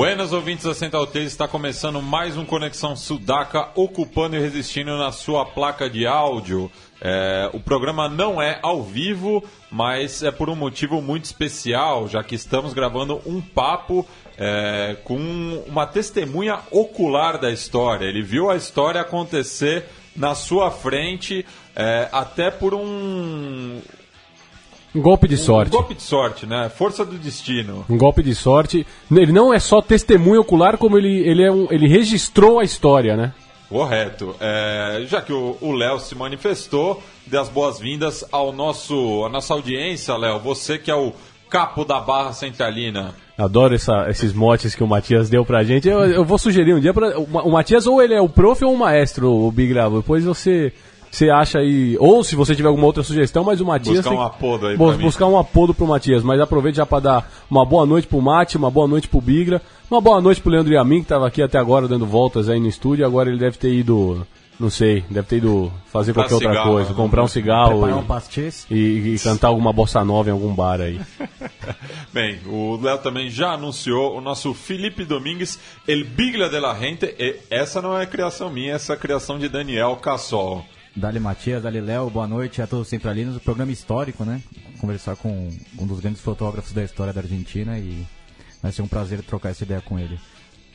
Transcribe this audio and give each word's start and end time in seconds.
Buenas 0.00 0.32
ouvintes 0.32 0.64
da 0.64 0.72
Central 0.72 1.06
3, 1.06 1.26
está 1.26 1.46
começando 1.46 2.00
mais 2.00 2.34
um 2.34 2.46
Conexão 2.46 2.96
Sudaca, 2.96 3.68
ocupando 3.74 4.34
e 4.34 4.40
resistindo 4.40 4.96
na 4.96 5.12
sua 5.12 5.44
placa 5.44 5.90
de 5.90 6.06
áudio. 6.06 6.72
É, 7.02 7.50
o 7.52 7.60
programa 7.60 8.08
não 8.08 8.40
é 8.40 8.58
ao 8.62 8.82
vivo, 8.82 9.44
mas 9.70 10.22
é 10.22 10.30
por 10.30 10.48
um 10.48 10.56
motivo 10.56 11.02
muito 11.02 11.26
especial, 11.26 12.08
já 12.08 12.24
que 12.24 12.34
estamos 12.34 12.72
gravando 12.72 13.20
um 13.26 13.42
papo 13.42 14.08
é, 14.38 14.96
com 15.04 15.18
uma 15.66 15.86
testemunha 15.86 16.60
ocular 16.70 17.38
da 17.38 17.50
história. 17.50 18.06
Ele 18.06 18.22
viu 18.22 18.50
a 18.50 18.56
história 18.56 19.02
acontecer 19.02 19.84
na 20.16 20.34
sua 20.34 20.70
frente, 20.70 21.44
é, 21.76 22.08
até 22.10 22.50
por 22.50 22.72
um, 22.72 23.82
um 24.94 25.00
golpe 25.00 25.28
de 25.28 25.36
sorte. 25.36 25.68
Um 25.68 25.78
golpe 25.78 25.94
de 25.94 26.02
sorte, 26.02 26.46
né? 26.46 26.68
Força 26.68 27.04
do 27.04 27.16
destino. 27.16 27.84
Um 27.88 27.96
golpe 27.96 28.22
de 28.22 28.34
sorte. 28.34 28.86
Ele 29.10 29.32
não 29.32 29.54
é 29.54 29.58
só 29.58 29.80
testemunho 29.80 30.40
ocular, 30.40 30.76
como 30.76 30.98
ele, 30.98 31.20
ele, 31.20 31.42
é 31.42 31.50
um, 31.50 31.68
ele 31.70 31.86
registrou 31.86 32.58
a 32.58 32.64
história, 32.64 33.16
né? 33.16 33.32
Correto. 33.68 34.34
É, 34.40 35.04
já 35.06 35.22
que 35.22 35.32
o 35.32 35.72
Léo 35.72 36.00
se 36.00 36.16
manifestou, 36.16 37.00
dê 37.24 37.38
as 37.38 37.48
boas-vindas 37.48 38.24
ao 38.32 38.52
nosso, 38.52 39.24
à 39.24 39.28
nossa 39.28 39.54
audiência, 39.54 40.16
Léo. 40.16 40.40
Você 40.40 40.76
que 40.76 40.90
é 40.90 40.94
o 40.94 41.12
capo 41.48 41.84
da 41.84 42.00
Barra 42.00 42.32
Centralina. 42.32 43.14
Adoro 43.38 43.74
essa, 43.74 44.06
esses 44.08 44.32
motes 44.32 44.74
que 44.74 44.84
o 44.84 44.88
Matias 44.88 45.30
deu 45.30 45.44
pra 45.44 45.64
gente. 45.64 45.88
Eu, 45.88 46.00
eu 46.00 46.24
vou 46.24 46.36
sugerir 46.36 46.74
um 46.74 46.80
dia 46.80 46.92
para 46.92 47.18
o 47.18 47.50
Matias 47.50 47.86
ou 47.86 48.02
ele 48.02 48.14
é 48.14 48.20
o 48.20 48.28
prof 48.28 48.64
ou 48.64 48.74
o 48.74 48.78
maestro, 48.78 49.32
o 49.32 49.50
Big 49.50 49.72
Gravo. 49.72 50.00
Depois 50.00 50.24
você 50.24 50.72
você 51.10 51.28
acha 51.28 51.58
aí, 51.58 51.96
ou 51.98 52.22
se 52.22 52.36
você 52.36 52.54
tiver 52.54 52.68
alguma 52.68 52.86
outra 52.86 53.02
sugestão, 53.02 53.42
mas 53.42 53.60
o 53.60 53.66
Matias. 53.66 53.96
Buscar 53.96 54.14
um 54.14 54.22
apodo 54.22 54.66
aí. 54.68 54.76
Bu 54.76 54.92
buscar 54.98 55.26
um 55.26 55.36
apodo 55.36 55.74
pro 55.74 55.86
Matias, 55.86 56.22
mas 56.22 56.40
aproveite 56.40 56.76
já 56.76 56.86
para 56.86 57.00
dar 57.00 57.32
uma 57.50 57.66
boa 57.66 57.84
noite 57.84 58.06
pro 58.06 58.22
Mate, 58.22 58.56
uma 58.56 58.70
boa 58.70 58.86
noite 58.86 59.08
pro 59.08 59.20
Bigra, 59.20 59.60
uma 59.90 60.00
boa 60.00 60.20
noite 60.20 60.40
pro 60.40 60.52
Leandro 60.52 60.72
Yamin, 60.72 61.02
que 61.02 61.08
tava 61.08 61.26
aqui 61.26 61.42
até 61.42 61.58
agora 61.58 61.88
dando 61.88 62.06
voltas 62.06 62.48
aí 62.48 62.60
no 62.60 62.68
estúdio, 62.68 63.04
agora 63.04 63.28
ele 63.28 63.38
deve 63.38 63.58
ter 63.58 63.72
ido. 63.72 64.24
Não 64.58 64.68
sei, 64.68 65.02
deve 65.08 65.26
ter 65.26 65.36
ido 65.38 65.72
fazer 65.90 66.12
qualquer 66.12 66.36
cigarro, 66.36 66.56
outra 66.56 66.70
coisa, 66.70 66.90
né? 66.90 66.96
comprar 66.96 67.22
um 67.24 67.28
cigarro 67.28 67.88
e, 67.88 67.92
um 67.94 68.04
e, 68.70 69.14
e, 69.14 69.18
cantar 69.18 69.48
alguma 69.48 69.72
bossa 69.72 70.04
nova 70.04 70.28
em 70.28 70.32
algum 70.32 70.54
bar 70.54 70.82
aí. 70.82 71.00
Bem, 72.12 72.38
o 72.46 72.78
Léo 72.80 72.98
também 72.98 73.30
já 73.30 73.52
anunciou 73.52 74.14
o 74.14 74.20
nosso 74.20 74.52
Felipe 74.52 75.02
Domingues, 75.02 75.58
El 75.88 76.04
Bigla 76.04 76.50
de 76.50 76.60
la 76.60 76.74
Gente, 76.74 77.06
e 77.06 77.36
essa 77.48 77.80
não 77.80 77.98
é 77.98 78.04
criação 78.04 78.50
minha, 78.50 78.74
essa 78.74 78.92
é 78.92 78.96
criação 78.96 79.38
de 79.38 79.48
Daniel 79.48 79.96
Cassol. 79.96 80.62
Dali 80.94 81.20
Matias, 81.20 81.62
Dali 81.62 81.80
Léo, 81.80 82.10
boa 82.10 82.26
noite 82.26 82.60
a 82.60 82.66
todos 82.66 82.88
centralinos. 82.88 83.36
O 83.36 83.40
programa 83.40 83.70
histórico, 83.70 84.24
né? 84.24 84.42
Conversar 84.80 85.16
com 85.16 85.50
um 85.78 85.86
dos 85.86 86.00
grandes 86.00 86.20
fotógrafos 86.20 86.72
da 86.72 86.82
história 86.82 87.12
da 87.12 87.20
Argentina 87.20 87.78
e 87.78 88.04
vai 88.62 88.72
ser 88.72 88.82
um 88.82 88.88
prazer 88.88 89.22
trocar 89.22 89.50
essa 89.50 89.64
ideia 89.64 89.80
com 89.80 89.98
ele. 89.98 90.18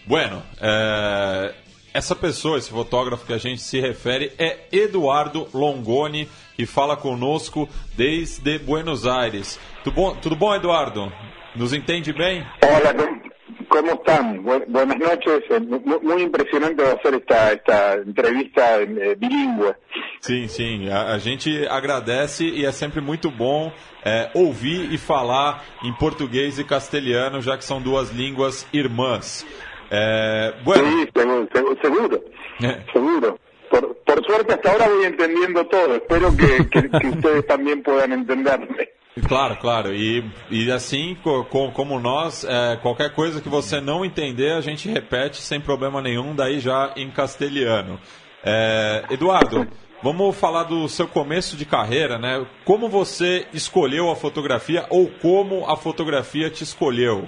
Bueno, 0.08 0.42
é... 0.62 1.54
essa 1.94 2.16
pessoa, 2.16 2.58
esse 2.58 2.70
fotógrafo 2.70 3.26
que 3.26 3.34
a 3.34 3.38
gente 3.38 3.62
se 3.62 3.80
refere 3.80 4.32
é 4.38 4.68
Eduardo 4.72 5.48
Longoni, 5.54 6.30
que 6.56 6.66
fala 6.66 6.96
conosco 6.96 7.68
desde 7.96 8.58
Buenos 8.60 9.06
Aires. 9.06 9.60
Tudo 9.84 9.96
bom, 9.96 10.16
tudo 10.16 10.36
bom 10.36 10.56
Eduardo? 10.56 11.12
Nos 11.56 11.74
entende 11.74 12.14
bem? 12.14 12.46
Olá, 12.62 13.25
¿Cómo 13.68 13.92
están? 13.94 14.44
buenas 14.44 14.98
noches. 14.98 15.44
Eh, 15.50 15.60
muy, 15.60 16.24
impresionante 16.24 16.84
hacer 16.84 17.16
esta, 17.16 17.54
esta 17.54 17.94
entrevista 17.96 18.82
eh, 18.82 19.16
bilingüe. 19.18 19.76
Sim, 20.20 20.48
sim. 20.48 20.90
A, 20.90 21.14
a, 21.14 21.20
gente 21.20 21.68
agradece 21.68 22.46
e 22.46 22.66
é 22.66 22.72
sempre 22.72 23.02
muito 23.02 23.30
bom 23.30 23.72
é, 24.04 24.32
ouvir 24.34 24.92
e 24.92 24.98
falar 24.98 25.64
em 25.84 25.94
português 25.94 26.58
e 26.60 26.64
castelhano, 26.64 27.42
já 27.42 27.58
que 27.58 27.64
são 27.64 27.82
duas 27.82 28.12
línguas 28.12 28.68
irmãs. 28.74 29.46
É, 29.92 30.54
bueno. 30.64 30.84
Sí, 30.84 31.10
seguro. 31.16 31.48
Seguro. 31.82 32.24
É. 32.64 32.92
seguro. 32.92 33.40
Por, 33.76 33.94
por, 34.06 34.26
suerte 34.26 34.54
hasta 34.54 34.72
ahora 34.72 34.88
voy 34.88 35.06
entendiendo 35.06 35.66
todo. 35.66 35.96
Espero 35.96 36.36
que, 36.38 36.66
que, 36.70 36.90
que 36.90 37.08
ustedes 37.08 37.46
también 37.46 37.84
puedan 37.84 38.14
entenderme. 38.14 38.88
Claro, 39.28 39.58
claro. 39.60 39.94
E, 39.94 40.24
e 40.50 40.72
assim 40.72 41.18
co, 41.22 41.44
como 41.46 42.00
nós, 42.00 42.46
é, 42.46 42.78
qualquer 42.82 43.14
coisa 43.14 43.42
que 43.42 43.50
você 43.50 43.82
não 43.82 44.06
entender, 44.06 44.54
a 44.54 44.62
gente 44.62 44.88
repete 44.88 45.42
sem 45.42 45.60
problema 45.60 46.02
nenhum, 46.02 46.34
daí 46.34 46.60
já 46.62 46.94
em 46.96 47.12
castelhano. 47.12 48.00
É, 48.46 49.04
Eduardo, 49.10 49.68
vamos 50.02 50.38
falar 50.38 50.64
do 50.64 50.88
seu 50.88 51.08
começo 51.08 51.58
de 51.58 51.66
carreira, 51.66 52.18
né? 52.18 52.46
Como 52.64 52.88
você 52.88 53.46
escolheu 53.52 54.10
a 54.10 54.16
fotografia 54.16 54.86
ou 54.90 55.10
como 55.22 55.70
a 55.70 55.76
fotografia 55.76 56.50
te 56.50 56.64
escolheu? 56.64 57.28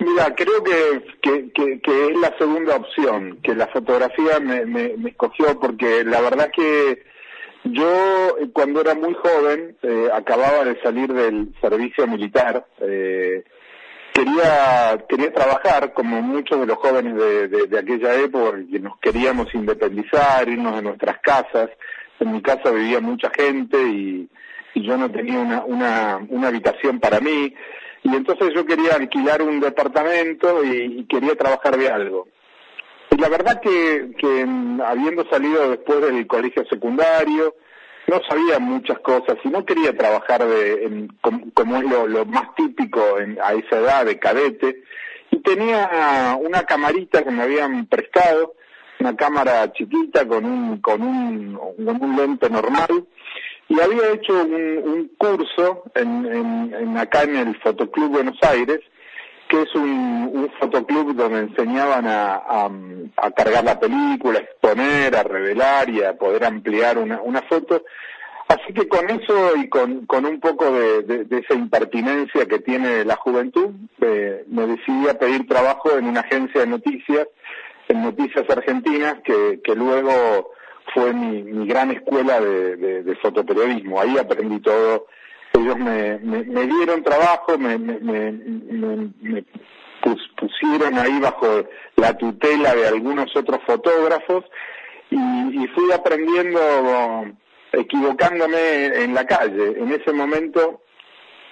Mira, 0.00 0.34
creo 0.34 0.64
que, 0.64 1.52
que, 1.52 1.80
que, 1.80 2.08
es 2.08 2.16
la 2.18 2.36
segunda 2.38 2.76
opción, 2.76 3.38
que 3.42 3.54
la 3.54 3.66
fotografía 3.68 4.40
me, 4.40 4.64
me, 4.64 4.96
me 4.96 5.10
escogió 5.10 5.60
porque 5.60 6.04
la 6.04 6.20
verdad 6.20 6.50
que 6.54 7.02
Yo, 7.64 8.38
eh, 8.38 8.48
cuando 8.52 8.80
era 8.80 8.94
muy 8.94 9.14
joven, 9.14 9.76
eh, 9.82 10.08
acababa 10.12 10.64
de 10.64 10.80
salir 10.82 11.12
del 11.12 11.54
servicio 11.60 12.06
militar, 12.06 12.66
eh, 12.80 13.44
quería, 14.14 15.04
quería 15.08 15.32
trabajar, 15.32 15.92
como 15.92 16.22
muchos 16.22 16.58
de 16.58 16.66
los 16.66 16.78
jóvenes 16.78 17.14
de, 17.16 17.48
de, 17.48 17.78
aquella 17.78 18.14
época, 18.14 18.58
que 18.70 18.78
nos 18.80 18.98
queríamos 18.98 19.54
independizar, 19.54 20.48
irnos 20.48 20.76
de 20.76 20.82
nuestras 20.82 21.18
casas. 21.18 21.70
En 22.18 22.32
mi 22.32 22.42
casa 22.42 22.70
vivía 22.70 23.00
mucha 23.00 23.30
gente 23.30 23.76
y, 23.82 24.28
y 24.74 24.82
yo 24.82 24.96
no 24.96 25.10
tenía 25.10 25.38
una, 25.38 25.64
una, 25.64 26.20
una 26.28 26.48
habitación 26.48 26.98
para 26.98 27.20
mí. 27.20 27.54
Y 28.02 28.14
entonces 28.14 28.52
yo 28.54 28.64
quería 28.64 28.94
alquilar 28.94 29.42
un 29.42 29.60
departamento 29.60 30.64
y 30.64 31.04
quería 31.06 31.34
trabajar 31.34 31.76
de 31.76 31.90
algo. 31.90 32.28
Y 33.10 33.16
la 33.16 33.28
verdad 33.28 33.60
que, 33.60 34.12
que 34.16 34.46
habiendo 34.84 35.28
salido 35.28 35.70
después 35.70 36.00
del 36.00 36.26
colegio 36.26 36.64
secundario, 36.66 37.54
no 38.06 38.20
sabía 38.28 38.58
muchas 38.58 38.98
cosas 39.00 39.36
y 39.44 39.48
no 39.48 39.64
quería 39.64 39.96
trabajar 39.96 40.44
de, 40.44 41.08
como, 41.54 41.76
es 41.76 41.84
lo, 41.84 42.24
más 42.24 42.54
típico 42.56 43.18
en, 43.18 43.38
a 43.42 43.52
esa 43.52 43.78
edad 43.78 44.04
de 44.04 44.18
cadete. 44.18 44.82
Y 45.30 45.38
tenía 45.40 46.36
una 46.40 46.64
camarita 46.64 47.22
que 47.22 47.30
me 47.30 47.44
habían 47.44 47.86
prestado, 47.86 48.54
una 48.98 49.14
cámara 49.16 49.72
chiquita 49.72 50.26
con 50.26 50.44
un, 50.44 50.80
con 50.80 51.02
un, 51.02 51.54
con 51.56 52.02
un 52.02 52.16
lente 52.16 52.50
normal. 52.50 53.06
Y 53.70 53.80
había 53.80 54.14
hecho 54.14 54.32
un, 54.32 55.12
curso 55.16 55.84
en, 55.94 56.26
en, 56.74 56.98
acá 56.98 57.22
en 57.22 57.36
el 57.36 57.56
Fotoclub 57.60 58.10
Buenos 58.10 58.36
Aires, 58.42 58.80
que 59.48 59.62
es 59.62 59.72
un, 59.76 60.28
un 60.32 60.50
fotoclub 60.58 61.14
donde 61.14 61.38
enseñaban 61.38 62.04
a, 62.08 62.42
a, 63.16 63.30
cargar 63.30 63.62
la 63.62 63.78
película, 63.78 64.40
a 64.40 64.42
exponer, 64.42 65.14
a 65.14 65.22
revelar 65.22 65.88
y 65.88 66.02
a 66.02 66.14
poder 66.14 66.44
ampliar 66.46 66.98
una, 66.98 67.22
una 67.22 67.42
foto. 67.42 67.84
Así 68.48 68.72
que 68.72 68.88
con 68.88 69.08
eso 69.08 69.54
y 69.56 69.68
con, 69.68 70.04
con 70.06 70.26
un 70.26 70.40
poco 70.40 70.72
de, 70.72 71.02
de, 71.02 71.38
esa 71.38 71.54
impertinencia 71.54 72.46
que 72.46 72.58
tiene 72.58 73.04
la 73.04 73.14
juventud, 73.14 73.70
eh, 74.00 74.46
me 74.48 74.66
decidí 74.66 75.08
a 75.08 75.16
pedir 75.16 75.46
trabajo 75.46 75.96
en 75.96 76.06
una 76.06 76.22
agencia 76.22 76.62
de 76.62 76.66
noticias, 76.66 77.28
en 77.86 78.02
Noticias 78.02 78.50
Argentinas, 78.50 79.20
que, 79.22 79.60
que 79.62 79.76
luego 79.76 80.50
fue 80.94 81.12
mi, 81.12 81.42
mi 81.42 81.66
gran 81.66 81.90
escuela 81.90 82.40
de, 82.40 83.02
de, 83.02 83.16
fotoperiodismo. 83.16 84.00
Ahí 84.00 84.18
aprendí 84.18 84.60
todo 84.60 85.06
ellos 85.52 85.78
me, 85.78 86.18
me, 86.18 86.66
dieron 86.66 87.02
trabajo, 87.02 87.58
me, 87.58 87.76
me, 87.78 89.44
pusieron 90.38 90.98
ahí 90.98 91.18
bajo 91.20 91.64
la 91.96 92.16
tutela 92.16 92.74
de 92.74 92.86
algunos 92.88 93.34
otros 93.36 93.60
fotógrafos 93.66 94.44
y, 95.10 95.66
fui 95.74 95.92
aprendiendo 95.92 96.60
equivocándome 97.72 98.86
en 99.04 99.14
la 99.14 99.26
calle. 99.26 99.78
En 99.78 99.92
ese 99.92 100.12
momento, 100.12 100.82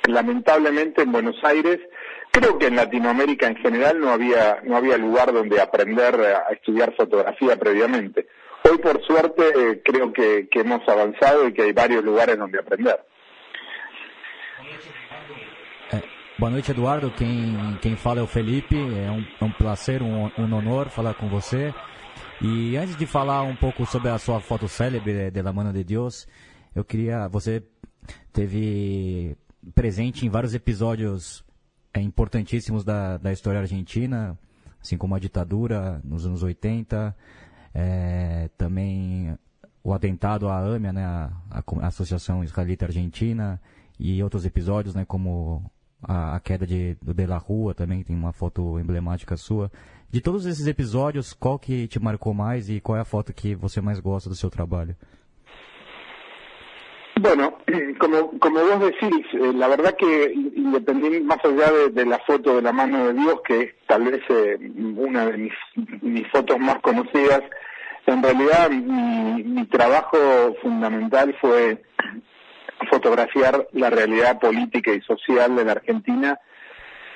lamentablemente 0.08 1.02
en 1.02 1.12
Buenos 1.12 1.36
Aires, 1.44 1.78
creo 2.30 2.58
que 2.58 2.66
en 2.66 2.76
Latinoamérica 2.76 3.46
en 3.46 3.56
general 3.56 4.00
no 4.00 4.10
había, 4.10 4.60
no 4.64 4.76
había 4.76 4.96
lugar 4.96 5.32
donde 5.32 5.60
aprender 5.60 6.14
a 6.14 6.52
estudiar 6.52 6.94
fotografía 6.96 7.56
previamente. 7.56 8.26
Hoy 8.68 8.78
por 8.78 9.02
suerte 9.04 9.80
creo 9.84 10.12
que 10.12 10.48
hemos 10.52 10.86
avanzado 10.88 11.48
y 11.48 11.54
que 11.54 11.62
hay 11.62 11.72
varios 11.72 12.04
lugares 12.04 12.38
donde 12.38 12.58
aprender. 12.58 12.98
Boa 16.38 16.52
noite, 16.52 16.70
Eduardo. 16.70 17.10
Quem, 17.10 17.76
quem 17.82 17.96
fala 17.96 18.20
é 18.20 18.22
o 18.22 18.26
Felipe. 18.28 18.76
É 18.76 19.10
um, 19.10 19.26
é 19.40 19.44
um 19.44 19.50
prazer, 19.50 20.02
um, 20.02 20.30
um 20.38 20.54
honor 20.54 20.88
falar 20.88 21.14
com 21.14 21.28
você. 21.28 21.74
E 22.40 22.76
antes 22.76 22.96
de 22.96 23.06
falar 23.06 23.42
um 23.42 23.56
pouco 23.56 23.84
sobre 23.84 24.08
a 24.08 24.18
sua 24.18 24.38
foto 24.40 24.68
célebre 24.68 25.32
de 25.32 25.42
La 25.42 25.52
Mano 25.52 25.72
de 25.72 25.82
Deus, 25.82 26.28
eu 26.76 26.84
queria. 26.84 27.26
Você 27.26 27.64
teve 28.32 29.36
presente 29.74 30.26
em 30.26 30.28
vários 30.30 30.54
episódios 30.54 31.44
é, 31.92 32.00
importantíssimos 32.00 32.84
da, 32.84 33.16
da 33.16 33.32
história 33.32 33.58
argentina, 33.58 34.38
assim 34.80 34.96
como 34.96 35.16
a 35.16 35.18
ditadura 35.18 36.00
nos 36.04 36.24
anos 36.24 36.44
80, 36.44 37.16
é, 37.74 38.48
também 38.56 39.36
o 39.82 39.92
atentado 39.92 40.48
à 40.48 40.58
AMIA, 40.58 40.92
né, 40.92 41.04
a, 41.04 41.30
a 41.50 41.86
Associação 41.86 42.44
Israelita 42.44 42.86
Argentina, 42.86 43.60
e 43.98 44.22
outros 44.22 44.44
episódios, 44.44 44.94
né, 44.94 45.04
como 45.04 45.70
a, 46.02 46.36
a 46.36 46.40
queda 46.40 46.66
de, 46.66 46.96
do 47.02 47.14
De 47.14 47.26
La 47.26 47.38
Rua 47.38 47.74
também, 47.74 48.02
tem 48.02 48.14
uma 48.14 48.32
foto 48.32 48.78
emblemática 48.78 49.36
sua. 49.36 49.70
De 50.10 50.20
todos 50.20 50.46
esses 50.46 50.66
episódios, 50.66 51.32
qual 51.32 51.58
que 51.58 51.86
te 51.86 51.98
marcou 51.98 52.32
mais 52.32 52.70
e 52.70 52.80
qual 52.80 52.96
é 52.96 53.00
a 53.00 53.04
foto 53.04 53.32
que 53.32 53.54
você 53.54 53.80
mais 53.80 54.00
gosta 54.00 54.28
do 54.28 54.36
seu 54.36 54.48
trabalho? 54.48 54.96
Bueno, 57.20 57.58
como, 57.98 58.38
como 58.38 58.60
vos 58.60 58.80
decís, 58.80 59.26
eh, 59.32 59.52
la 59.54 59.66
verdad 59.68 59.96
que 59.96 60.32
independiente, 60.32 61.20
más 61.20 61.44
allá 61.44 61.72
de, 61.90 62.06
la 62.06 62.18
foto 62.20 62.56
de 62.56 62.62
la 62.62 62.72
mano 62.72 63.08
de 63.08 63.14
Dios, 63.14 63.40
que 63.46 63.60
es 63.60 63.74
tal 63.86 64.04
vez 64.04 64.20
eh, 64.28 64.56
una 64.96 65.26
de 65.26 65.36
mis, 65.36 65.52
mis, 66.02 66.28
fotos 66.28 66.58
más 66.58 66.78
conocidas, 66.80 67.42
en 68.06 68.22
realidad 68.22 68.70
mi, 68.70 69.42
mi 69.42 69.66
trabajo 69.66 70.54
fundamental 70.62 71.36
fue 71.40 71.82
fotografiar 72.88 73.66
la 73.72 73.90
realidad 73.90 74.38
política 74.38 74.92
y 74.92 75.00
social 75.02 75.56
de 75.56 75.64
la 75.64 75.72
Argentina 75.72 76.38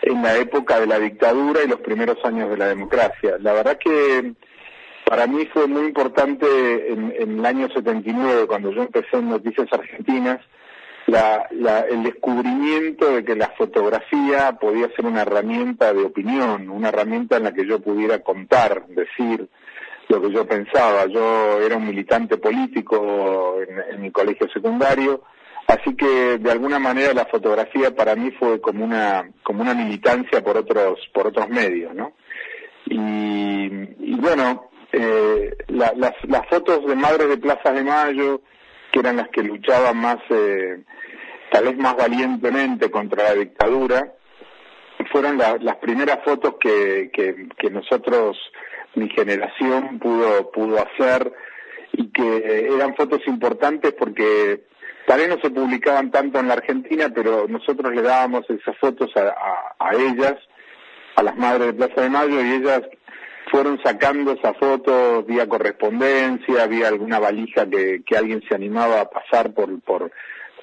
en 0.02 0.20
la 0.20 0.36
época 0.36 0.80
de 0.80 0.86
la 0.88 0.98
dictadura 0.98 1.62
y 1.62 1.68
los 1.68 1.80
primeros 1.80 2.18
años 2.24 2.50
de 2.50 2.56
la 2.56 2.66
democracia. 2.66 3.36
La 3.38 3.52
verdad 3.52 3.78
que 3.78 4.34
para 5.12 5.26
mí 5.26 5.44
fue 5.52 5.66
muy 5.66 5.82
importante 5.82 6.90
en, 6.90 7.12
el 7.20 7.44
año 7.44 7.68
79, 7.68 8.46
cuando 8.46 8.72
yo 8.72 8.80
empecé 8.80 9.18
en 9.18 9.28
Noticias 9.28 9.68
Argentinas, 9.70 10.40
el 11.06 12.02
descubrimiento 12.02 13.14
de 13.14 13.22
que 13.22 13.36
la 13.36 13.48
fotografía 13.58 14.52
podía 14.58 14.88
ser 14.96 15.04
una 15.04 15.20
herramienta 15.20 15.92
de 15.92 16.04
opinión, 16.04 16.70
una 16.70 16.88
herramienta 16.88 17.36
en 17.36 17.42
la 17.42 17.52
que 17.52 17.66
yo 17.66 17.80
pudiera 17.80 18.20
contar, 18.20 18.86
decir 18.86 19.46
lo 20.08 20.22
que 20.22 20.32
yo 20.32 20.46
pensaba. 20.46 21.04
Yo 21.08 21.60
era 21.60 21.76
un 21.76 21.86
militante 21.86 22.38
político 22.38 23.58
en, 23.90 24.00
mi 24.00 24.10
colegio 24.10 24.48
secundario, 24.48 25.24
Así 25.66 25.94
que 25.94 26.38
de 26.38 26.50
alguna 26.50 26.78
manera 26.78 27.12
la 27.12 27.26
fotografía 27.26 27.94
para 27.94 28.16
mí 28.16 28.30
fue 28.32 28.60
como 28.60 28.82
una 28.84 29.30
como 29.42 29.62
una 29.62 29.74
militancia 29.74 30.42
por 30.42 30.56
otros 30.56 30.98
por 31.14 31.28
otros 31.28 31.48
medios, 31.50 31.94
¿no? 31.94 32.12
Y 32.86 34.16
bueno, 34.16 34.71
eh, 34.92 35.56
la, 35.68 35.92
las, 35.96 36.14
las 36.24 36.46
fotos 36.48 36.86
de 36.86 36.94
madres 36.94 37.28
de 37.28 37.38
Plaza 37.38 37.72
de 37.72 37.82
Mayo, 37.82 38.42
que 38.92 39.00
eran 39.00 39.16
las 39.16 39.28
que 39.28 39.42
luchaban 39.42 39.96
más, 39.96 40.18
eh, 40.30 40.82
tal 41.50 41.64
vez 41.64 41.76
más 41.76 41.96
valientemente 41.96 42.90
contra 42.90 43.24
la 43.24 43.34
dictadura, 43.34 44.12
fueron 45.10 45.38
la, 45.38 45.56
las 45.58 45.76
primeras 45.76 46.22
fotos 46.24 46.54
que, 46.60 47.10
que, 47.12 47.48
que 47.58 47.70
nosotros, 47.70 48.38
mi 48.94 49.08
generación, 49.08 49.98
pudo, 49.98 50.50
pudo 50.52 50.78
hacer 50.78 51.32
y 51.92 52.10
que 52.10 52.68
eran 52.74 52.94
fotos 52.94 53.20
importantes 53.26 53.92
porque 53.94 54.62
Tal 55.06 55.18
vez 55.18 55.28
no 55.28 55.38
se 55.40 55.50
publicaban 55.50 56.10
tanto 56.10 56.38
en 56.38 56.48
la 56.48 56.54
Argentina, 56.54 57.10
pero 57.12 57.48
nosotros 57.48 57.92
le 57.92 58.02
dábamos 58.02 58.48
esas 58.48 58.76
fotos 58.78 59.10
a, 59.16 59.28
a, 59.28 59.74
a 59.78 59.94
ellas, 59.94 60.34
a 61.16 61.22
las 61.22 61.36
madres 61.36 61.68
de 61.68 61.72
Plaza 61.72 62.02
de 62.02 62.08
Mayo, 62.08 62.40
y 62.40 62.52
ellas 62.52 62.82
fueron 63.50 63.80
sacando 63.82 64.32
esas 64.32 64.56
fotos 64.56 65.26
vía 65.26 65.48
correspondencia, 65.48 66.66
vía 66.66 66.88
alguna 66.88 67.18
valija 67.18 67.68
que, 67.68 68.02
que 68.04 68.16
alguien 68.16 68.42
se 68.48 68.54
animaba 68.54 69.00
a 69.00 69.10
pasar 69.10 69.52
por, 69.52 69.80
por, 69.82 70.10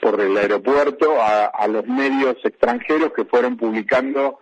por 0.01 0.19
el 0.21 0.35
aeropuerto, 0.37 1.21
a, 1.21 1.45
a 1.45 1.67
los 1.67 1.85
medios 1.85 2.37
extranjeros 2.43 3.13
que 3.13 3.25
fueron 3.25 3.57
publicando 3.57 4.39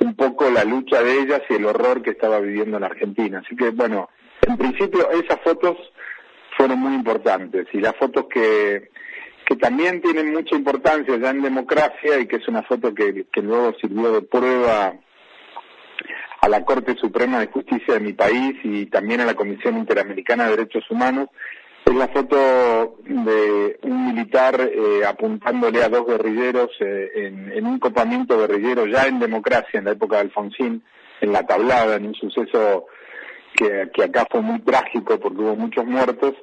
un 0.00 0.14
poco 0.14 0.50
la 0.50 0.64
lucha 0.64 1.02
de 1.02 1.20
ellas 1.20 1.42
y 1.48 1.54
el 1.54 1.66
horror 1.66 2.02
que 2.02 2.10
estaba 2.10 2.40
viviendo 2.40 2.76
en 2.76 2.84
Argentina. 2.84 3.42
Así 3.44 3.56
que, 3.56 3.70
bueno, 3.70 4.08
en 4.46 4.56
principio 4.56 5.10
esas 5.10 5.40
fotos 5.42 5.76
fueron 6.56 6.78
muy 6.78 6.94
importantes 6.94 7.66
y 7.72 7.80
las 7.80 7.96
fotos 7.96 8.26
que 8.32 8.90
que 9.44 9.56
también 9.56 10.00
tienen 10.00 10.32
mucha 10.32 10.56
importancia 10.56 11.16
ya 11.18 11.30
en 11.30 11.42
democracia 11.42 12.18
y 12.18 12.26
que 12.26 12.36
es 12.36 12.48
una 12.48 12.62
foto 12.62 12.94
que, 12.94 13.26
que 13.30 13.42
luego 13.42 13.74
sirvió 13.80 14.12
de 14.12 14.22
prueba 14.22 14.94
a 16.44 16.48
la 16.50 16.62
Corte 16.62 16.94
Suprema 16.96 17.40
de 17.40 17.46
Justicia 17.46 17.94
de 17.94 18.00
mi 18.00 18.12
país 18.12 18.54
y 18.64 18.84
también 18.86 19.22
a 19.22 19.24
la 19.24 19.34
Comisión 19.34 19.78
Interamericana 19.78 20.44
de 20.44 20.50
Derechos 20.50 20.84
Humanos, 20.90 21.30
es 21.86 21.94
la 21.94 22.08
foto 22.08 22.98
de 23.06 23.78
un 23.82 24.08
militar 24.08 24.60
eh, 24.60 25.06
apuntándole 25.06 25.82
a 25.82 25.88
dos 25.88 26.06
guerrilleros 26.06 26.70
eh, 26.80 27.08
en, 27.54 27.64
un 27.64 27.78
copamiento 27.78 28.38
guerrillero 28.38 28.86
ya 28.86 29.06
en 29.06 29.20
democracia, 29.20 29.78
en 29.78 29.86
la 29.86 29.92
época 29.92 30.16
de 30.16 30.22
Alfonsín, 30.22 30.82
en 31.22 31.32
la 31.32 31.46
tablada, 31.46 31.96
en 31.96 32.08
un 32.08 32.14
suceso 32.14 32.88
que, 33.54 33.88
que 33.94 34.04
acá 34.04 34.26
fue 34.30 34.42
muy 34.42 34.58
trágico 34.60 35.18
porque 35.18 35.40
hubo 35.40 35.56
muchos 35.56 35.86
muertos, 35.86 36.34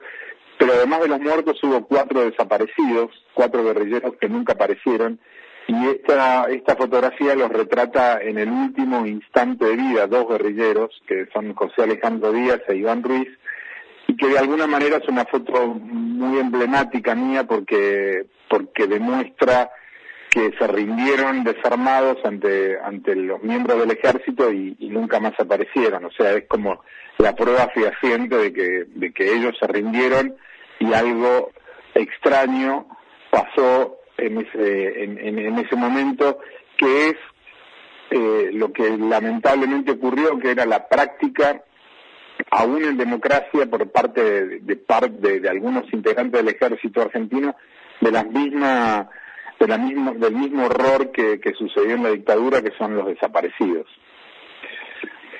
pero 0.58 0.74
además 0.74 1.02
de 1.02 1.10
los 1.10 1.20
muertos 1.20 1.64
hubo 1.64 1.86
cuatro 1.86 2.22
desaparecidos, 2.22 3.12
cuatro 3.36 3.64
guerrilleros 3.64 4.16
que 4.20 4.30
nunca 4.30 4.54
aparecieron, 4.54 5.20
y 5.68 5.88
esta, 5.88 6.46
esta 6.50 6.76
fotografía 6.76 7.36
los 7.36 7.50
retrata 7.50 8.20
en 8.22 8.38
el 8.38 8.50
último 8.50 9.06
instante 9.06 9.66
de 9.66 9.76
vida, 9.76 10.08
dos 10.08 10.28
guerrilleros, 10.28 10.90
que 11.08 11.28
son 11.34 11.54
José 11.54 11.84
Alejandro 11.84 12.32
Díaz 12.32 12.62
e 12.68 12.76
Iván 12.76 13.04
Ruiz, 13.04 13.30
y 14.08 14.16
que 14.18 14.28
de 14.28 14.40
alguna 14.40 14.68
manera 14.68 14.98
es 14.98 15.08
una 15.08 15.26
foto 15.26 15.68
muy 15.68 16.40
emblemática 16.40 17.16
mía 17.16 17.46
porque, 17.46 18.26
porque 18.50 18.88
demuestra 18.88 19.70
que 20.30 20.52
se 20.58 20.68
rindieron 20.68 21.44
desarmados 21.44 22.18
ante, 22.24 22.80
ante 22.80 23.16
los 23.16 23.44
miembros 23.44 23.80
del 23.80 23.92
ejército 23.92 24.52
y, 24.52 24.76
nunca 24.80 25.20
más 25.20 25.34
aparecieron. 25.40 26.06
O 26.06 26.12
sea, 26.12 26.32
es 26.34 26.48
como 26.48 26.84
la 27.18 27.36
prueba 27.36 27.70
fehaciente 27.74 28.38
de 28.38 28.54
que, 28.54 28.86
de 28.88 29.14
que 29.14 29.34
ellos 29.34 29.56
se 29.60 29.68
rindieron 29.68 30.36
y 30.80 30.94
algo 30.94 31.52
extraño 31.94 32.88
pasó 33.30 34.01
en 34.18 34.40
ese, 34.40 35.04
en, 35.04 35.18
en, 35.18 35.40
en 35.40 35.60
ese 35.60 35.76
momento, 35.76 36.40
que 36.78 37.10
es 37.10 37.16
eh, 38.12 38.50
lo 38.54 38.72
que 38.74 38.98
lamentablemente 38.98 39.92
ocurrió, 39.92 40.38
que 40.40 40.52
era 40.52 40.66
la 40.66 40.88
práctica, 40.88 41.64
aún 42.50 42.84
en 42.84 42.98
democracia, 42.98 43.66
por 43.70 43.90
parte 43.92 44.22
de, 44.24 44.60
de, 44.60 44.80
de, 45.20 45.40
de 45.40 45.50
algunos 45.50 45.92
integrantes 45.94 46.44
del 46.44 46.54
ejército 46.54 47.02
argentino, 47.02 47.56
de 48.02 48.12
las 48.12 48.26
mismas 48.28 49.08
de 49.60 49.68
la 49.68 49.78
misma, 49.78 50.12
del 50.14 50.34
mismo 50.34 50.66
horror 50.66 51.12
que, 51.12 51.40
que 51.40 51.54
sucedió 51.54 51.96
en 51.96 52.02
la 52.02 52.10
dictadura, 52.10 52.64
que 52.64 52.72
son 52.80 52.96
los 52.96 53.06
desaparecidos. 53.06 53.86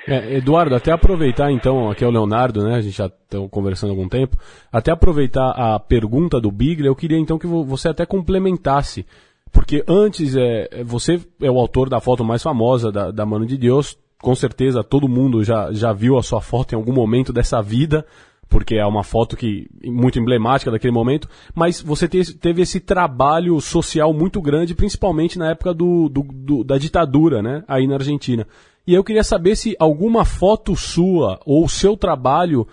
É, 0.06 0.36
Eduardo, 0.36 0.74
até 0.74 0.90
aproveitar 0.90 1.52
então, 1.52 1.90
aqui 1.90 2.02
é 2.04 2.06
o 2.06 2.10
Leonardo, 2.10 2.64
né? 2.64 2.74
A 2.74 2.80
gente 2.80 2.96
já 2.96 3.06
está 3.06 3.38
conversando 3.50 3.90
há 3.90 3.92
algum 3.92 4.08
tempo. 4.08 4.36
Até 4.72 4.90
aproveitar 4.90 5.50
a 5.50 5.78
pergunta 5.78 6.40
do 6.40 6.50
Bigler, 6.50 6.90
eu 6.90 6.96
queria 6.96 7.18
então 7.18 7.38
que 7.38 7.46
você 7.46 7.88
até 7.88 8.04
complementasse. 8.04 9.06
Porque 9.52 9.84
antes, 9.86 10.34
é, 10.34 10.82
você 10.82 11.20
é 11.40 11.50
o 11.50 11.58
autor 11.58 11.88
da 11.88 12.00
foto 12.00 12.24
mais 12.24 12.42
famosa 12.42 12.90
da, 12.90 13.10
da 13.10 13.26
Mano 13.26 13.46
de 13.46 13.56
Deus. 13.56 13.96
Com 14.20 14.34
certeza 14.34 14.82
todo 14.82 15.08
mundo 15.08 15.44
já, 15.44 15.72
já 15.72 15.92
viu 15.92 16.16
a 16.16 16.22
sua 16.22 16.40
foto 16.40 16.72
em 16.72 16.76
algum 16.76 16.92
momento 16.92 17.32
dessa 17.32 17.60
vida, 17.60 18.06
porque 18.48 18.76
é 18.76 18.86
uma 18.86 19.02
foto 19.02 19.36
que 19.36 19.68
muito 19.84 20.18
emblemática 20.18 20.70
daquele 20.70 20.92
momento. 20.92 21.28
Mas 21.54 21.80
você 21.80 22.08
te, 22.08 22.34
teve 22.34 22.62
esse 22.62 22.80
trabalho 22.80 23.60
social 23.60 24.12
muito 24.12 24.40
grande, 24.40 24.74
principalmente 24.74 25.38
na 25.38 25.50
época 25.50 25.74
do, 25.74 26.08
do, 26.08 26.22
do 26.22 26.64
da 26.64 26.78
ditadura, 26.78 27.42
né? 27.42 27.62
Aí 27.68 27.86
na 27.86 27.94
Argentina. 27.94 28.46
E 28.86 28.94
eu 28.94 29.04
queria 29.04 29.22
saber 29.22 29.56
se 29.56 29.76
alguma 29.78 30.24
foto 30.24 30.74
sua 30.74 31.40
ou 31.46 31.68
seu 31.68 31.96
trabalho 31.96 32.66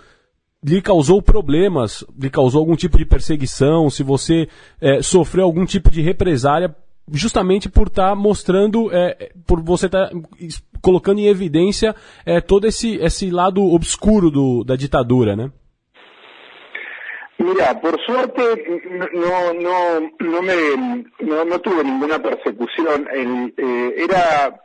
lhe 0.64 0.82
causou 0.82 1.22
problemas, 1.22 2.04
lhe 2.20 2.30
causou 2.30 2.60
algum 2.60 2.76
tipo 2.76 2.98
de 2.98 3.06
perseguição, 3.06 3.90
se 3.90 4.04
você 4.04 4.48
é, 4.82 5.02
sofreu 5.02 5.46
algum 5.46 5.66
tipo 5.66 5.90
de 5.90 6.02
represália 6.02 6.76
justamente 7.12 7.70
por 7.70 7.88
estar 7.88 8.10
tá 8.10 8.16
mostrando, 8.16 8.94
é, 8.94 9.32
por 9.48 9.62
você 9.62 9.86
estar 9.86 10.10
tá 10.10 10.16
colocando 10.82 11.20
em 11.20 11.28
evidência 11.28 11.96
é, 12.26 12.42
todo 12.42 12.68
esse, 12.68 12.98
esse 12.98 13.30
lado 13.30 13.64
obscuro 13.64 14.30
do, 14.30 14.64
da 14.64 14.76
ditadura, 14.76 15.36
né? 15.36 15.52
Mira, 17.40 17.74
por 17.76 17.98
suerte 18.02 18.42
no, 19.14 19.54
no, 19.54 20.12
no, 20.20 20.42
me, 20.42 21.06
no, 21.22 21.46
no 21.46 21.60
tuve 21.60 21.86
ninguna 21.86 22.20
persecución. 22.20 23.08
El, 23.14 23.54
eh, 23.58 24.04
era 24.04 24.60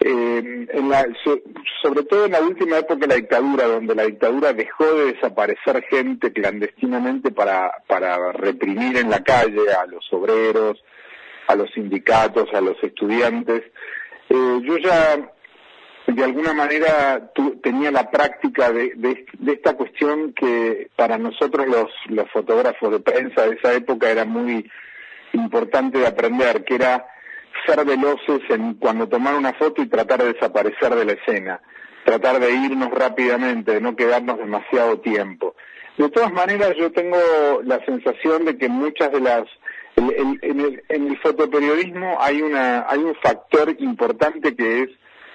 eh, 0.00 0.66
en 0.70 0.88
la, 0.88 1.06
so, 1.24 1.38
sobre 1.82 2.02
todo 2.04 2.26
en 2.26 2.32
la 2.32 2.40
última 2.40 2.78
época 2.78 3.00
de 3.00 3.06
la 3.06 3.14
dictadura, 3.14 3.64
donde 3.64 3.94
la 3.94 4.04
dictadura 4.04 4.52
dejó 4.52 4.84
de 4.94 5.14
desaparecer 5.14 5.82
gente 5.84 6.32
clandestinamente 6.32 7.30
para, 7.30 7.72
para 7.86 8.32
reprimir 8.32 8.98
en 8.98 9.10
la 9.10 9.22
calle 9.24 9.72
a 9.72 9.86
los 9.86 10.04
obreros, 10.12 10.82
a 11.48 11.54
los 11.54 11.70
sindicatos, 11.72 12.52
a 12.52 12.60
los 12.60 12.76
estudiantes. 12.82 13.62
Eh, 14.28 14.60
yo 14.62 14.76
ya 14.78 15.32
de 16.06 16.24
alguna 16.24 16.52
manera 16.52 17.30
tenía 17.62 17.90
la 17.90 18.10
práctica 18.10 18.70
de, 18.70 18.92
de, 18.94 19.52
esta 19.52 19.74
cuestión 19.74 20.32
que 20.34 20.88
para 20.94 21.18
nosotros 21.18 21.66
los, 21.66 21.90
los 22.08 22.30
fotógrafos 22.30 22.92
de 22.92 23.00
prensa 23.00 23.46
de 23.46 23.56
esa 23.56 23.72
época 23.74 24.10
era 24.10 24.24
muy 24.24 24.70
importante 25.32 25.98
de 25.98 26.06
aprender, 26.06 26.64
que 26.64 26.76
era 26.76 27.06
ser 27.66 27.84
veloces 27.84 28.40
en 28.48 28.74
cuando 28.74 29.08
tomar 29.08 29.34
una 29.34 29.52
foto 29.54 29.82
y 29.82 29.88
tratar 29.88 30.22
de 30.22 30.32
desaparecer 30.32 30.94
de 30.94 31.04
la 31.04 31.12
escena, 31.12 31.60
tratar 32.04 32.40
de 32.40 32.52
irnos 32.52 32.90
rápidamente, 32.90 33.74
de 33.74 33.80
no 33.80 33.96
quedarnos 33.96 34.38
demasiado 34.38 35.00
tiempo. 35.00 35.54
De 35.98 36.10
todas 36.10 36.32
maneras, 36.32 36.74
yo 36.78 36.92
tengo 36.92 37.18
la 37.64 37.84
sensación 37.84 38.44
de 38.44 38.58
que 38.58 38.68
muchas 38.68 39.12
de 39.12 39.20
las 39.20 39.44
en, 39.96 40.38
el, 40.42 40.82
en 40.88 41.06
el 41.08 41.18
fotoperiodismo 41.20 42.18
hay 42.20 42.42
una 42.42 42.86
hay 42.86 42.98
un 42.98 43.14
factor 43.14 43.74
importante 43.78 44.54
que 44.54 44.82
es 44.82 44.90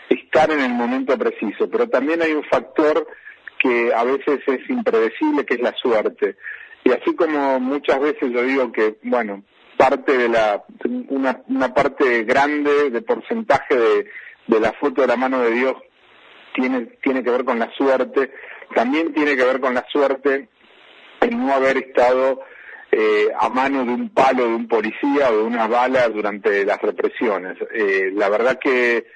estar 0.09 0.51
en 0.51 0.59
el 0.59 0.73
momento 0.73 1.17
preciso, 1.17 1.69
pero 1.69 1.89
también 1.89 2.21
hay 2.21 2.33
un 2.33 2.43
factor 2.43 3.07
que 3.59 3.93
a 3.93 4.03
veces 4.03 4.39
es 4.47 4.69
impredecible, 4.69 5.45
que 5.45 5.55
es 5.55 5.61
la 5.61 5.73
suerte. 5.73 6.35
Y 6.83 6.91
así 6.91 7.15
como 7.15 7.59
muchas 7.59 7.99
veces 7.99 8.31
yo 8.31 8.43
digo 8.43 8.71
que, 8.71 8.97
bueno, 9.03 9.43
parte 9.81 10.15
de 10.15 10.29
la, 10.29 10.63
una, 11.09 11.41
una 11.47 11.73
parte 11.73 12.23
grande 12.23 12.91
de 12.91 13.01
porcentaje 13.01 13.75
de, 13.75 14.05
de 14.45 14.59
la 14.59 14.73
foto 14.73 15.01
de 15.01 15.07
la 15.07 15.15
mano 15.15 15.41
de 15.41 15.49
Dios 15.49 15.73
tiene, 16.53 16.81
tiene 17.01 17.23
que 17.23 17.31
ver 17.31 17.43
con 17.43 17.57
la 17.57 17.71
suerte, 17.71 18.31
también 18.75 19.11
tiene 19.11 19.35
que 19.35 19.43
ver 19.43 19.59
con 19.59 19.73
la 19.73 19.83
suerte 19.91 20.49
el 21.21 21.35
no 21.35 21.51
haber 21.51 21.77
estado 21.77 22.41
eh, 22.91 23.29
a 23.39 23.49
mano 23.49 23.83
de 23.83 23.91
un 23.91 24.09
palo 24.09 24.43
de 24.43 24.53
un 24.53 24.67
policía 24.67 25.31
o 25.31 25.37
de 25.37 25.43
una 25.43 25.65
bala 25.65 26.07
durante 26.09 26.63
las 26.63 26.79
represiones. 26.79 27.57
Eh, 27.73 28.11
la 28.13 28.29
verdad 28.29 28.59
que 28.59 29.07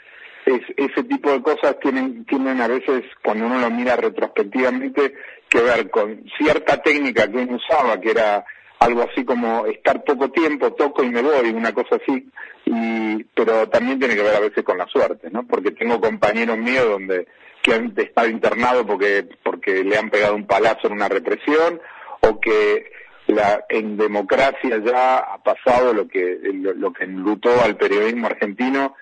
es, 0.48 0.62
ese 0.78 1.04
tipo 1.04 1.32
de 1.32 1.44
cosas 1.44 1.80
tienen, 1.80 2.26
tienen 2.26 2.60
a 2.60 2.68
veces, 2.68 3.04
cuando 3.24 3.46
uno 3.46 3.60
lo 3.60 3.70
mira 3.70 3.98
retrospectivamente, 3.98 5.14
que 5.48 5.62
ver 5.62 5.92
con 5.92 6.24
cierta 6.40 6.82
técnica 6.82 7.30
que 7.30 7.38
uno 7.38 7.58
usaba, 7.58 8.02
que 8.02 8.10
era 8.10 8.44
algo 8.80 9.04
así 9.04 9.24
como 9.24 9.66
estar 9.66 10.04
poco 10.04 10.30
tiempo, 10.30 10.74
toco 10.74 11.04
y 11.04 11.10
me 11.10 11.22
voy, 11.22 11.50
una 11.50 11.74
cosa 11.74 11.96
así, 11.96 12.30
y, 12.66 13.24
pero 13.36 13.68
también 13.70 14.00
tiene 14.00 14.16
que 14.16 14.24
ver 14.24 14.36
a 14.36 14.42
veces 14.42 14.64
con 14.64 14.78
la 14.78 14.88
suerte, 14.88 15.30
¿no? 15.32 15.46
Porque 15.48 15.72
tengo 15.72 16.00
compañeros 16.02 16.58
míos 16.58 16.86
donde 16.90 17.28
que 17.62 17.74
han 17.74 17.94
estado 17.98 18.28
internados 18.28 18.86
porque, 18.86 19.28
porque 19.42 19.84
le 19.84 19.98
han 19.98 20.12
pegado 20.12 20.36
un 20.36 20.46
palazo 20.46 20.88
en 20.88 20.94
una 20.94 21.10
represión, 21.10 21.82
o 22.22 22.40
que 22.40 22.92
la, 23.28 23.66
en 23.70 23.98
democracia 23.98 24.80
ya 24.86 25.18
ha 25.18 25.42
pasado 25.42 25.94
lo 25.94 26.08
que, 26.08 26.38
lo, 26.44 26.74
lo 26.74 26.94
que 26.94 27.06
enlutó 27.06 27.50
al 27.64 27.76
periodismo 27.76 28.28
argentino, 28.28 28.96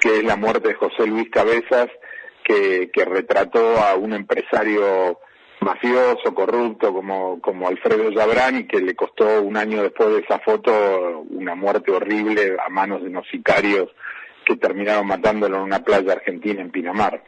que 0.00 0.18
es 0.18 0.24
la 0.24 0.36
muerte 0.36 0.68
de 0.68 0.74
José 0.74 1.06
Luis 1.06 1.30
Cabezas, 1.30 1.88
que, 2.44 2.90
que 2.92 3.04
retrató 3.04 3.78
a 3.78 3.94
un 3.94 4.12
empresario 4.12 5.18
mafioso, 5.60 6.34
corrupto 6.34 6.92
como, 6.92 7.40
como 7.40 7.68
Alfredo 7.68 8.10
Yabrán 8.10 8.66
que 8.66 8.80
le 8.80 8.94
costó 8.94 9.42
un 9.42 9.56
año 9.56 9.82
después 9.82 10.10
de 10.10 10.20
esa 10.20 10.38
foto 10.38 11.24
una 11.30 11.54
muerte 11.54 11.90
horrible 11.90 12.56
a 12.64 12.68
manos 12.68 13.02
de 13.02 13.08
unos 13.08 13.26
sicarios 13.28 13.88
que 14.44 14.56
terminaron 14.56 15.06
matándolo 15.06 15.56
en 15.56 15.62
una 15.62 15.80
playa 15.84 16.12
argentina 16.12 16.62
en 16.62 16.70
Pinamar. 16.70 17.22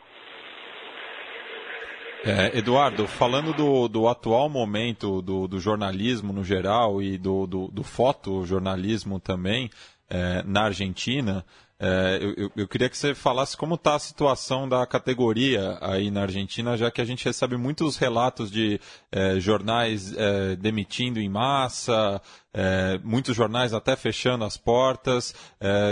É, 2.25 2.57
Eduardo, 2.57 3.09
falando 3.09 3.53
do, 3.53 3.89
do 3.89 4.07
atual 4.07 4.49
momento 4.49 5.21
do, 5.21 5.49
do, 5.49 5.59
jornalismo 5.59 6.33
no 6.33 6.45
geral 6.45 7.03
e 7.03 7.19
do, 7.19 7.49
do, 7.49 7.67
do 7.67 7.83
fotojornalismo 7.83 9.19
também 9.19 9.69
é, 10.09 10.41
na 10.45 10.67
Argentina, 10.67 11.45
é, 11.85 12.21
eu, 12.23 12.49
eu, 12.57 12.69
queria 12.69 12.89
que 12.89 12.97
você 12.97 13.13
falasse 13.13 13.57
como 13.57 13.75
está 13.75 13.97
a 13.97 13.99
situação 13.99 14.69
da 14.69 14.87
categoria 14.87 15.79
aí 15.81 16.13
na 16.13 16.23
Argentina, 16.23 16.77
já 16.77 16.93
que 16.93 17.01
a 17.01 17.05
gente 17.05 17.25
recebe 17.25 17.57
muitos 17.57 17.97
relatos 17.97 18.53
de 18.53 18.81
é, 19.11 19.41
jornais 19.41 20.17
é, 20.17 20.55
demitindo 20.55 21.19
em 21.19 21.29
massa, 21.29 22.23
é, 22.55 23.01
muitos 23.03 23.35
jornais 23.35 23.75
até 23.75 23.97
fechando 23.97 24.45
as 24.45 24.57
portas. 24.57 25.35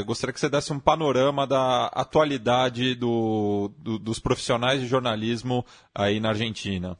Gostaria 0.06 0.32
que 0.32 0.38
você 0.38 0.48
desse 0.48 0.72
um 0.72 0.78
panorama 0.78 1.44
da 1.44 1.86
atualidade 1.86 2.94
do, 2.94 3.72
do, 3.78 3.98
dos 3.98 4.20
profissionais 4.20 4.80
de 4.80 4.86
jornalismo 4.86 5.66
aí 5.92 6.20
na 6.20 6.28
Argentina. 6.28 6.96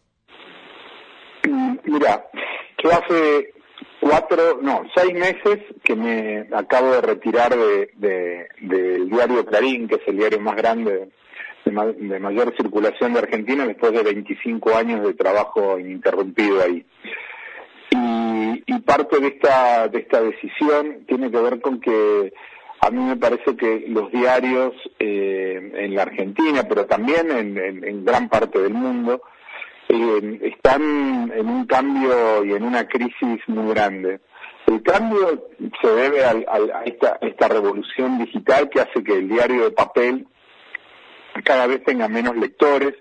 Mira, 1.87 2.25
eu 2.83 2.91
hace 2.91 3.60
cuatro, 4.11 4.59
no, 4.61 4.83
seis 4.95 5.15
meses 5.15 5.61
que 5.85 5.95
me 5.95 6.49
acabo 6.53 6.93
de 6.93 7.01
retirar 7.01 7.57
de, 7.57 8.49
del 8.61 9.09
diario 9.09 9.47
Clarín, 9.47 9.87
que 9.87 9.97
es 9.97 10.03
el 10.07 10.17
diario 10.17 10.41
más 10.41 10.57
grande, 10.57 11.11
de, 11.65 12.19
mayor 12.19 12.55
circulación 12.57 13.13
de 13.13 13.21
Argentina, 13.21 13.67
después 13.67 13.93
de 13.93 14.03
25 14.03 14.75
años 14.75 15.07
de 15.07 15.15
trabajo 15.15 15.79
ininterrumpido 15.79 16.61
ahí. 16.61 16.85
Y, 17.93 18.79
parte 18.81 19.21
de 19.21 19.29
esta, 19.29 19.87
de 19.87 20.01
esta 20.01 20.21
decisión 20.21 21.05
tiene 21.07 21.31
que 21.31 21.39
ver 21.39 21.61
con 21.61 21.81
que 21.81 22.33
a 22.81 22.91
mí 22.91 23.01
me 23.01 23.17
parece 23.17 23.57
que 23.57 23.85
los 23.89 24.11
diarios 24.11 24.73
eh, 24.99 25.73
en 25.75 25.95
la 25.95 26.03
Argentina, 26.03 26.65
pero 26.69 26.87
también 26.87 27.31
en 27.31 28.05
gran 28.05 28.29
parte 28.29 28.59
del 28.59 28.75
mundo, 28.75 29.23
eh, 29.93 30.39
están 30.43 31.33
en 31.35 31.49
un 31.49 31.67
cambio 31.67 32.45
y 32.45 32.53
en 32.53 32.63
una 32.63 32.87
crisis 32.87 33.41
muy 33.49 33.75
grande. 33.75 34.21
El 34.67 34.83
cambio 34.83 35.49
se 35.83 35.89
debe 35.89 36.25
a, 36.25 36.83
esta, 36.85 37.19
esta 37.21 37.49
revolución 37.49 38.19
digital 38.19 38.69
que 38.69 38.81
hace 38.81 39.03
que 39.03 39.19
el 39.19 39.29
diario 39.29 39.65
de 39.65 39.71
papel 39.73 40.29
cada 41.45 41.67
vez 41.67 41.83
tenga 41.83 42.07
menos 42.07 42.37
lectores, 42.37 42.95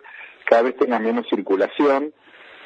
cada 0.45 0.63
vez 0.63 0.77
tenga 0.77 0.97
menos 0.97 1.27
circulación, 1.29 2.11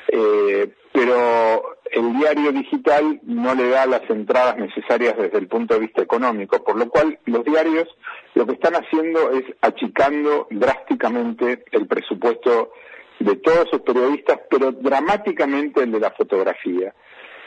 eh, 0.07 0.73
pero 0.93 1.75
el 1.91 2.17
diario 2.17 2.51
digital 2.53 3.19
no 3.23 3.55
le 3.55 3.69
da 3.69 3.85
las 3.85 4.09
entradas 4.09 4.57
necesarias 4.57 5.17
desde 5.17 5.37
el 5.37 5.47
punto 5.47 5.73
de 5.73 5.81
vista 5.81 6.01
económico, 6.01 6.63
por 6.63 6.77
lo 6.77 6.87
cual 6.87 7.19
los 7.25 7.43
diarios 7.43 7.89
lo 8.35 8.45
que 8.45 8.53
están 8.53 8.75
haciendo 8.75 9.31
es 9.31 9.43
achicando 9.61 10.47
drásticamente 10.49 11.65
el 11.71 11.87
presupuesto 11.87 12.71
de 13.19 13.35
todos 13.37 13.69
sus 13.69 13.81
periodistas, 13.81 14.39
pero 14.49 14.71
dramáticamente 14.71 15.83
el 15.83 15.91
de 15.91 15.99
la 15.99 16.11
fotografía, 16.11 16.93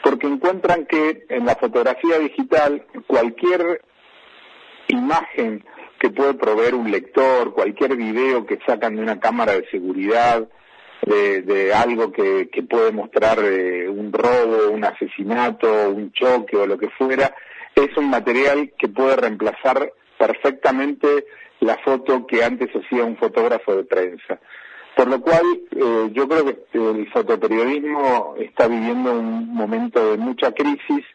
porque 0.03 0.27
encuentran 0.27 0.85
que 0.85 1.25
en 1.29 1.45
la 1.45 1.55
fotografía 1.55 2.19
digital 2.19 2.85
cualquier 3.05 3.81
imagen 4.87 5.63
que 5.99 6.09
puede 6.09 6.35
proveer 6.35 6.75
un 6.75 6.91
lector, 6.91 7.53
cualquier 7.53 7.95
video 7.95 8.45
que 8.45 8.59
sacan 8.65 8.95
de 8.95 9.01
una 9.01 9.19
cámara 9.19 9.53
de 9.53 9.67
seguridad, 9.69 10.47
de, 11.01 11.73
algo 11.73 12.11
que, 12.11 12.49
puede 12.69 12.91
mostrar 12.91 13.39
eh, 13.39 13.87
un 13.87 14.11
robo, 14.11 14.69
un 14.71 14.83
asesinato, 14.83 15.89
un 15.89 16.11
choque 16.11 16.57
o 16.57 16.65
lo 16.65 16.77
que 16.77 16.89
fuera, 16.89 17.33
es 17.75 17.95
un 17.97 18.09
material 18.09 18.73
que 18.77 18.87
puede 18.87 19.15
reemplazar 19.15 19.91
perfectamente 20.17 21.25
la 21.59 21.77
foto 21.77 22.25
que 22.27 22.43
antes 22.43 22.69
hacía 22.75 23.03
un 23.03 23.17
fotógrafo 23.17 23.75
de 23.75 23.83
prensa. 23.83 24.39
Por 24.97 25.09
lo 25.09 25.21
cual, 25.21 25.45
eh, 25.75 26.09
yo 26.11 26.27
creo 26.27 26.43
que 26.43 26.57
el 26.73 27.07
fotoperiodismo 27.11 28.33
está 28.39 28.67
viviendo 28.67 29.11
un 29.11 29.47
momento 29.53 30.09
de 30.09 30.17
mucha 30.17 30.51
crisis 30.53 31.05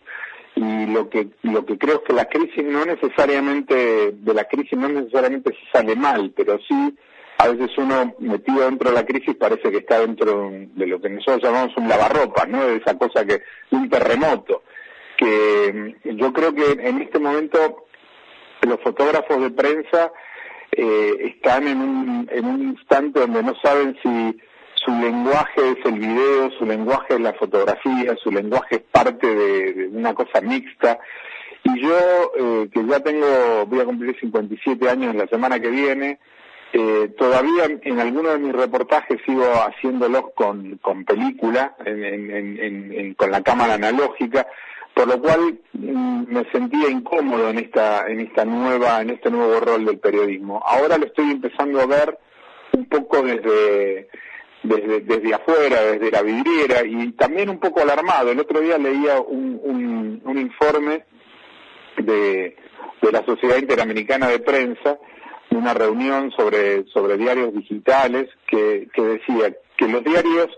y 0.55 0.87
lo 0.87 1.11
que 1.11 1.31
lo 1.43 1.67
que 1.67 1.77
creo 1.79 1.97
es 1.97 2.03
que 2.07 2.13
la 2.13 2.27
crisis 2.27 2.63
no 2.63 2.85
necesariamente 2.85 4.13
de 4.13 4.35
la 4.35 4.45
crisis 4.45 4.79
no 4.79 4.89
necesariamente 4.89 5.51
se 5.51 5.71
sale 5.73 5.97
mal, 5.97 6.33
pero 6.37 6.61
sí 6.69 6.97
a 7.39 7.49
veces 7.49 7.77
uno 7.77 8.15
metido 8.21 8.61
dentro 8.67 8.91
de 8.91 8.95
la 8.95 9.05
crisis 9.05 9.35
parece 9.35 9.73
que 9.73 9.79
está 9.79 9.99
dentro 9.99 10.53
de 10.53 10.87
lo 10.87 11.01
que 11.01 11.11
nosotros 11.11 11.43
llamamos 11.43 11.77
un 11.77 11.89
lavarropa, 11.89 12.47
¿no? 12.47 12.65
De 12.65 12.77
esa 12.77 12.97
cosa 12.97 13.25
que 13.25 13.43
un 13.73 13.91
terremoto. 13.91 14.63
Que 15.17 15.97
mm, 16.05 16.09
yo 16.19 16.33
creo 16.33 16.55
que 16.55 16.71
en 16.71 17.03
este 17.03 17.19
momento 17.19 17.87
los 18.61 18.81
fotógrafos 18.81 19.41
de 19.41 19.51
prensa 19.51 20.13
eh, 20.75 21.35
están 21.35 21.69
en 21.69 21.79
un, 21.81 22.29
en 22.33 22.45
un 22.47 22.63
instante 22.63 23.21
donde 23.21 23.43
no 23.43 23.55
saben 23.63 23.95
si 24.03 24.41
su 24.75 24.91
lenguaje 24.91 25.61
es 25.73 25.85
el 25.85 25.99
video, 25.99 26.51
su 26.59 26.65
lenguaje 26.65 27.15
es 27.15 27.21
la 27.21 27.35
fotografía, 27.35 28.17
su 28.23 28.33
lenguaje 28.33 28.77
es 28.77 28.83
parte 28.91 29.27
de, 29.27 29.89
una 29.89 30.15
cosa 30.15 30.41
mixta. 30.41 30.99
Y 31.65 31.81
yo, 31.81 32.33
eh, 32.39 32.69
que 32.73 32.85
ya 32.87 33.01
tengo, 33.01 33.67
voy 33.67 33.81
a 33.81 33.85
cumplir 33.85 34.19
57 34.19 34.89
años 34.89 35.13
en 35.13 35.19
la 35.19 35.27
semana 35.27 35.61
que 35.61 35.69
viene, 35.69 36.19
eh, 36.73 37.11
todavía 37.19 37.67
en, 37.67 38.01
algunos 38.01 38.33
de 38.33 38.39
mis 38.39 38.55
reportajes 38.55 39.21
sigo 39.27 39.45
haciéndolos 39.45 40.33
con, 40.35 40.79
con 40.79 41.05
película, 41.05 41.77
con 43.17 43.31
la 43.31 43.43
cámara 43.43 43.75
analógica, 43.75 44.47
por 44.95 45.09
lo 45.09 45.21
cual 45.21 45.59
mm, 45.73 46.25
me 46.29 46.45
sentía 46.51 46.89
incómodo 46.91 47.49
en 47.51 47.59
esta 47.59 48.07
en 48.07 48.21
esta 48.21 48.45
nueva 48.45 49.01
en 49.01 49.11
este 49.11 49.31
nuevo 49.31 49.61
rol 49.61 49.85
del 49.85 49.99
periodismo. 49.99 50.63
Ahora 50.65 50.99
lo 50.99 51.07
estoy 51.07 51.31
empezando 51.31 51.81
a 51.81 51.87
ver 51.87 52.19
un 52.73 52.87
poco 52.89 53.23
desde 53.23 54.09
desde, 54.63 55.01
desde 55.01 55.35
afuera 55.35 55.83
desde 55.83 56.11
la 56.11 56.23
vidriera 56.23 56.85
y 56.85 57.13
también 57.13 57.49
un 57.49 57.59
poco 57.59 57.81
alarmado. 57.81 58.31
El 58.31 58.41
otro 58.41 58.61
día 58.61 58.79
leía 58.79 59.21
un, 59.21 59.61
un, 59.63 60.23
un 60.25 60.39
informe 60.39 61.05
de 61.97 62.57
de 63.03 63.13
la 63.13 63.25
Sociedad 63.25 63.59
Interamericana 63.59 64.29
de 64.29 64.39
Prensa, 64.39 64.99
una 65.51 65.75
reunión 65.75 66.31
sobre, 66.31 66.85
sobre 66.87 67.19
diarios 67.19 67.53
digitales 67.53 68.31
que, 68.47 68.89
que 68.95 69.03
decía 69.03 69.55
que 69.77 69.89
los 69.89 70.05
diarios 70.05 70.49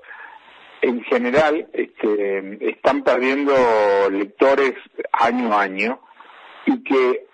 en 0.85 1.03
general 1.05 1.67
este, 1.73 2.69
están 2.69 3.03
perdiendo 3.03 3.55
lectores 4.11 4.75
año 5.12 5.55
a 5.55 5.62
año 5.62 6.00
y 6.67 6.85
que 6.85 7.26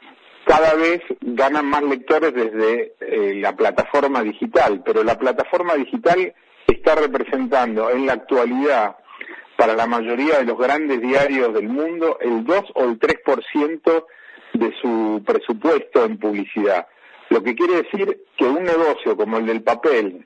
cada 0.45 0.75
vez 0.75 1.01
ganan 1.21 1.67
más 1.67 1.83
lectores 1.83 2.33
desde 2.33 2.95
eh, 3.01 3.35
la 3.41 3.57
plataforma 3.57 4.23
digital, 4.23 4.83
pero 4.85 5.03
la 5.03 5.19
plataforma 5.19 5.75
digital 5.75 6.33
está 6.69 6.95
representando 6.95 7.91
en 7.91 8.07
la 8.07 8.13
actualidad 8.13 8.97
para 9.57 9.75
la 9.75 9.87
mayoría 9.89 10.39
de 10.39 10.45
los 10.45 10.57
grandes 10.57 11.01
diarios 11.01 11.53
del 11.53 11.69
mundo 11.69 12.19
el 12.21 12.45
2 12.45 12.65
o 12.75 12.85
el 12.85 13.01
3% 13.01 14.05
de 14.55 14.73
su 14.81 15.23
presupuesto 15.27 16.05
en 16.05 16.19
publicidad. 16.19 16.87
Lo 17.31 17.43
que 17.43 17.57
quiere 17.57 17.83
decir 17.83 18.27
que 18.37 18.45
un 18.45 18.63
negocio 18.63 19.17
como 19.17 19.39
el 19.39 19.47
del 19.47 19.63
papel 19.63 20.25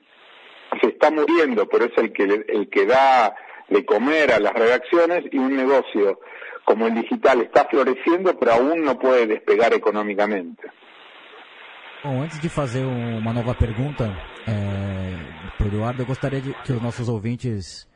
se 0.81 0.87
está 0.87 1.11
muriendo, 1.11 1.67
pero 1.67 1.85
es 1.85 1.97
el 1.97 2.11
que, 2.11 2.23
el 2.23 2.69
que 2.69 2.85
da 2.85 3.35
de 3.69 3.85
comer 3.85 4.31
a 4.31 4.39
las 4.39 4.53
redacciones 4.53 5.23
y 5.31 5.37
un 5.37 5.55
negocio 5.55 6.19
como 6.65 6.87
el 6.87 6.95
digital 6.95 7.41
está 7.41 7.65
floreciendo, 7.65 8.37
pero 8.37 8.53
aún 8.53 8.83
no 8.83 8.97
puede 8.97 9.27
despegar 9.27 9.73
económicamente. 9.73 10.63
Bom, 12.03 12.21
antes 12.21 12.39
de 12.39 12.49
fazer 12.49 12.85
uma 12.85 13.33
nova 13.33 13.55
pergunta 13.55 14.15
é, 14.47 15.53
para 15.57 15.65
o 15.65 15.67
Eduardo, 15.69 16.03
eu 16.03 16.05
gostaria 16.05 16.39
de, 16.39 16.53
que 16.63 16.71
os 16.71 16.81
nossos 16.81 17.09
ouvintes 17.09 17.87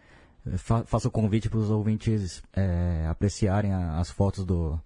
é, 0.47 0.57
fa, 0.57 0.83
façam 0.83 1.09
o 1.09 1.11
convite 1.11 1.49
para 1.49 1.59
os 1.59 1.69
ouvintes 1.69 2.41
é, 2.55 3.05
apreciarem 3.07 3.71
a, 3.71 3.99
as 3.99 4.09
fotos 4.09 4.43
do, 4.43 4.79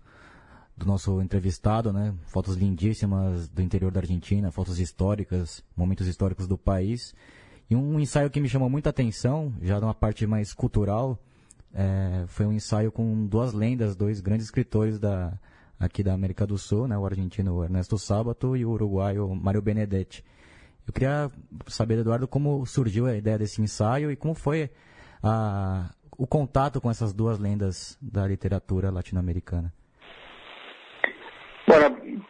do 0.76 0.86
nosso 0.86 1.22
entrevistado, 1.22 1.94
né? 1.94 2.14
Fotos 2.26 2.58
lindíssimas 2.58 3.48
do 3.48 3.62
interior 3.62 3.92
da 3.92 4.02
Argentina, 4.02 4.52
fotos 4.52 4.80
históricas, 4.80 5.64
momentos 5.76 6.08
históricos 6.08 6.48
do 6.48 6.58
país. 6.58 7.16
E 7.74 7.76
um 7.76 8.00
ensaio 8.00 8.30
que 8.30 8.40
me 8.40 8.48
chamou 8.48 8.70
muita 8.70 8.92
atenção, 8.92 9.52
já 9.60 9.82
numa 9.82 9.96
parte 9.96 10.28
mais 10.28 10.54
cultural, 10.54 11.18
é, 11.74 12.24
foi 12.28 12.46
um 12.46 12.54
ensaio 12.54 12.92
com 12.92 13.26
duas 13.26 13.52
lendas, 13.52 13.96
dois 13.96 14.22
grandes 14.22 14.46
escritores 14.46 15.00
da, 15.00 15.34
aqui 15.80 16.04
da 16.04 16.14
América 16.14 16.46
do 16.46 16.56
Sul, 16.56 16.88
né? 16.88 16.96
O 16.96 17.04
argentino 17.04 17.64
Ernesto 17.64 17.98
Sábato 17.98 18.56
e 18.56 18.64
o 18.64 18.70
uruguaio 18.70 19.28
Mário 19.34 19.60
Benedetti. 19.60 20.24
Eu 20.86 20.94
queria 20.94 21.32
saber, 21.66 21.98
Eduardo, 21.98 22.28
como 22.28 22.64
surgiu 22.68 23.08
a 23.08 23.18
ideia 23.18 23.40
desse 23.40 23.60
ensaio 23.60 24.12
e 24.12 24.16
como 24.16 24.36
foi 24.36 24.70
a, 25.24 25.90
o 26.16 26.28
contato 26.28 26.80
com 26.80 26.92
essas 26.92 27.12
duas 27.12 27.40
lendas 27.40 27.98
da 28.00 28.28
literatura 28.28 28.92
latino-americana. 28.92 29.74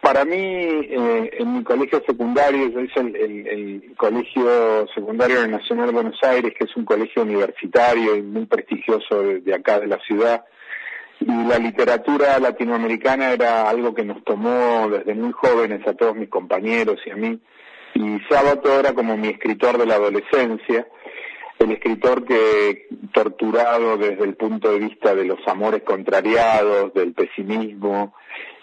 Para 0.01 0.25
mí, 0.25 0.35
eh, 0.37 1.29
en 1.39 1.57
mi 1.57 1.63
colegio 1.63 2.01
secundario, 2.05 2.69
yo 2.69 2.81
hice 2.81 2.99
el, 2.99 3.93
Colegio 3.97 4.87
Secundario 4.93 5.47
Nacional 5.47 5.91
Buenos 5.91 6.21
Aires, 6.23 6.53
que 6.57 6.65
es 6.65 6.75
un 6.75 6.83
colegio 6.83 7.21
universitario 7.21 8.15
y 8.15 8.21
muy 8.21 8.45
prestigioso 8.45 9.21
de, 9.21 9.53
acá 9.53 9.79
de 9.79 9.87
la 9.87 9.99
ciudad, 9.99 10.43
y 11.19 11.31
la 11.47 11.57
literatura 11.57 12.37
latinoamericana 12.39 13.31
era 13.31 13.69
algo 13.69 13.93
que 13.93 14.03
nos 14.03 14.23
tomó 14.23 14.89
desde 14.89 15.13
muy 15.13 15.31
jóvenes 15.31 15.87
a 15.87 15.93
todos 15.93 16.15
mis 16.15 16.29
compañeros 16.29 16.99
y 17.05 17.11
a 17.11 17.15
mí, 17.15 17.39
y 17.93 18.19
Sábato 18.29 18.79
era 18.79 18.93
como 18.93 19.15
mi 19.15 19.29
escritor 19.29 19.77
de 19.77 19.85
la 19.85 19.95
adolescencia, 19.95 20.85
el 21.59 21.71
escritor 21.71 22.25
que 22.25 22.87
torturado 23.13 23.97
desde 23.97 24.23
el 24.23 24.35
punto 24.35 24.71
de 24.71 24.79
vista 24.79 25.15
de 25.15 25.23
los 25.23 25.39
amores 25.47 25.83
contrariados, 25.83 26.93
del 26.93 27.13
pesimismo, 27.13 28.13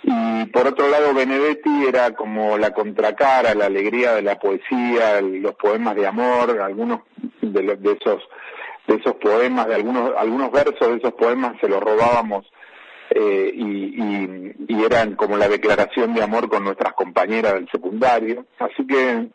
y 0.02 0.46
por 0.46 0.66
otro 0.66 0.88
lado 0.88 1.12
Benedetti 1.14 1.84
era 1.86 2.12
como 2.12 2.56
la 2.56 2.72
contracara, 2.72 3.54
la 3.54 3.66
alegría 3.66 4.14
de 4.14 4.22
la 4.22 4.38
poesía, 4.38 5.20
los 5.20 5.54
poemas 5.56 5.94
de 5.94 6.06
amor, 6.06 6.60
algunos 6.60 7.00
de, 7.40 7.76
de 7.76 7.92
esos 7.92 8.22
de 8.86 8.96
esos 8.96 9.14
poemas, 9.16 9.66
de 9.66 9.74
algunos 9.74 10.12
algunos 10.16 10.50
versos 10.50 10.88
de 10.88 10.96
esos 10.96 11.12
poemas 11.12 11.54
se 11.60 11.68
los 11.68 11.80
robábamos 11.80 12.46
eh, 13.10 13.52
y, 13.54 14.54
y, 14.68 14.84
eran 14.84 15.16
como 15.16 15.36
la 15.36 15.48
declaración 15.48 16.14
de 16.14 16.22
amor 16.22 16.48
con 16.48 16.62
nuestras 16.64 16.94
compañeras 16.94 17.54
del 17.54 17.68
secundario. 17.70 18.46
Así 18.58 18.86
que 18.86 19.28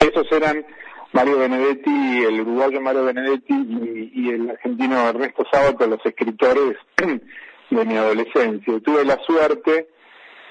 esos 0.00 0.30
eran 0.30 0.64
Mario 1.12 1.38
Benedetti, 1.38 2.24
el 2.24 2.42
uruguayo 2.42 2.80
Mario 2.82 3.04
Benedetti 3.06 3.54
y, 3.54 4.12
y 4.14 4.30
el 4.30 4.50
argentino 4.50 5.08
Ernesto 5.08 5.44
Sábato, 5.50 5.86
los 5.86 6.04
escritores 6.04 6.76
de 7.70 7.84
mi 7.84 7.96
adolescencia. 7.96 8.80
Tuve 8.80 9.04
la 9.04 9.18
suerte 9.24 9.88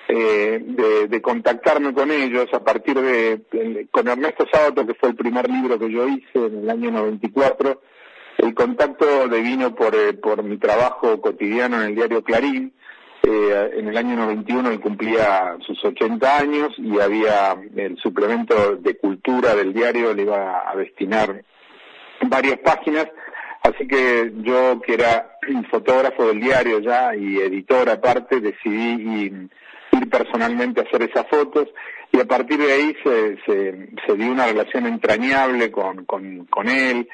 eh, 0.08 0.62
de, 1.10 1.22
contactarme 1.22 1.94
con 1.94 2.12
ellos 2.12 2.48
a 2.54 2.64
partir 2.64 3.00
de, 3.00 3.88
con 3.92 4.08
Ernesto 4.08 4.46
Sábato, 4.52 4.86
que 4.86 4.94
fue 4.94 5.10
el 5.10 5.16
primer 5.16 5.50
libro 5.50 5.78
que 5.78 5.92
yo 5.92 6.08
hice 6.08 6.46
en 6.46 6.60
el 6.60 6.70
año 6.70 6.92
94. 6.92 7.82
El 8.38 8.54
contacto 8.54 9.28
devino 9.28 9.74
por, 9.76 9.96
eh, 9.96 10.14
por 10.14 10.44
mi 10.44 10.58
trabajo 10.58 11.20
cotidiano 11.20 11.78
en 11.78 11.90
el 11.90 11.96
diario 11.96 12.24
Clarín. 12.24 12.74
Eh, 13.24 13.72
en 13.78 13.88
el 13.88 13.98
año 13.98 14.16
91 14.16 14.70
él 14.70 14.80
cumplía 14.80 15.58
sus 15.66 15.84
80 15.84 16.38
años 16.38 16.74
y 16.78 17.00
había 17.00 17.58
el 17.76 17.98
suplemento 17.98 18.78
de 18.78 18.96
cultura 18.98 19.56
del 19.56 19.74
diario, 19.74 20.14
le 20.14 20.22
iba 20.22 20.64
a 20.70 20.76
destinar 20.78 21.44
varias 22.22 22.60
páginas 22.60 23.08
Así 23.68 23.86
que 23.86 24.32
yo, 24.44 24.80
que 24.82 24.94
era 24.94 25.37
fotógrafo 25.70 26.28
del 26.28 26.40
diario 26.40 26.80
ya 26.80 27.16
y 27.16 27.38
editor 27.38 27.90
aparte, 27.90 28.40
decidí 28.40 29.32
ir 29.92 30.10
personalmente 30.10 30.82
a 30.82 30.84
hacer 30.84 31.04
esas 31.04 31.28
fotos 31.28 31.68
y 32.12 32.20
a 32.20 32.26
partir 32.26 32.58
de 32.58 32.72
ahí 32.72 32.96
se, 33.04 33.38
se, 33.46 34.16
dio 34.16 34.32
una 34.32 34.48
relación 34.48 34.86
entrañable 34.86 35.72
con, 35.72 36.06
con, 36.06 36.46
con 36.46 36.70
él, 36.70 37.08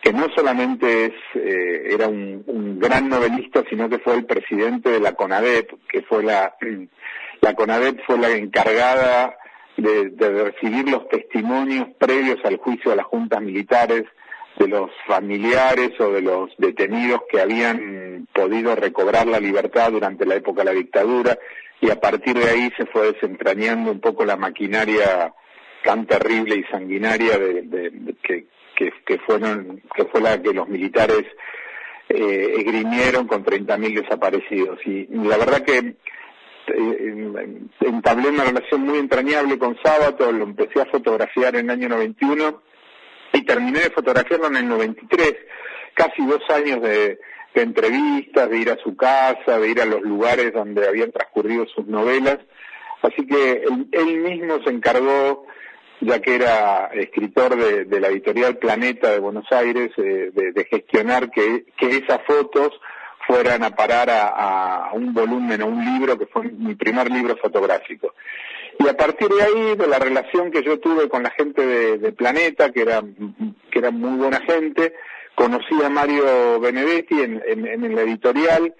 que 0.00 0.12
no 0.12 0.26
solamente 0.34 1.06
es, 1.06 1.12
eh, 1.34 1.88
era 1.92 2.08
un, 2.08 2.42
un, 2.46 2.78
gran 2.78 3.08
novelista, 3.08 3.62
sino 3.68 3.88
que 3.88 3.98
fue 3.98 4.14
el 4.14 4.24
presidente 4.24 4.90
de 4.90 5.00
la 5.00 5.12
CONADEP, 5.12 5.70
que 5.88 6.02
fue 6.02 6.22
la, 6.22 6.54
la 7.40 7.54
CONADEP 7.54 8.04
fue 8.06 8.18
la 8.18 8.30
encargada 8.30 9.36
de, 9.76 10.10
de 10.10 10.44
recibir 10.44 10.88
los 10.88 11.08
testimonios 11.08 11.88
previos 11.98 12.38
al 12.44 12.56
juicio 12.56 12.90
de 12.90 12.96
las 12.98 13.06
juntas 13.06 13.42
militares 13.42 14.04
de 14.58 14.68
los 14.68 14.90
familiares 15.06 15.98
o 16.00 16.12
de 16.12 16.22
los 16.22 16.50
detenidos 16.58 17.22
que 17.30 17.40
habían 17.40 18.28
podido 18.32 18.74
recobrar 18.76 19.26
la 19.26 19.40
libertad 19.40 19.92
durante 19.92 20.26
la 20.26 20.36
época 20.36 20.62
de 20.62 20.72
la 20.72 20.78
dictadura 20.78 21.38
y 21.80 21.90
a 21.90 22.00
partir 22.00 22.38
de 22.38 22.48
ahí 22.48 22.72
se 22.76 22.86
fue 22.86 23.12
desentrañando 23.12 23.90
un 23.90 24.00
poco 24.00 24.24
la 24.24 24.36
maquinaria 24.36 25.34
tan 25.82 26.06
terrible 26.06 26.56
y 26.56 26.64
sanguinaria 26.64 27.38
de, 27.38 28.14
que, 28.22 28.46
que, 29.04 29.18
fueron 29.18 29.82
que 29.94 30.04
fue 30.06 30.20
la 30.20 30.40
que 30.40 30.54
los 30.54 30.68
militares 30.68 31.24
eh, 32.08 32.54
esgrimieron 32.58 33.26
con 33.26 33.44
30.000 33.44 34.02
desaparecidos. 34.02 34.78
Y, 34.86 35.06
la 35.08 35.36
verdad 35.36 35.62
que 35.62 35.96
eh, 36.68 37.58
entablé 37.80 38.28
una 38.30 38.44
relación 38.44 38.80
muy 38.82 38.98
entrañable 38.98 39.58
con 39.58 39.76
Sábato, 39.82 40.32
lo 40.32 40.44
empecé 40.44 40.80
a 40.80 40.86
fotografiar 40.86 41.56
en 41.56 41.66
el 41.66 41.70
año 41.70 41.88
91 41.90 42.62
y 43.34 43.42
terminé 43.42 43.80
de 43.80 43.90
fotografiarlo 43.90 44.46
en 44.46 44.56
el 44.56 44.68
93, 44.68 45.34
casi 45.94 46.24
dos 46.24 46.42
años 46.50 46.80
de, 46.82 47.18
entrevistas, 47.54 48.48
de 48.48 48.58
ir 48.58 48.70
a 48.70 48.76
su 48.78 48.96
casa, 48.96 49.58
de 49.58 49.68
ir 49.68 49.80
a 49.80 49.84
los 49.84 50.02
lugares 50.02 50.52
donde 50.52 50.88
habían 50.88 51.12
transcurrido 51.12 51.66
sus 51.66 51.86
novelas. 51.86 52.38
Así 53.02 53.26
que 53.26 53.64
él, 53.92 54.16
mismo 54.18 54.62
se 54.62 54.70
encargó, 54.70 55.46
ya 56.00 56.20
que 56.20 56.36
era 56.36 56.90
escritor 56.94 57.56
de, 57.56 58.00
la 58.00 58.08
editorial 58.08 58.56
Planeta 58.56 59.10
de 59.10 59.18
Buenos 59.18 59.50
Aires, 59.52 59.90
eh, 59.96 60.30
de, 60.32 60.64
gestionar 60.64 61.30
que, 61.30 61.66
esas 61.78 62.20
fotos 62.26 62.80
fueran 63.26 63.64
a 63.64 63.70
parar 63.70 64.08
a, 64.10 64.90
un 64.92 65.12
volumen, 65.12 65.60
a 65.60 65.64
un 65.64 65.84
libro, 65.84 66.18
que 66.18 66.26
fue 66.26 66.44
mi 66.44 66.74
primer 66.74 67.10
libro 67.10 67.36
fotográfico. 67.36 68.14
Y 68.78 68.88
a 68.88 68.96
partir 68.96 69.28
de 69.28 69.42
ahí, 69.42 69.76
de 69.76 69.86
la 69.86 69.98
relación 69.98 70.50
que 70.50 70.62
yo 70.62 70.80
tuve 70.80 71.08
con 71.08 71.22
la 71.22 71.30
gente 71.30 71.64
de, 71.64 72.12
Planeta, 72.12 72.70
que 72.70 72.82
era, 72.82 73.02
que 73.70 73.78
era 73.78 73.90
muy 73.90 74.18
buena 74.18 74.40
gente, 74.40 74.94
conocí 75.34 75.74
a 75.84 75.88
Mario 75.88 76.60
Benedetti 76.60 77.20
en, 77.20 77.42
en, 77.46 77.94
la 77.94 78.02
editorial 78.02 78.74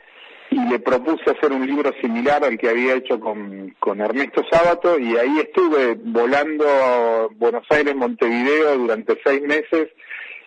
y 0.50 0.68
le 0.68 0.78
propuse 0.78 1.30
hacer 1.30 1.52
un 1.52 1.66
libro 1.66 1.92
similar 2.00 2.44
al 2.44 2.59
que 2.59 2.68
había 2.68 2.94
hecho 2.94 3.18
con, 3.18 3.74
con 3.78 4.00
Ernesto 4.00 4.44
Sábato 4.50 4.98
y 4.98 5.16
ahí 5.16 5.38
estuve 5.40 5.94
volando 5.94 7.30
Buenos 7.37 7.64
Aires, 7.70 7.94
Montevideo 7.96 8.78
durante 8.78 9.18
seis 9.24 9.42
meses 9.42 9.88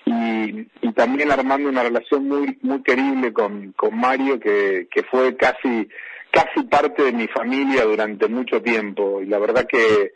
y, 0.05 0.67
y 0.81 0.93
también 0.93 1.31
armando 1.31 1.67
una 1.67 1.83
relación 1.83 2.27
muy 2.27 2.57
muy 2.61 2.81
querible 2.83 3.33
con, 3.33 3.73
con 3.73 3.97
Mario 3.99 4.39
que, 4.39 4.87
que 4.89 5.03
fue 5.03 5.35
casi 5.35 5.89
casi 6.37 6.67
parte 6.67 7.03
de 7.03 7.11
mi 7.13 7.27
familia 7.27 7.83
durante 7.83 8.27
mucho 8.27 8.61
tiempo 8.61 9.21
y 9.23 9.25
la 9.25 9.39
verdad 9.39 9.65
que 9.65 10.11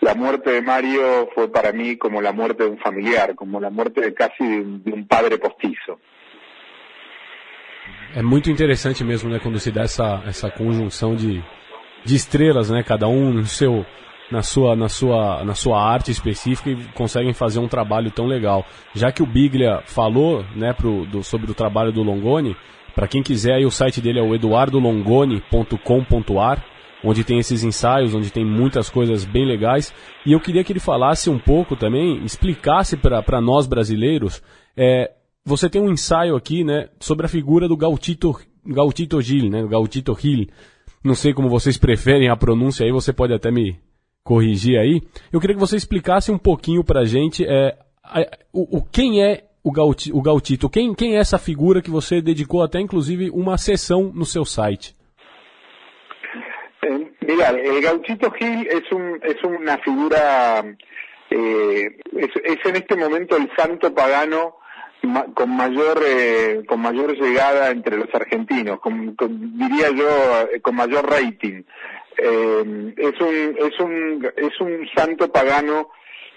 la 0.00 0.14
muerte 0.14 0.50
de 0.50 0.62
Mario 0.62 1.28
fue 1.34 1.48
para 1.48 1.70
mí 1.72 1.96
como 1.98 2.22
la 2.22 2.32
muerte 2.32 2.64
de 2.64 2.70
un 2.70 2.78
familiar, 2.78 3.34
como 3.34 3.60
la 3.60 3.68
muerte 3.68 4.00
de 4.00 4.14
casi 4.14 4.42
de 4.42 4.60
um, 4.60 4.78
de 4.78 4.92
um 4.92 5.04
padre 5.04 5.36
postiço. 5.36 5.98
É 8.14 8.22
muito 8.22 8.50
interessante 8.50 9.04
mesmo, 9.04 9.28
né, 9.28 9.38
quando 9.38 9.58
se 9.58 9.70
dá 9.70 9.82
essa, 9.82 10.22
essa 10.26 10.50
conjunção 10.50 11.14
de, 11.14 11.42
de 12.04 12.14
estrelas, 12.14 12.70
né? 12.70 12.82
Cada 12.82 13.06
um 13.06 13.32
no 13.32 13.44
seu, 13.44 13.84
na 14.30 14.42
sua, 14.42 14.74
na 14.74 14.88
sua, 14.88 15.44
na 15.44 15.54
sua 15.54 15.82
arte 15.82 16.10
específica 16.10 16.70
e 16.70 16.76
conseguem 16.94 17.34
fazer 17.34 17.58
um 17.58 17.68
trabalho 17.68 18.10
tão 18.10 18.26
legal. 18.26 18.64
Já 18.94 19.12
que 19.12 19.22
o 19.22 19.26
Biglia 19.26 19.82
falou, 19.84 20.42
né, 20.54 20.72
pro, 20.72 21.04
do, 21.06 21.22
sobre 21.22 21.50
o 21.50 21.54
trabalho 21.54 21.92
do 21.92 22.02
Longoni, 22.02 22.56
para 22.96 23.06
quem 23.06 23.22
quiser, 23.22 23.54
aí 23.56 23.66
o 23.66 23.70
site 23.70 24.00
dele 24.00 24.18
é 24.18 24.22
o 24.22 24.34
eduardolongoni.com.ar, 24.34 26.64
onde 27.04 27.22
tem 27.22 27.38
esses 27.38 27.62
ensaios, 27.62 28.14
onde 28.14 28.32
tem 28.32 28.42
muitas 28.42 28.88
coisas 28.88 29.22
bem 29.22 29.46
legais. 29.46 29.92
E 30.24 30.32
eu 30.32 30.40
queria 30.40 30.64
que 30.64 30.72
ele 30.72 30.80
falasse 30.80 31.28
um 31.28 31.38
pouco 31.38 31.76
também, 31.76 32.24
explicasse 32.24 32.96
para 32.96 33.38
nós 33.38 33.66
brasileiros. 33.66 34.42
É, 34.74 35.12
você 35.44 35.68
tem 35.68 35.82
um 35.82 35.92
ensaio 35.92 36.34
aqui, 36.34 36.64
né, 36.64 36.88
sobre 36.98 37.26
a 37.26 37.28
figura 37.28 37.68
do 37.68 37.76
Gautito, 37.76 38.34
Gautito 38.64 39.20
Gil, 39.20 39.50
né, 39.50 39.66
Gautito 39.66 40.16
Gil. 40.18 40.46
Não 41.04 41.14
sei 41.14 41.34
como 41.34 41.50
vocês 41.50 41.76
preferem 41.76 42.30
a 42.30 42.36
pronúncia 42.36 42.86
aí, 42.86 42.90
você 42.90 43.12
pode 43.12 43.34
até 43.34 43.50
me 43.50 43.78
corrigir 44.24 44.78
aí. 44.78 45.02
Eu 45.30 45.38
queria 45.38 45.54
que 45.54 45.60
você 45.60 45.76
explicasse 45.76 46.32
um 46.32 46.38
pouquinho 46.38 46.82
para 46.82 47.02
a 47.02 47.04
gente 47.04 47.44
é, 47.44 47.76
o, 48.52 48.78
o, 48.78 48.82
quem 48.82 49.22
é 49.22 49.45
o, 49.66 49.72
Gauti, 49.72 50.12
o 50.12 50.22
Gautito, 50.22 50.70
quem, 50.70 50.94
quem 50.94 51.16
é 51.16 51.18
essa 51.18 51.38
figura 51.38 51.82
que 51.82 51.90
você 51.90 52.22
dedicou 52.22 52.62
até 52.62 52.78
inclusive 52.78 53.30
uma 53.30 53.58
sessão 53.58 54.12
no 54.14 54.24
seu 54.24 54.44
site. 54.44 54.94
Eh, 56.84 57.06
mira, 57.26 57.48
el 57.50 57.82
Gauchito 57.82 58.30
Gil 58.30 58.64
es, 58.68 58.92
un, 58.92 59.18
es 59.24 59.42
una 59.42 59.78
figura, 59.78 60.62
eh, 61.30 61.98
es, 62.16 62.30
es, 62.44 62.64
en 62.64 62.76
este 62.76 62.94
momento 62.94 63.36
el 63.36 63.50
santo 63.56 63.92
pagano 63.92 64.54
ma, 65.02 65.26
con 65.34 65.50
mayor 65.50 66.00
eh, 66.06 66.62
con 66.68 66.80
mayor 66.80 67.16
llegada 67.16 67.70
entre 67.70 67.96
los 67.96 68.14
argentinos, 68.14 68.78
con, 68.78 69.16
con, 69.16 69.58
diría 69.58 69.90
yo 69.90 70.08
eh, 70.52 70.60
con 70.60 70.76
mayor 70.76 71.10
rating. 71.10 71.64
Eh, 72.18 72.94
es 72.96 73.20
un 73.20 73.56
es 73.58 73.80
un 73.80 74.28
es 74.36 74.60
un 74.60 74.88
santo 74.94 75.28
pagano 75.32 75.88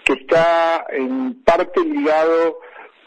que 0.04 0.14
está 0.14 0.84
en 0.90 1.44
parte 1.44 1.84
ligado 1.84 2.58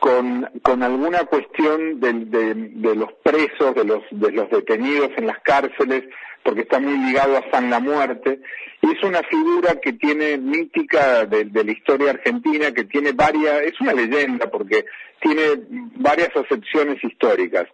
con, 0.04 0.50
con 0.62 0.84
alguna 0.84 1.20
cuestión 1.20 2.02
de, 2.02 2.12
de, 2.12 2.94
los 2.94 3.14
presos, 3.24 3.74
de 3.74 3.86
los, 3.86 4.04
de 4.12 4.34
los 4.34 4.50
detenidos 4.50 5.12
en 5.16 5.28
las 5.28 5.40
cárceles, 5.40 6.04
porque 6.44 6.64
está 6.64 6.78
muy 6.78 6.98
ligado 6.98 7.38
a 7.38 7.50
San 7.50 7.70
la 7.70 7.80
Muerte, 7.80 8.42
y 8.82 8.92
es 8.92 9.02
una 9.02 9.24
figura 9.24 9.80
que 9.82 9.94
tiene 9.94 10.38
mítica 10.38 11.26
de, 11.26 11.46
la 11.46 11.72
historia 11.72 12.10
argentina, 12.10 12.74
que 12.74 12.84
tiene 12.84 13.14
varias, 13.14 13.62
es 13.62 13.80
una 13.80 13.94
leyenda, 13.94 14.52
porque 14.52 14.84
tiene 15.22 15.62
varias 15.96 16.36
acepciones 16.36 17.02
históricas. 17.02 17.68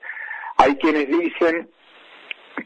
Hay 0.58 0.76
quienes 0.76 1.08
dicen 1.08 1.68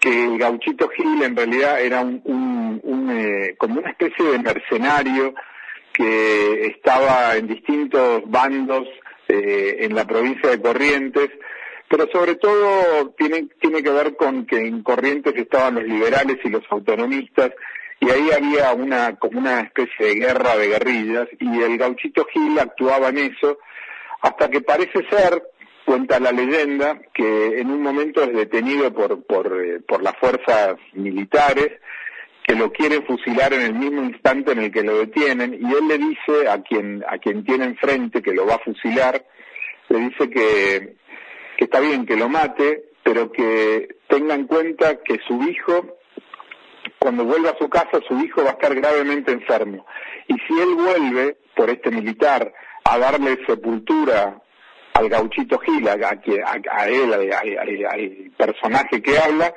que 0.01 0.25
el 0.25 0.39
gauchito 0.39 0.89
Gil 0.89 1.23
en 1.23 1.37
realidad 1.37 1.79
era 1.79 2.01
un, 2.01 2.21
un, 2.25 2.81
un 2.83 3.11
eh, 3.11 3.55
como 3.57 3.79
una 3.79 3.91
especie 3.91 4.25
de 4.25 4.39
mercenario 4.39 5.33
que 5.93 6.65
estaba 6.65 7.37
en 7.37 7.47
distintos 7.47 8.23
bandos 8.25 8.89
eh, 9.33 9.85
en 9.85 9.95
la 9.95 10.05
provincia 10.05 10.49
de 10.49 10.61
Corrientes, 10.61 11.29
pero 11.89 12.07
sobre 12.11 12.35
todo 12.35 13.09
tiene, 13.17 13.47
tiene 13.59 13.81
que 13.81 13.89
ver 13.89 14.15
con 14.15 14.45
que 14.45 14.57
en 14.57 14.83
Corrientes 14.83 15.33
estaban 15.35 15.75
los 15.75 15.83
liberales 15.83 16.37
y 16.43 16.49
los 16.49 16.63
autonomistas, 16.69 17.51
y 17.99 18.09
ahí 18.09 18.29
había 18.31 18.73
una, 18.73 19.15
como 19.15 19.39
una 19.39 19.61
especie 19.61 20.07
de 20.07 20.15
guerra 20.15 20.55
de 20.55 20.67
guerrillas, 20.67 21.27
y 21.39 21.61
el 21.61 21.77
gauchito 21.77 22.25
Gil 22.31 22.59
actuaba 22.59 23.09
en 23.09 23.17
eso, 23.17 23.57
hasta 24.21 24.49
que 24.49 24.61
parece 24.61 25.05
ser, 25.09 25.43
cuenta 25.85 26.19
la 26.19 26.31
leyenda, 26.31 27.01
que 27.13 27.59
en 27.59 27.71
un 27.71 27.81
momento 27.81 28.23
es 28.23 28.33
detenido 28.33 28.93
por, 28.93 29.23
por, 29.23 29.61
eh, 29.61 29.79
por 29.81 30.01
las 30.01 30.15
fuerzas 30.17 30.75
militares, 30.93 31.79
que 32.43 32.55
lo 32.55 32.71
quieren 32.71 33.05
fusilar 33.05 33.53
en 33.53 33.61
el 33.61 33.73
mismo 33.73 34.03
instante 34.03 34.51
en 34.51 34.59
el 34.59 34.71
que 34.71 34.83
lo 34.83 34.97
detienen 34.97 35.53
y 35.53 35.73
él 35.73 35.87
le 35.87 35.97
dice 35.97 36.49
a 36.49 36.61
quien 36.61 37.03
a 37.07 37.17
quien 37.17 37.43
tiene 37.45 37.65
enfrente 37.65 38.21
que 38.21 38.33
lo 38.33 38.45
va 38.45 38.55
a 38.55 38.59
fusilar 38.59 39.25
le 39.89 39.99
dice 39.99 40.29
que 40.29 40.95
que 41.57 41.65
está 41.65 41.79
bien 41.79 42.05
que 42.05 42.17
lo 42.17 42.27
mate 42.29 42.83
pero 43.03 43.31
que 43.31 43.95
tenga 44.07 44.35
en 44.35 44.47
cuenta 44.47 45.01
que 45.03 45.19
su 45.27 45.41
hijo 45.43 45.97
cuando 47.03 47.25
vuelva 47.25 47.49
a 47.49 47.57
su 47.57 47.69
casa 47.69 47.99
su 48.07 48.17
hijo 48.19 48.43
va 48.43 48.51
a 48.51 48.53
estar 48.53 48.73
gravemente 48.73 49.33
enfermo. 49.33 49.85
Y 50.27 50.35
si 50.47 50.59
él 50.59 50.75
vuelve 50.75 51.35
por 51.53 51.69
este 51.69 51.91
militar 51.91 52.53
a 52.85 52.97
darle 52.97 53.37
sepultura 53.45 54.41
al 54.93 55.09
gauchito 55.09 55.59
Gil, 55.59 55.85
a, 55.89 55.93
a, 55.93 56.87
él, 56.87 57.13
al 57.13 58.31
personaje 58.37 59.01
que 59.01 59.17
habla, 59.17 59.53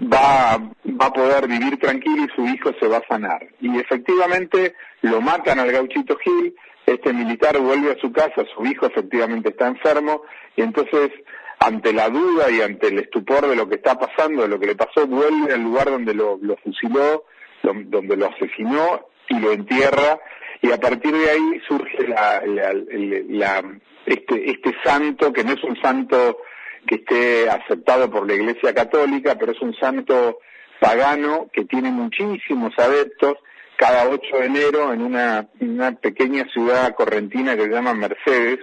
va, 0.00 0.58
va 0.58 1.06
a 1.06 1.12
poder 1.12 1.46
vivir 1.48 1.78
tranquilo 1.78 2.24
y 2.24 2.34
su 2.34 2.46
hijo 2.46 2.72
se 2.80 2.88
va 2.88 2.98
a 2.98 3.08
sanar. 3.08 3.46
Y 3.60 3.78
efectivamente 3.78 4.74
lo 5.02 5.20
matan 5.20 5.58
al 5.58 5.70
gauchito 5.70 6.16
Gil, 6.16 6.54
este 6.86 7.12
militar 7.12 7.58
vuelve 7.58 7.92
a 7.92 8.00
su 8.00 8.12
casa, 8.12 8.44
su 8.54 8.66
hijo 8.66 8.86
efectivamente 8.86 9.50
está 9.50 9.68
enfermo, 9.68 10.22
y 10.56 10.62
entonces 10.62 11.10
ante 11.58 11.92
la 11.92 12.08
duda 12.10 12.50
y 12.50 12.60
ante 12.60 12.88
el 12.88 12.98
estupor 12.98 13.48
de 13.48 13.56
lo 13.56 13.68
que 13.68 13.76
está 13.76 13.98
pasando, 13.98 14.42
de 14.42 14.48
lo 14.48 14.58
que 14.60 14.66
le 14.66 14.76
pasó, 14.76 15.06
vuelve 15.06 15.54
al 15.54 15.62
lugar 15.62 15.90
donde 15.90 16.12
lo, 16.12 16.38
lo 16.42 16.56
fusiló, 16.58 17.24
donde 17.62 18.16
lo 18.16 18.26
asesinó 18.26 19.06
y 19.28 19.38
lo 19.38 19.52
entierra, 19.52 20.18
y 20.60 20.70
a 20.70 20.78
partir 20.78 21.12
de 21.12 21.30
ahí 21.30 21.60
surge 21.66 22.06
la, 22.06 22.42
la, 22.44 22.74
la, 22.74 23.80
este, 24.04 24.50
este 24.50 24.74
santo, 24.84 25.32
que 25.32 25.44
no 25.44 25.52
es 25.52 25.64
un 25.64 25.80
santo 25.80 26.38
que 26.86 26.96
esté 26.96 27.48
aceptado 27.48 28.10
por 28.10 28.26
la 28.26 28.34
Iglesia 28.34 28.74
Católica, 28.74 29.36
pero 29.38 29.52
es 29.52 29.60
un 29.60 29.74
santo 29.74 30.38
pagano 30.80 31.48
que 31.52 31.64
tiene 31.64 31.90
muchísimos 31.90 32.72
adeptos. 32.78 33.34
Cada 33.76 34.08
8 34.08 34.36
de 34.38 34.46
enero 34.46 34.92
en 34.92 35.02
una, 35.02 35.48
una 35.60 35.92
pequeña 35.92 36.46
ciudad 36.52 36.94
correntina 36.94 37.56
que 37.56 37.62
se 37.62 37.70
llama 37.70 37.94
Mercedes, 37.94 38.60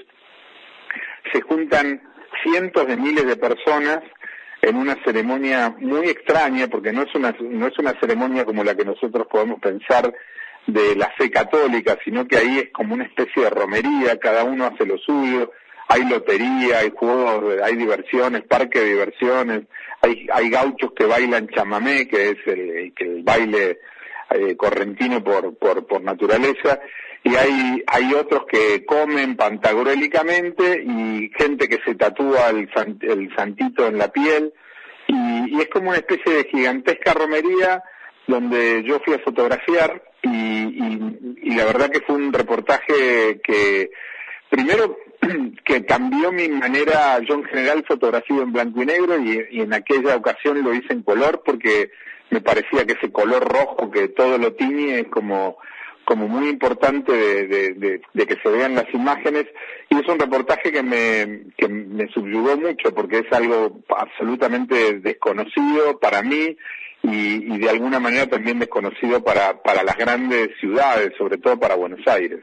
se 1.34 1.42
juntan 1.42 2.02
cientos 2.44 2.88
de 2.88 2.98
miles 2.98 3.26
de 3.26 3.36
personas 3.36 4.00
en 4.62 4.76
una 4.76 4.96
ceremonia 5.04 5.76
muy 5.80 6.08
extraña, 6.08 6.68
porque 6.68 6.94
no 6.94 7.04
es 7.04 7.14
una, 7.16 7.36
no 7.40 7.68
es 7.68 7.78
una 7.80 8.00
ceremonia 8.00 8.46
como 8.46 8.64
la 8.64 8.76
que 8.76 8.86
nosotros 8.86 9.28
podemos 9.28 9.60
pensar 9.60 10.14
de 10.68 10.96
la 10.96 11.10
fe 11.18 11.32
católica, 11.32 11.98
sino 12.04 12.28
que 12.28 12.38
ahí 12.38 12.60
es 12.60 12.72
como 12.72 12.94
una 12.94 13.06
especie 13.06 13.44
de 13.44 13.50
romería, 13.50 14.20
cada 14.20 14.44
uno 14.44 14.66
hace 14.66 14.86
lo 14.86 14.98
suyo, 15.00 15.52
hay 15.91 16.06
lotería, 16.06 16.80
hay 16.80 16.91
juegos, 16.95 17.62
hay 17.62 17.75
diversiones, 17.75 18.43
parque 18.43 18.80
de 18.80 18.89
diversiones, 18.89 19.63
hay, 20.01 20.49
gauchos 20.49 20.93
que 20.93 21.06
bailan 21.06 21.49
chamamé, 21.49 22.08
que 22.08 22.30
es 22.30 22.38
el, 22.45 22.93
que 22.95 23.04
el 23.04 23.23
baile 23.23 23.80
eh, 24.30 24.56
correntino 24.56 25.21
por, 25.21 25.58
por, 25.58 25.86
por 25.86 26.01
naturaleza, 26.01 26.80
y 27.23 27.36
hay, 27.36 27.84
hay 27.86 28.13
otros 28.13 28.45
que 28.49 28.86
comen 28.86 29.36
pantagruélicamente 29.36 30.82
y 30.82 31.30
gente 31.38 31.67
que 31.67 31.80
se 31.86 31.95
tatúa 31.95 32.49
el, 32.49 32.69
el 33.01 33.36
santito 33.36 33.86
en 33.86 33.97
la 33.97 34.08
piel, 34.12 34.54
y, 35.08 35.58
y 35.58 35.60
es 35.60 35.67
como 35.67 35.89
una 35.89 35.97
especie 35.97 36.34
de 36.34 36.45
gigantesca 36.45 37.13
romería 37.13 37.84
donde 38.27 38.84
yo 38.84 39.01
fui 39.01 39.13
a 39.13 39.19
fotografiar 39.19 40.01
y, 40.23 40.30
y, 40.30 41.38
y 41.43 41.56
la 41.56 41.65
verdad 41.65 41.89
que 41.89 41.99
fue 42.01 42.15
un 42.15 42.32
reportaje 42.32 43.41
que 43.43 43.91
primero 44.49 44.97
que 45.66 45.86
cambió 45.86 46.32
mi 46.32 46.50
manera, 46.50 47.20
yo 47.20 47.36
en 47.36 47.44
general 47.46 47.84
fotografío 47.88 48.42
en 48.42 48.52
blanco 48.52 48.82
y 48.82 48.86
negro 48.86 49.20
y, 49.20 49.62
en 49.62 49.74
aquella 49.74 50.16
ocasión 50.16 50.62
lo 50.64 50.74
hice 50.74 50.94
en 50.94 51.04
color 51.04 51.42
porque 51.46 51.92
me 52.30 52.42
parecía 52.42 52.86
que 52.86 52.94
ese 52.94 53.12
color 53.12 53.44
rojo 53.44 53.92
que 53.92 54.08
todo 54.10 54.38
lo 54.38 54.54
tiñe 54.54 55.00
es 55.00 55.08
como 55.08 55.58
como 56.04 56.28
muy 56.28 56.50
importante 56.50 57.14
de, 57.14 58.02
que 58.14 58.38
se 58.42 58.50
vean 58.50 58.76
las 58.76 58.92
imágenes 58.94 59.46
y 59.88 59.98
es 59.98 60.08
un 60.08 60.20
reportaje 60.20 60.72
que 60.72 60.84
me, 60.84 61.44
que 61.56 61.70
me 61.70 62.08
subyugó 62.10 62.58
mucho 62.58 62.94
porque 62.94 63.20
es 63.20 63.32
algo 63.32 63.80
absolutamente 63.88 65.00
desconocido 65.00 66.00
para 66.00 66.22
mí 66.22 66.58
y, 67.04 67.54
y 67.54 67.58
de 67.60 67.70
alguna 67.70 68.00
manera 68.00 68.28
también 68.28 68.60
desconocido 68.60 69.24
para, 69.24 69.62
para 69.62 69.84
las 69.84 69.96
grandes 69.96 70.50
ciudades, 70.60 71.14
sobre 71.18 71.38
todo 71.38 71.58
para 71.60 71.76
Buenos 71.76 72.06
Aires. 72.08 72.42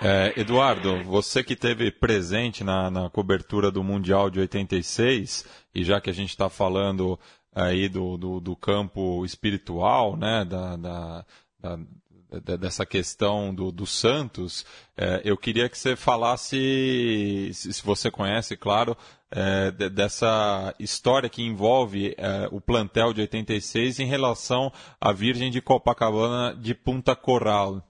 É, 0.00 0.38
Eduardo, 0.38 1.02
você 1.04 1.42
que 1.42 1.56
teve 1.56 1.90
presente 1.90 2.62
na, 2.62 2.90
na, 2.90 3.08
cobertura 3.08 3.70
do 3.70 3.82
Mundial 3.82 4.28
de 4.28 4.38
86, 4.40 5.46
e 5.74 5.82
já 5.82 6.00
que 6.00 6.10
a 6.10 6.12
gente 6.12 6.30
está 6.30 6.50
falando 6.50 7.18
aí 7.54 7.88
do, 7.88 8.18
do, 8.18 8.40
do, 8.40 8.54
campo 8.54 9.24
espiritual, 9.24 10.14
né, 10.14 10.44
da, 10.44 10.76
da, 10.76 11.26
da, 11.60 12.56
dessa 12.56 12.84
questão 12.84 13.54
do, 13.54 13.72
do 13.72 13.86
Santos, 13.86 14.66
é, 14.96 15.22
eu 15.24 15.36
queria 15.36 15.66
que 15.66 15.78
você 15.78 15.96
falasse, 15.96 17.50
se 17.54 17.82
você 17.82 18.10
conhece, 18.10 18.54
claro, 18.54 18.94
é, 19.30 19.70
dessa 19.88 20.74
história 20.78 21.30
que 21.30 21.42
envolve 21.42 22.14
é, 22.18 22.48
o 22.52 22.60
plantel 22.60 23.14
de 23.14 23.22
86 23.22 24.00
em 24.00 24.06
relação 24.06 24.70
à 25.00 25.10
Virgem 25.10 25.50
de 25.50 25.62
Copacabana 25.62 26.54
de 26.54 26.74
Punta 26.74 27.16
Corral. 27.16 27.82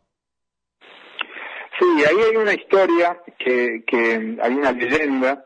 Sí, 1.79 2.05
ahí 2.05 2.17
hay 2.31 2.37
una 2.37 2.55
historia 2.55 3.21
que, 3.39 3.83
que 3.87 4.37
hay 4.41 4.53
una 4.55 4.73
leyenda. 4.73 5.45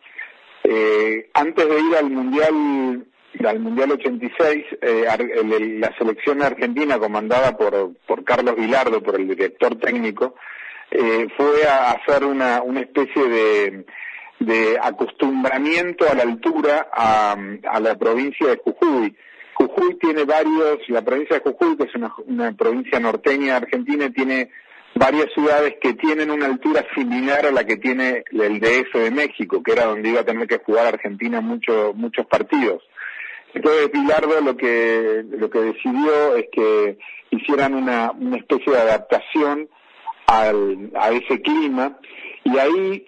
Eh, 0.62 1.30
antes 1.34 1.68
de 1.68 1.80
ir 1.80 1.96
al 1.96 2.10
Mundial 2.10 3.06
al 3.46 3.60
Mundial 3.60 3.92
86, 3.92 4.64
eh, 4.82 5.06
la 5.78 5.96
selección 5.96 6.42
argentina 6.42 6.98
comandada 6.98 7.56
por, 7.56 7.94
por 8.06 8.24
Carlos 8.24 8.56
Vilardo, 8.56 9.02
por 9.02 9.18
el 9.18 9.28
director 9.28 9.76
técnico, 9.76 10.34
eh, 10.90 11.28
fue 11.36 11.66
a 11.66 11.92
hacer 11.92 12.24
una, 12.24 12.62
una 12.62 12.80
especie 12.80 13.28
de, 13.28 13.84
de 14.40 14.78
acostumbramiento 14.82 16.10
a 16.10 16.14
la 16.14 16.22
altura 16.22 16.88
a, 16.92 17.36
a 17.70 17.80
la 17.80 17.96
provincia 17.96 18.48
de 18.48 18.56
Jujuy. 18.56 19.16
Jujuy 19.54 19.94
tiene 19.98 20.24
varios, 20.24 20.78
la 20.88 21.02
provincia 21.02 21.38
de 21.38 21.42
Jujuy, 21.42 21.76
que 21.76 21.84
es 21.84 21.94
una, 21.94 22.12
una 22.26 22.52
provincia 22.52 22.98
norteña 22.98 23.56
Argentina, 23.56 24.10
tiene 24.10 24.50
varias 24.94 25.32
ciudades 25.32 25.74
que 25.80 25.94
tienen 25.94 26.30
una 26.30 26.46
altura 26.46 26.84
similar 26.94 27.46
a 27.46 27.52
la 27.52 27.64
que 27.64 27.76
tiene 27.76 28.24
el 28.32 28.60
DF 28.60 28.92
de 28.94 29.10
México, 29.10 29.62
que 29.62 29.72
era 29.72 29.86
donde 29.86 30.08
iba 30.08 30.20
a 30.20 30.24
tener 30.24 30.46
que 30.46 30.58
jugar 30.58 30.86
Argentina 30.86 31.40
muchos 31.40 31.94
muchos 31.94 32.26
partidos. 32.26 32.82
Entonces 33.54 33.88
Pilardo 33.90 34.40
lo 34.40 34.56
que 34.56 35.24
lo 35.28 35.50
que 35.50 35.60
decidió 35.60 36.36
es 36.36 36.46
que 36.52 36.98
hicieran 37.30 37.74
una, 37.74 38.12
una 38.12 38.36
especie 38.36 38.72
de 38.72 38.78
adaptación 38.78 39.68
al, 40.26 40.90
a 40.94 41.10
ese 41.10 41.40
clima 41.40 41.98
y 42.44 42.58
ahí 42.58 43.06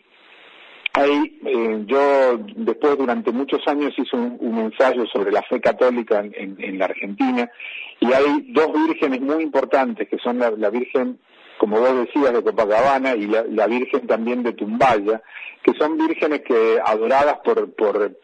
ahí 0.94 1.40
eh, 1.46 1.82
yo 1.86 2.38
después 2.56 2.98
durante 2.98 3.32
muchos 3.32 3.66
años 3.66 3.94
hice 3.96 4.16
un, 4.16 4.58
ensayo 4.58 5.06
sobre 5.06 5.32
la 5.32 5.42
fe 5.42 5.60
católica 5.60 6.20
en, 6.20 6.56
en, 6.58 6.78
la 6.78 6.84
Argentina 6.86 7.50
y 7.98 8.12
hay 8.12 8.52
dos 8.52 8.72
vírgenes 8.86 9.20
muy 9.20 9.42
importantes 9.42 10.08
que 10.08 10.18
son 10.18 10.38
la 10.38 10.70
Virgen 10.70 11.18
como 11.62 11.78
vos 11.78 11.94
decías, 11.94 12.32
de 12.32 12.42
Copacabana 12.42 13.14
y 13.14 13.28
la, 13.28 13.66
Virgen 13.68 14.04
también 14.08 14.42
de 14.42 14.52
Tumbaya, 14.52 15.22
que 15.62 15.72
son 15.74 15.96
vírgenes 15.96 16.40
que 16.40 16.80
adoradas 16.84 17.38
por, 17.44 17.72
por, 17.76 18.18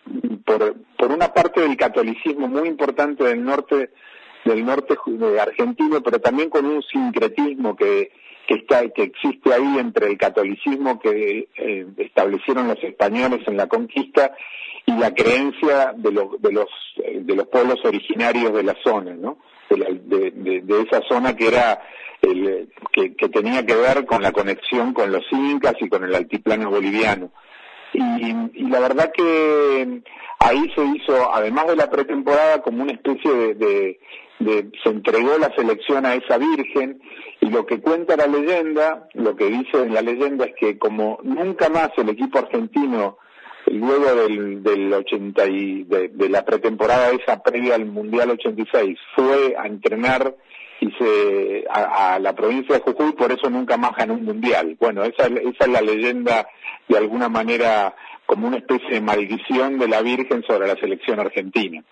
por, 0.45 1.13
una 1.13 1.33
parte 1.33 1.61
del 1.61 1.77
catolicismo 1.77 2.49
muy 2.49 2.67
importante 2.67 3.23
del 3.23 3.45
norte 3.45 3.91
del 4.45 4.67
norte 4.67 4.97
argentino, 5.41 6.03
pero 6.03 6.21
también 6.21 6.51
con 6.51 6.67
un 6.67 6.83
sincretismo 6.83 7.77
que, 7.77 8.11
que, 8.49 8.55
está, 8.55 8.89
que 8.89 9.05
existe 9.05 9.55
ahí 9.55 9.79
entre 9.79 10.09
el 10.09 10.19
catolicismo 10.19 10.99
que 10.99 11.49
eh, 11.57 11.87
establecieron 11.99 12.67
los 12.67 12.83
españoles 12.83 13.47
en 13.47 13.57
la 13.57 13.69
conquista 13.69 14.33
y 14.85 14.97
la 14.97 15.15
creencia 15.15 15.93
de 15.97 16.11
los, 16.11 16.43
de 16.43 16.53
los, 16.53 16.69
de 16.97 17.37
los 17.37 17.47
pueblos 17.47 17.79
originarios 17.85 18.53
de 18.53 18.65
la 18.65 18.75
zona, 18.83 19.15
¿no? 19.15 19.39
De, 19.71 20.33
de, 20.35 20.61
de 20.63 20.83
esa 20.83 21.03
zona 21.09 21.37
que 21.37 21.47
era 21.47 21.81
el, 22.23 22.69
que, 22.93 23.15
que, 23.15 23.29
tenía 23.29 23.65
que 23.65 23.75
ver 23.75 24.05
con 24.07 24.23
la 24.23 24.33
conexión 24.33 24.93
con 24.93 25.13
los 25.13 25.25
incas 25.31 25.75
y 25.81 25.89
con 25.89 26.05
el 26.05 26.15
altiplano 26.15 26.71
boliviano. 26.71 27.31
Y, 27.93 28.33
la 28.69 28.81
verdad 28.81 29.11
que 29.13 30.03
ahí 30.41 30.71
se 30.75 30.85
hizo, 30.85 31.33
además 31.33 31.69
de 31.69 31.77
la 31.77 31.91
pretemporada, 31.91 32.61
como 32.61 32.83
una 32.83 32.93
especie 32.93 33.55
de, 33.55 33.99
de, 34.39 34.71
se 34.83 34.91
entregó 34.91 35.39
la 35.39 35.55
selección 35.55 36.05
a 36.05 36.15
esa 36.15 36.39
virgen 36.39 37.01
y 37.41 37.51
lo 37.51 37.65
que 37.67 37.81
cuenta 37.81 38.17
la 38.17 38.27
leyenda, 38.27 39.09
lo 39.15 39.37
que 39.37 39.47
dice 39.47 39.89
la 39.89 40.03
leyenda 40.03 40.45
es 40.45 40.55
que 40.59 40.79
como 40.79 41.19
nunca 41.23 41.69
más 41.69 41.91
el 41.97 42.11
equipo 42.11 42.39
argentino 42.39 43.19
luego 43.67 44.15
del, 44.15 44.63
del 44.63 44.93
80 44.93 45.47
y 45.47 45.85
de, 45.85 46.09
de 46.09 46.29
la 46.29 46.45
pretemporada 46.45 47.11
esa 47.11 47.43
previa 47.43 47.75
al 47.75 47.87
Mundial 47.87 48.31
86 48.31 48.99
fue 49.15 49.57
a 49.59 49.67
entrenar 49.67 50.35
y 50.81 50.91
se, 50.93 51.65
a, 51.71 52.19
la 52.21 52.35
provincia 52.35 52.77
de 52.77 52.81
Jujuy, 52.81 53.13
por 53.13 53.33
eso 53.33 53.51
nunca 53.51 53.77
más 53.77 53.97
ganó 53.97 54.15
un 54.15 54.25
mundial. 54.25 54.77
Bueno, 54.79 55.03
esa, 55.05 55.27
esa 55.27 55.65
es 55.65 55.69
la 55.69 55.81
leyenda, 55.81 56.47
de 56.89 56.97
alguna 56.97 57.29
manera, 57.29 57.95
como 58.27 58.47
una 58.47 58.59
especie 58.59 58.91
de 58.91 59.01
maldición 59.01 59.79
de 59.79 59.89
la 59.89 60.03
Virgen 60.03 60.45
sobre 60.47 60.69
la 60.69 60.77
selección 60.77 61.19
argentina. 61.19 61.83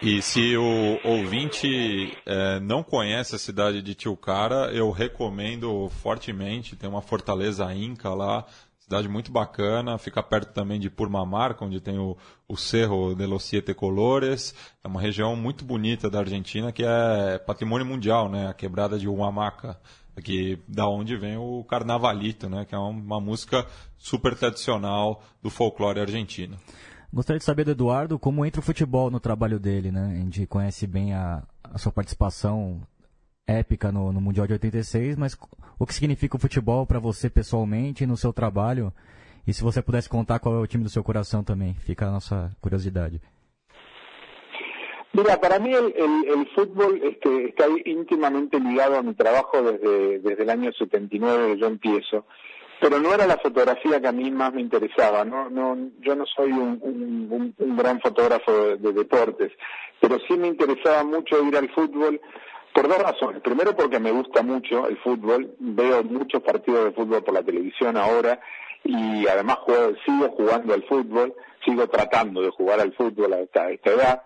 E 0.00 0.22
se 0.22 0.56
o 0.56 1.00
ouvinte 1.02 2.16
é, 2.24 2.60
não 2.60 2.84
conhece 2.84 3.34
a 3.34 3.38
cidade 3.38 3.82
de 3.82 3.96
Tilcara, 3.96 4.70
eu 4.72 4.92
recomendo 4.92 5.90
fortemente. 6.00 6.76
Tem 6.76 6.88
uma 6.88 7.02
fortaleza 7.02 7.74
inca 7.74 8.10
lá, 8.10 8.44
Cidade 8.88 9.06
muito 9.06 9.30
bacana, 9.30 9.98
fica 9.98 10.22
perto 10.22 10.50
também 10.54 10.80
de 10.80 10.88
Purmamarca, 10.88 11.62
onde 11.62 11.78
tem 11.78 11.98
o, 11.98 12.16
o 12.48 12.56
Cerro 12.56 13.14
de 13.14 13.26
los 13.26 13.44
Siete 13.44 13.74
Colores. 13.74 14.54
É 14.82 14.88
uma 14.88 14.98
região 14.98 15.36
muito 15.36 15.62
bonita 15.62 16.08
da 16.08 16.20
Argentina, 16.20 16.72
que 16.72 16.82
é 16.82 17.38
patrimônio 17.38 17.84
mundial, 17.84 18.30
né? 18.30 18.48
A 18.48 18.54
quebrada 18.54 18.98
de 18.98 19.06
Huamaca, 19.06 19.78
que 20.24 20.58
da 20.66 20.88
onde 20.88 21.18
vem 21.18 21.36
o 21.36 21.62
Carnavalito, 21.64 22.48
né? 22.48 22.64
Que 22.64 22.74
é 22.74 22.78
uma 22.78 23.20
música 23.20 23.66
super 23.98 24.34
tradicional 24.34 25.22
do 25.42 25.50
folclore 25.50 26.00
argentino. 26.00 26.56
Gostaria 27.12 27.38
de 27.38 27.44
saber 27.44 27.64
do 27.64 27.72
Eduardo 27.72 28.18
como 28.18 28.42
entra 28.42 28.62
o 28.62 28.64
futebol 28.64 29.10
no 29.10 29.20
trabalho 29.20 29.60
dele, 29.60 29.92
né? 29.92 30.14
A 30.14 30.24
gente 30.24 30.46
conhece 30.46 30.86
bem 30.86 31.12
a, 31.12 31.42
a 31.62 31.76
sua 31.76 31.92
participação 31.92 32.80
épica 33.46 33.92
no, 33.92 34.14
no, 34.14 34.20
Mundial 34.20 34.46
de 34.46 34.54
86, 34.54 35.14
mas 35.16 35.36
o 35.78 35.86
que 35.86 35.94
significa 35.94 36.36
o 36.36 36.40
futebol 36.40 36.86
para 36.86 36.98
você 36.98 37.30
pessoalmente, 37.30 38.06
no 38.06 38.16
seu 38.16 38.32
trabalho? 38.32 38.92
E 39.46 39.52
se 39.52 39.62
você 39.62 39.80
pudesse 39.80 40.08
contar 40.08 40.38
qual 40.40 40.54
é 40.54 40.58
o 40.58 40.66
time 40.66 40.84
do 40.84 40.90
seu 40.90 41.02
coração 41.02 41.42
também, 41.42 41.74
fica 41.74 42.06
a 42.06 42.10
nossa 42.10 42.50
curiosidade. 42.60 43.20
Mira, 45.12 45.38
para 45.38 45.58
mí 45.58 45.72
el, 45.72 45.92
el, 45.96 46.28
el 46.28 46.46
fútbol 46.54 47.00
este, 47.02 47.46
está 47.46 47.66
íntimamente 47.86 48.60
ligado 48.60 48.96
a 48.96 49.02
mi 49.02 49.14
trabajo 49.14 49.62
desde, 49.62 50.18
desde 50.18 50.42
el 50.42 50.50
año 50.50 50.70
79 50.72 51.54
que 51.54 51.60
yo 51.60 51.66
empiezo, 51.66 52.26
pero 52.80 53.00
no 53.00 53.12
era 53.12 53.26
la 53.26 53.38
fotografía 53.38 54.00
que 54.00 54.06
a 54.06 54.12
mí 54.12 54.30
más 54.30 54.52
me 54.52 54.60
interesaba. 54.60 55.24
No, 55.24 55.48
no, 55.48 55.76
yo 56.00 56.14
no 56.14 56.26
soy 56.26 56.52
un, 56.52 56.78
un, 56.82 57.54
un 57.56 57.76
gran 57.76 58.00
fotógrafo 58.00 58.52
de, 58.52 58.76
de, 58.76 58.92
deportes, 58.92 59.50
pero 59.98 60.18
sí 60.28 60.36
me 60.36 60.48
interesaba 60.48 61.02
mucho 61.04 61.42
ir 61.42 61.56
al 61.56 61.70
fútbol 61.70 62.20
por 62.72 62.88
dos 62.88 62.98
razones. 62.98 63.42
Primero 63.42 63.74
porque 63.74 63.98
me 63.98 64.10
gusta 64.10 64.42
mucho 64.42 64.88
el 64.88 64.96
fútbol, 64.98 65.54
veo 65.58 66.02
muchos 66.04 66.42
partidos 66.42 66.84
de 66.84 66.92
fútbol 66.92 67.22
por 67.22 67.34
la 67.34 67.42
televisión 67.42 67.96
ahora 67.96 68.40
y 68.84 69.26
además 69.26 69.58
sigo 70.06 70.30
jugando 70.30 70.74
al 70.74 70.82
fútbol, 70.84 71.34
sigo 71.64 71.88
tratando 71.88 72.42
de 72.42 72.50
jugar 72.50 72.80
al 72.80 72.92
fútbol 72.94 73.32
a 73.32 73.40
esta, 73.40 73.70
edad. 73.70 74.22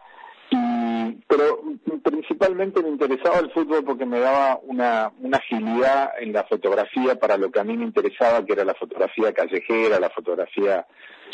Y, 0.50 1.12
pero 1.26 1.62
principalmente 2.02 2.82
me 2.82 2.90
interesaba 2.90 3.38
el 3.38 3.50
fútbol 3.52 3.84
porque 3.84 4.04
me 4.04 4.20
daba 4.20 4.60
una, 4.64 5.10
una 5.20 5.38
agilidad 5.38 6.10
en 6.20 6.32
la 6.32 6.44
fotografía 6.44 7.18
para 7.18 7.38
lo 7.38 7.50
que 7.50 7.60
a 7.60 7.64
mí 7.64 7.76
me 7.76 7.84
interesaba, 7.84 8.44
que 8.44 8.52
era 8.52 8.64
la 8.64 8.74
fotografía 8.74 9.32
callejera, 9.32 9.98
la 9.98 10.10
fotografía 10.10 10.86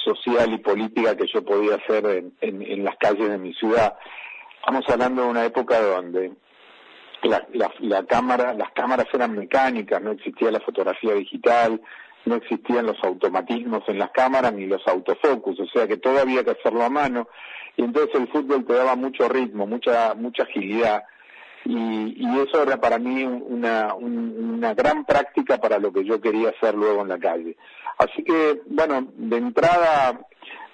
social 0.04 0.52
y 0.52 0.58
política 0.58 1.16
que 1.16 1.26
yo 1.26 1.44
podía 1.44 1.74
hacer 1.74 2.06
en, 2.06 2.32
en, 2.40 2.62
en 2.62 2.84
las 2.84 2.96
calles 2.96 3.28
de 3.28 3.38
mi 3.38 3.52
ciudad. 3.54 3.96
Estamos 4.60 4.84
hablando 4.88 5.22
de 5.22 5.28
una 5.28 5.44
época 5.44 5.80
donde 5.80 6.32
la, 7.22 7.46
la, 7.80 8.04
cámara, 8.04 8.54
las 8.54 8.70
cámaras 8.72 9.06
eran 9.12 9.36
mecánicas, 9.36 10.00
no 10.02 10.12
existía 10.12 10.50
la 10.50 10.60
fotografía 10.60 11.14
digital, 11.14 11.80
no 12.24 12.36
existían 12.36 12.86
los 12.86 13.02
automatismos 13.02 13.82
en 13.88 13.98
las 13.98 14.10
cámaras 14.10 14.52
ni 14.52 14.66
los 14.66 14.86
autofocus, 14.86 15.60
o 15.60 15.66
sea 15.66 15.86
que 15.86 15.96
todo 15.96 16.20
había 16.20 16.44
que 16.44 16.52
hacerlo 16.52 16.84
a 16.84 16.90
mano 16.90 17.28
y 17.76 17.82
entonces 17.82 18.14
el 18.14 18.28
fútbol 18.28 18.64
te 18.66 18.74
daba 18.74 18.96
mucho 18.96 19.28
ritmo, 19.28 19.66
mucha 19.66 20.14
mucha 20.14 20.42
agilidad 20.42 21.04
y, 21.64 22.14
y 22.16 22.38
eso 22.40 22.62
era 22.62 22.80
para 22.80 22.98
mí 22.98 23.24
una, 23.24 23.94
una 23.94 24.74
gran 24.74 25.04
práctica 25.04 25.58
para 25.58 25.78
lo 25.78 25.92
que 25.92 26.04
yo 26.04 26.20
quería 26.20 26.50
hacer 26.50 26.74
luego 26.74 27.02
en 27.02 27.08
la 27.08 27.18
calle. 27.18 27.56
Así 27.98 28.22
que, 28.22 28.62
bueno, 28.66 29.08
de 29.16 29.36
entrada, 29.36 30.20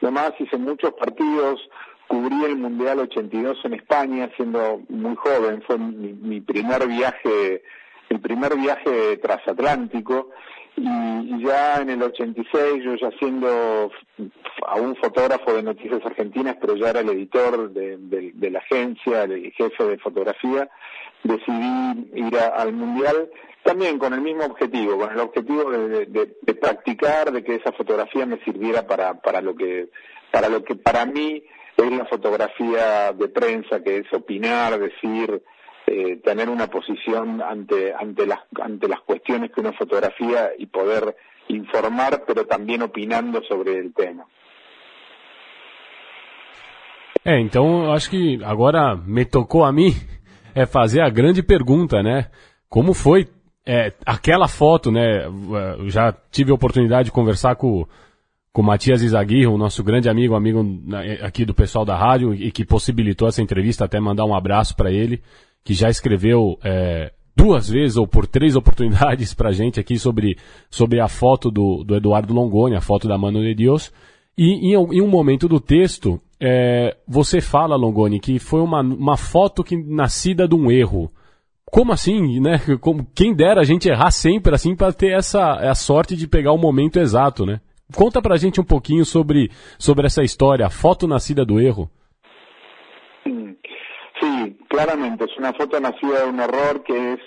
además 0.01 0.33
hice 0.39 0.57
muchos 0.59 0.93
partidos, 0.93 1.61
cubrí 2.07 2.45
el 2.45 2.57
Mundial 2.57 3.01
82 3.01 3.59
en 3.65 3.75
España 3.75 4.31
siendo 4.37 4.81
muy 4.89 5.17
joven, 5.17 5.63
fue 5.63 5.79
mi, 5.79 6.41
primer 6.41 6.87
viaje, 6.87 7.63
el 8.09 8.21
primer 8.21 8.57
viaje 8.57 9.17
transatlántico. 9.19 10.31
Y, 10.77 11.45
ya 11.45 11.81
en 11.83 11.91
el 11.91 12.03
86 12.03 12.83
yo 12.83 12.97
ya 12.97 13.11
siendo 13.19 13.93
aún 14.67 14.97
fotógrafo 14.97 15.53
de 15.53 15.63
Noticias 15.63 16.05
Argentinas, 16.05 16.57
pero 16.61 16.75
ya 16.75 16.91
era 16.91 17.01
el 17.01 17.11
editor 17.11 17.71
de, 17.71 18.51
la 18.51 18.59
agencia, 18.59 19.25
el 19.25 19.53
jefe 19.53 19.85
de 19.85 19.99
fotografía, 19.99 20.69
decidí 21.23 22.09
ir 22.15 22.37
al 22.39 22.73
Mundial 22.73 23.29
también 23.65 23.99
con 23.99 24.13
el 24.13 24.21
mismo 24.21 24.45
objetivo, 24.45 24.99
con 24.99 25.11
el 25.11 25.21
objetivo 25.21 25.71
de, 25.71 26.07
de, 26.07 26.55
practicar, 26.55 27.33
de 27.33 27.43
que 27.43 27.57
esa 27.57 27.73
fotografía 27.73 28.27
me 28.27 28.39
sirviera 28.45 28.87
para, 28.87 29.15
para 29.15 29.41
lo 29.41 29.57
que 29.57 29.89
para 30.31 30.49
lo 30.49 30.63
que 30.65 30.75
para 30.75 31.07
mí 31.07 31.43
es 31.77 31.91
la 31.91 32.05
fotografía 32.07 33.13
de 33.13 33.29
prensa, 33.29 33.83
que 33.83 33.99
es 33.99 34.13
opinar, 34.13 34.79
decir, 34.79 35.43
eh, 35.87 36.17
tener 36.25 36.49
una 36.49 36.69
posición 36.69 37.43
ante, 37.43 37.93
ante, 37.93 38.27
las, 38.27 38.41
ante 38.61 38.89
las 38.89 39.01
cuestiones 39.01 39.51
que 39.51 39.61
uno 39.61 39.73
fotografía 39.73 40.53
y 40.57 40.67
poder 40.67 41.17
informar, 41.49 42.25
pero 42.27 42.47
también 42.47 42.83
opinando 42.83 43.43
sobre 43.43 43.79
el 43.79 43.93
tema. 43.93 44.27
É, 47.27 47.41
então 47.41 47.91
acho 47.91 48.11
que 48.11 48.39
agora 48.45 48.95
me 48.97 49.25
tocou 49.25 49.65
a 49.65 49.73
mim 49.73 49.95
é 50.55 50.67
fazer 50.67 51.01
a 51.01 51.09
grande 51.09 51.43
pergunta, 51.43 52.03
né? 52.03 52.31
Como 52.69 52.93
foi 52.93 53.27
é, 53.67 53.93
aquela 54.05 54.47
foto, 54.47 54.93
né? 54.93 55.25
Eu 55.79 55.89
já 55.89 56.13
tive 56.31 56.51
a 56.51 56.55
oportunidade 56.55 57.07
de 57.07 57.13
conversar 57.13 57.57
com 57.57 57.87
com 58.55 58.63
Matias 58.63 59.03
Izaguirre, 59.03 59.49
o 59.49 59.59
nosso 59.59 59.83
grande 59.83 60.09
amigo, 60.09 60.37
amigo 60.37 60.63
né, 60.63 61.19
aqui 61.23 61.45
do 61.45 61.53
pessoal 61.53 61.85
da 61.85 61.97
rádio 61.97 62.33
e 62.33 62.53
que 62.53 62.65
possibilitou 62.65 63.27
essa 63.27 63.43
entrevista, 63.43 63.85
até 63.85 63.99
mandar 63.99 64.25
um 64.25 64.35
abraço 64.35 64.77
para 64.77 64.93
ele, 64.93 65.21
que 65.65 65.75
já 65.75 65.91
escreveu 65.91 66.57
é, 66.63 67.13
duas 67.37 67.69
vezes 67.69 67.97
ou 67.97 68.07
por 68.07 68.29
três 68.29 68.55
oportunidades 68.57 69.35
para 69.35 69.51
gente 69.51 69.81
aqui 69.81 69.99
sobre, 69.99 70.39
sobre 70.71 71.01
a 71.01 71.09
foto 71.09 71.51
do, 71.51 71.83
do 71.83 71.97
Eduardo 71.97 72.33
Longoni, 72.33 72.77
a 72.77 72.81
foto 72.81 73.09
da 73.09 73.19
Mano 73.19 73.43
de 73.43 73.57
Deus. 73.57 73.93
E 74.39 74.69
em, 74.69 74.75
em 74.75 75.03
um 75.03 75.09
momento 75.09 75.49
do 75.49 75.59
texto, 75.59 76.21
é, 76.41 76.97
você 77.09 77.41
fala, 77.41 77.75
Longoni, 77.75 78.21
que 78.21 78.39
foi 78.39 78.61
uma, 78.61 78.83
uma 78.83 79.17
foto 79.17 79.65
que 79.65 79.77
nascida 79.77 80.47
de 80.47 80.55
um 80.55 80.71
erro. 80.71 81.11
Como 81.65 81.91
assim, 81.91 82.39
né? 82.39 82.61
Como, 82.81 83.05
quem 83.13 83.35
dera 83.35 83.63
a 83.63 83.65
gente 83.65 83.89
errar 83.89 84.13
sempre 84.13 84.55
assim 84.55 84.77
para 84.77 84.93
ter 84.93 85.11
essa 85.13 85.55
a 85.55 85.75
sorte 85.75 86.15
de 86.15 86.29
pegar 86.29 86.53
o 86.53 86.59
momento 86.59 87.01
exato, 87.01 87.45
né? 87.45 87.61
Conta 87.93 88.23
pra 88.23 88.37
gente 88.37 88.61
um 88.61 88.65
pouquinho 88.65 89.05
sobre, 89.05 89.51
sobre 89.79 90.07
essa 90.07 90.23
história, 90.23 90.67
a 90.67 90.71
foto 90.71 91.07
nascida 91.07 91.45
do 91.45 91.61
erro. 91.61 91.91
Sí, 94.21 94.57
claramente, 94.69 95.25
es 95.25 95.37
una 95.37 95.53
foto 95.53 95.79
nacida 95.81 96.25
de 96.25 96.31
un 96.31 96.41
error 96.41 96.83
que 96.83 97.15
es 97.15 97.21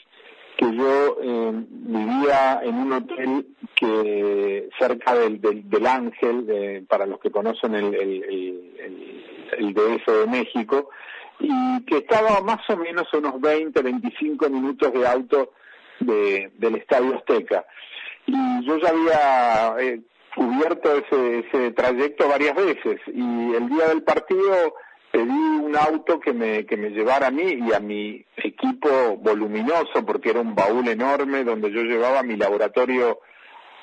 que 0.57 0.75
yo 0.75 1.17
eh, 1.21 1.51
vivía 1.69 2.61
en 2.63 2.75
un 2.75 2.91
hotel 2.91 3.45
que 3.75 4.69
cerca 4.79 5.13
del, 5.13 5.39
del, 5.39 5.69
del 5.69 5.85
Ángel, 5.85 6.85
para 6.89 7.05
los 7.05 7.19
que 7.19 7.29
conocen 7.29 7.75
el, 7.75 7.93
el, 7.93 8.23
el, 8.23 9.25
el, 9.59 9.73
DF 9.73 10.07
de 10.07 10.27
México, 10.27 10.89
y 11.39 11.85
que 11.85 11.97
estaba 11.97 12.41
más 12.41 12.67
o 12.69 12.77
menos 12.77 13.07
a 13.13 13.17
unos 13.17 13.39
20, 13.39 13.79
25 13.79 14.49
minutos 14.49 14.91
de 14.91 15.07
auto 15.07 15.51
de, 15.99 16.51
del 16.57 16.75
Estadio 16.75 17.15
Azteca. 17.15 17.63
Y 18.25 18.65
yo 18.65 18.77
ya 18.79 18.89
había 18.89 19.75
eh, 19.79 20.01
cubierto 20.37 20.95
ese, 20.95 21.39
ese 21.39 21.71
trayecto 21.71 22.29
varias 22.29 22.55
veces 22.55 23.01
y 23.07 23.55
el 23.55 23.67
día 23.69 23.87
del 23.87 24.03
partido 24.03 24.75
pedí 25.11 25.31
un 25.31 25.75
auto 25.75 26.19
que 26.19 26.31
me, 26.31 26.63
que 26.67 26.77
me 26.77 26.91
llevara 26.91 27.27
a 27.27 27.31
mí 27.31 27.59
y 27.67 27.73
a 27.73 27.79
mi 27.79 28.23
equipo 28.35 29.17
voluminoso, 29.17 30.05
porque 30.05 30.29
era 30.29 30.41
un 30.41 30.53
baúl 30.53 30.87
enorme 30.87 31.43
donde 31.43 31.71
yo 31.71 31.81
llevaba 31.81 32.21
mi 32.21 32.35
laboratorio 32.35 33.19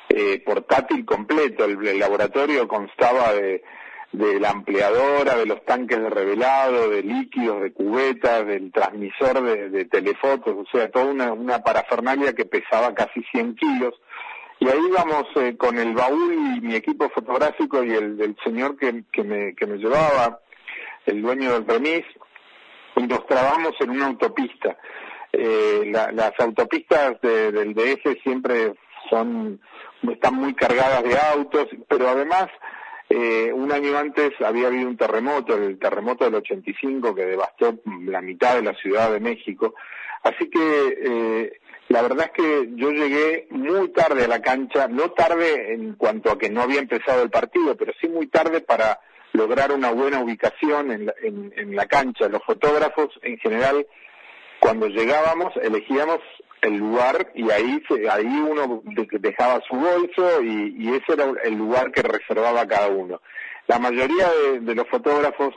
eh, 0.09 0.41
portátil 0.45 1.05
completo. 1.05 1.65
El, 1.65 1.99
laboratorio 1.99 2.69
constaba 2.69 3.33
de, 3.33 3.65
de 4.13 4.39
la 4.39 4.51
ampliadora, 4.51 5.37
de 5.37 5.47
los 5.47 5.65
tanques 5.65 5.99
de 5.99 6.11
revelado, 6.11 6.89
de 6.91 7.03
líquidos, 7.03 7.63
de 7.63 7.73
cubetas, 7.73 8.47
del 8.47 8.71
transmisor 8.71 9.43
de, 9.43 9.71
de 9.71 9.87
telefotos, 9.87 10.55
o 10.57 10.71
sea, 10.71 10.89
toda 10.89 11.07
una, 11.07 11.33
una 11.33 11.65
parafernalia 11.65 12.33
que 12.35 12.45
pesaba 12.45 12.95
casi 12.95 13.25
100 13.33 13.57
kilos. 13.57 13.95
Y 14.65 14.69
ahí 14.69 14.81
íbamos 14.89 15.27
eh, 15.37 15.57
con 15.59 15.79
el 15.79 15.93
baúl 15.93 16.33
y 16.33 16.61
mi 16.63 16.75
equipo 16.75 17.11
fotográfico 17.11 17.85
y 17.85 17.93
el 17.93 18.17
del 18.17 18.35
señor 18.43 18.79
que, 18.79 19.05
que, 19.13 19.23
me, 19.23 19.55
que 19.55 19.67
me 19.67 19.77
llevaba, 19.77 20.41
el 21.05 21.21
dueño 21.21 21.53
del 21.53 21.67
remis, 21.67 22.05
y 22.97 23.03
nos 23.03 23.27
trabamos 23.27 23.75
en 23.81 23.91
una 23.91 24.07
autopista. 24.07 24.79
Eh, 25.33 25.83
la, 25.93 26.11
las 26.13 26.33
autopistas 26.39 27.21
de, 27.21 27.53
del 27.53 27.75
DF 27.75 28.23
siempre 28.23 28.73
son 29.11 29.61
están 30.11 30.35
muy 30.35 30.55
cargadas 30.55 31.03
de 31.03 31.19
autos, 31.19 31.69
pero 31.87 32.09
además 32.09 32.47
eh, 33.11 33.53
un 33.53 33.71
año 33.71 33.99
antes 33.99 34.33
había 34.41 34.69
habido 34.69 34.89
un 34.89 34.97
terremoto, 34.97 35.57
el 35.57 35.79
terremoto 35.79 36.25
del 36.25 36.37
85 36.37 37.15
que 37.15 37.27
devastó 37.27 37.81
la 38.07 38.23
mitad 38.23 38.55
de 38.57 38.63
la 38.63 38.75
Ciudad 38.75 39.13
de 39.13 39.21
México. 39.21 39.75
Así 40.23 40.49
que 40.49 40.99
eh, 41.03 41.61
la 41.89 42.03
verdad 42.03 42.27
es 42.27 42.33
que 42.33 42.69
yo 42.77 42.91
llegué 42.91 43.47
muy 43.51 43.89
tarde 43.91 44.25
a 44.25 44.29
la 44.29 44.41
cancha, 44.41 44.89
no 44.89 45.11
tarde 45.11 45.75
en 45.75 45.95
cuanto 45.95 46.31
a 46.31 46.39
que 46.39 46.51
no 46.51 46.63
había 46.63 46.81
empezado 46.81 47.23
el 47.23 47.31
partido, 47.31 47.77
pero 47.77 47.93
sí 48.01 48.09
muy 48.09 48.27
tarde 48.27 48.61
para 48.61 49.01
lograr 49.33 49.73
una 49.73 49.91
buena 49.91 50.21
ubicación 50.21 50.91
en 50.91 51.07
la, 51.07 51.15
en, 51.23 51.53
en 51.57 51.77
la 51.77 51.87
cancha. 51.87 52.29
Los 52.29 52.43
fotógrafos, 52.45 53.11
en 53.23 53.37
general, 53.39 53.87
cuando 54.61 54.87
llegábamos, 54.89 55.53
elegíamos 55.57 56.21
el 56.63 56.79
lugar 56.79 57.31
y 57.35 57.51
ahí 57.51 57.83
ahí 58.11 58.27
uno 58.27 58.83
dejaba 59.21 59.61
su 59.69 59.77
bolso 59.77 60.43
y, 60.43 60.75
y 60.79 60.89
ese 60.95 61.13
era 61.13 61.27
el 61.45 61.55
lugar 61.55 61.93
que 61.93 62.03
reservaba 62.03 62.67
cada 62.67 62.89
uno. 62.89 63.21
La 63.67 63.79
mayoría 63.79 64.31
de, 64.31 64.61
de 64.61 64.75
los 64.75 64.89
fotógrafos 64.89 65.55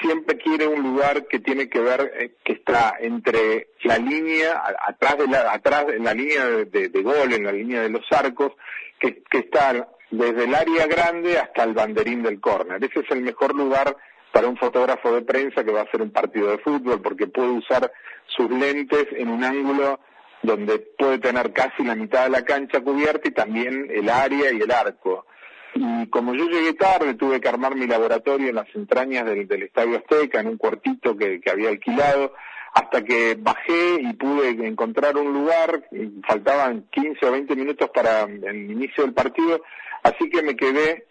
siempre 0.00 0.36
quiere 0.38 0.66
un 0.66 0.82
lugar 0.82 1.26
que 1.26 1.38
tiene 1.40 1.68
que 1.68 1.80
ver 1.80 2.12
eh, 2.18 2.32
que 2.44 2.54
está 2.54 2.94
entre 3.00 3.68
la 3.82 3.98
línea 3.98 4.62
atrás 4.86 5.18
de 5.18 5.26
la 5.26 5.52
atrás 5.52 5.86
en 5.88 6.04
la 6.04 6.14
línea 6.14 6.44
de, 6.46 6.64
de, 6.66 6.88
de, 6.88 7.02
gol 7.02 7.32
en 7.32 7.44
la 7.44 7.52
línea 7.52 7.82
de 7.82 7.90
los 7.90 8.04
arcos 8.10 8.52
que, 8.98 9.22
que 9.30 9.38
está 9.38 9.88
desde 10.10 10.44
el 10.44 10.54
área 10.54 10.86
grande 10.86 11.38
hasta 11.38 11.64
el 11.64 11.74
banderín 11.74 12.22
del 12.22 12.40
córner. 12.40 12.82
Ese 12.82 13.00
es 13.00 13.10
el 13.10 13.22
mejor 13.22 13.54
lugar 13.54 13.96
para 14.32 14.48
un 14.48 14.56
fotógrafo 14.56 15.12
de 15.12 15.22
prensa 15.22 15.64
que 15.64 15.72
va 15.72 15.80
a 15.80 15.84
hacer 15.84 16.02
un 16.02 16.10
partido 16.10 16.50
de 16.50 16.58
fútbol, 16.58 17.00
porque 17.00 17.26
puede 17.26 17.50
usar 17.50 17.92
sus 18.26 18.50
lentes 18.50 19.06
en 19.12 19.28
un 19.28 19.44
ángulo 19.44 20.00
donde 20.42 20.78
puede 20.98 21.18
tener 21.18 21.52
casi 21.52 21.84
la 21.84 21.94
mitad 21.94 22.24
de 22.24 22.30
la 22.30 22.44
cancha 22.44 22.80
cubierta 22.80 23.28
y 23.28 23.32
también 23.32 23.88
el 23.90 24.08
área 24.08 24.52
y 24.52 24.60
el 24.60 24.70
arco. 24.70 25.26
Y 25.74 26.06
como 26.08 26.34
yo 26.34 26.46
llegué 26.46 26.74
tarde, 26.74 27.14
tuve 27.14 27.40
que 27.40 27.48
armar 27.48 27.74
mi 27.74 27.86
laboratorio 27.86 28.48
en 28.48 28.54
las 28.54 28.74
entrañas 28.74 29.24
del, 29.24 29.62
Estadio 29.62 29.98
Azteca, 29.98 30.40
en 30.40 30.48
un 30.48 30.56
cuartito 30.56 31.16
que, 31.16 31.40
que 31.40 31.50
había 31.50 31.68
alquilado, 31.70 32.32
hasta 32.72 33.04
que 33.04 33.36
bajé 33.38 34.00
y 34.00 34.12
pude 34.14 34.50
encontrar 34.66 35.16
un 35.16 35.32
lugar, 35.32 35.84
faltaban 36.26 36.86
15 36.90 37.26
o 37.26 37.32
20 37.32 37.56
minutos 37.56 37.90
para 37.90 38.22
el 38.22 38.70
inicio 38.70 39.04
del 39.04 39.14
partido, 39.14 39.60
Así 40.04 40.28
que 40.28 40.42
me 40.42 40.54
quedé 40.54 41.06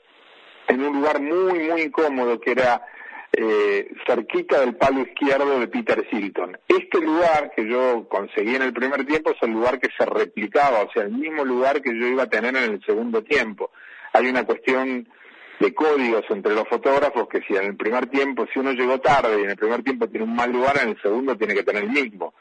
en 0.67 0.81
un 0.83 0.95
lugar 0.95 1.19
muy, 1.19 1.59
muy 1.67 1.81
incómodo 1.81 2.39
que 2.39 2.51
era 2.51 2.85
eh, 3.31 3.91
cerquita 4.05 4.59
del 4.59 4.75
palo 4.75 5.01
izquierdo 5.01 5.59
de 5.59 5.67
Peter 5.67 6.07
Silton. 6.11 6.57
Este 6.67 7.01
lugar 7.01 7.51
que 7.55 7.67
yo 7.67 8.07
conseguí 8.07 8.55
en 8.55 8.61
el 8.61 8.71
primer 8.71 9.03
tiempo 9.05 9.31
es 9.31 9.41
el 9.41 9.49
lugar 9.49 9.79
que 9.79 9.89
se 9.97 10.05
replicaba, 10.05 10.83
o 10.83 10.91
sea, 10.91 11.03
el 11.03 11.11
mismo 11.11 11.43
lugar 11.43 11.81
que 11.81 11.89
yo 11.97 12.05
iba 12.05 12.23
a 12.23 12.29
tener 12.29 12.55
en 12.55 12.71
el 12.71 12.85
segundo 12.85 13.23
tiempo. 13.23 13.71
Hay 14.13 14.27
una 14.27 14.45
cuestión 14.45 15.07
de 15.59 15.73
códigos 15.73 16.23
entre 16.29 16.53
los 16.53 16.67
fotógrafos 16.67 17.27
que 17.27 17.41
si 17.41 17.55
en 17.55 17.65
el 17.65 17.75
primer 17.75 18.07
tiempo, 18.07 18.45
si 18.51 18.59
uno 18.59 18.71
llegó 18.71 18.99
tarde 18.99 19.39
y 19.39 19.43
en 19.43 19.51
el 19.51 19.55
primer 19.55 19.83
tiempo 19.83 20.07
tiene 20.07 20.25
un 20.25 20.35
mal 20.35 20.51
lugar, 20.51 20.77
en 20.81 20.89
el 20.89 21.01
segundo 21.01 21.37
tiene 21.37 21.53
que 21.53 21.63
tener 21.63 21.83
el 21.83 21.89
mismo. 21.89 22.33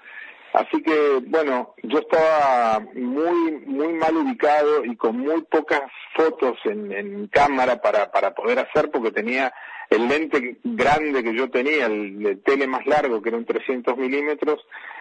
Así 0.52 0.82
que, 0.82 1.20
bueno, 1.26 1.74
yo 1.82 2.00
estaba 2.00 2.80
muy, 2.94 3.52
muy 3.64 3.94
mal 3.94 4.14
ubicado 4.16 4.84
y 4.84 4.96
con 4.96 5.18
muy 5.18 5.42
pocas 5.44 5.82
fotos 6.14 6.58
en, 6.64 7.26
cámara 7.28 7.80
para, 7.80 8.10
para 8.10 8.34
poder 8.34 8.58
hacer 8.58 8.90
porque 8.90 9.12
tenía 9.12 9.52
el 9.88 10.08
lente 10.08 10.58
grande 10.62 11.22
que 11.22 11.34
yo 11.34 11.48
tenía, 11.48 11.86
el, 11.86 12.26
el 12.26 12.42
tele 12.42 12.66
más 12.66 12.84
largo, 12.86 13.22
que 13.22 13.30
era 13.30 13.38
un 13.38 13.46
300 13.46 13.96
milímetros, 13.96 14.60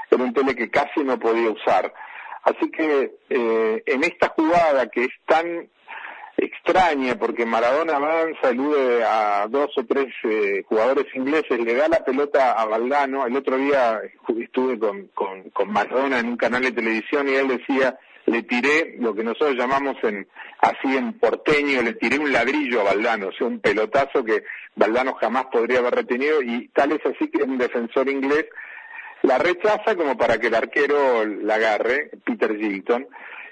era 0.10 0.24
un 0.24 0.34
tele 0.34 0.56
que 0.56 0.70
casi 0.70 1.04
no 1.04 1.20
podía 1.20 1.50
usar. 1.50 1.94
Así 2.44 2.72
que 2.72 3.18
eh, 3.30 3.84
en 3.86 4.04
esta 4.04 4.30
jugada 4.30 4.88
que 4.88 5.04
es 5.04 5.12
tan 5.26 5.70
extraña 6.38 7.16
porque 7.16 7.46
Maradona 7.46 7.96
avanza, 7.96 8.50
elude 8.50 9.04
a 9.04 9.48
dos 9.50 9.70
o 9.78 9.86
tres 9.86 10.14
eh, 10.24 10.64
jugadores 10.68 11.06
ingleses, 11.16 11.60
le 11.60 11.76
da 11.76 11.88
la 11.88 12.04
pelota 12.04 12.54
a 12.54 12.66
Valdano. 12.66 13.26
El 13.26 13.36
otro 13.36 13.58
día 13.58 14.02
estuve 14.40 14.80
con, 14.80 15.08
con, 15.14 15.50
con 15.52 15.72
Maradona 15.72 16.20
en 16.20 16.28
un 16.28 16.38
canal 16.38 16.64
de 16.64 16.72
televisión 16.72 17.28
y 17.30 17.36
él 17.36 17.48
decía, 17.48 17.98
le 18.26 18.44
tiré 18.44 18.96
lo 19.00 19.14
que 19.14 19.24
nosotros 19.24 19.56
llamamos 19.56 19.98
en 20.04 20.28
así 20.60 20.96
en 20.96 21.14
porteño, 21.14 21.82
le 21.82 21.94
tiré 21.94 22.20
un 22.20 22.32
ladrillo 22.32 22.82
a 22.82 22.86
Valdano, 22.86 23.30
o 23.30 23.32
sea, 23.32 23.48
un 23.48 23.60
pelotazo 23.60 24.24
que 24.24 24.44
Valdano 24.76 25.14
jamás 25.16 25.46
podría 25.52 25.80
haber 25.80 25.96
retenido 25.96 26.42
y 26.42 26.68
tal 26.70 26.92
es 26.92 27.06
así 27.06 27.30
que 27.30 27.44
un 27.44 27.58
defensor 27.58 28.10
inglés 28.10 28.46
la 29.24 29.38
rechaza 29.38 29.96
como 29.96 30.18
para 30.18 30.40
que 30.40 30.48
el 30.48 30.56
arquero 30.56 31.26
la 31.26 31.56
agarre, 31.56 32.10
Peter 32.24 32.56
Gilton, 32.58 33.08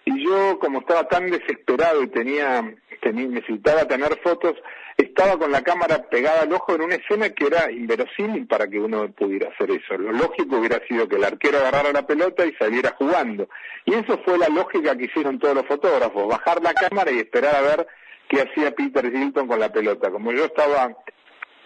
y 0.09 0.25
yo, 0.25 0.59
como 0.59 0.79
estaba 0.79 1.07
tan 1.07 1.29
desesperado 1.29 2.01
y 2.01 2.07
tenía, 2.07 2.61
necesitaba 3.03 3.85
tener 3.85 4.19
fotos, 4.23 4.55
estaba 4.97 5.37
con 5.37 5.51
la 5.51 5.61
cámara 5.61 6.09
pegada 6.09 6.41
al 6.41 6.53
ojo 6.53 6.75
en 6.75 6.81
una 6.81 6.95
escena 6.95 7.29
que 7.29 7.45
era 7.45 7.71
inverosímil 7.71 8.47
para 8.47 8.67
que 8.67 8.79
uno 8.79 9.09
pudiera 9.11 9.49
hacer 9.49 9.71
eso. 9.71 9.97
Lo 9.97 10.11
lógico 10.11 10.57
hubiera 10.57 10.85
sido 10.87 11.07
que 11.07 11.15
el 11.15 11.23
arquero 11.23 11.59
agarrara 11.59 11.93
la 11.93 12.07
pelota 12.07 12.45
y 12.45 12.53
saliera 12.53 12.95
jugando. 12.97 13.49
Y 13.85 13.93
eso 13.93 14.19
fue 14.25 14.37
la 14.37 14.49
lógica 14.49 14.97
que 14.97 15.05
hicieron 15.05 15.39
todos 15.39 15.55
los 15.55 15.67
fotógrafos, 15.67 16.27
bajar 16.27 16.61
la 16.61 16.73
cámara 16.73 17.11
y 17.11 17.19
esperar 17.19 17.55
a 17.55 17.61
ver 17.61 17.87
qué 18.27 18.41
hacía 18.41 18.71
Peter 18.71 19.09
Gilton 19.11 19.47
con 19.47 19.59
la 19.59 19.71
pelota. 19.71 20.09
Como 20.11 20.31
yo 20.31 20.45
estaba 20.45 20.97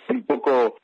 un 0.09 0.23
poco 0.25 0.75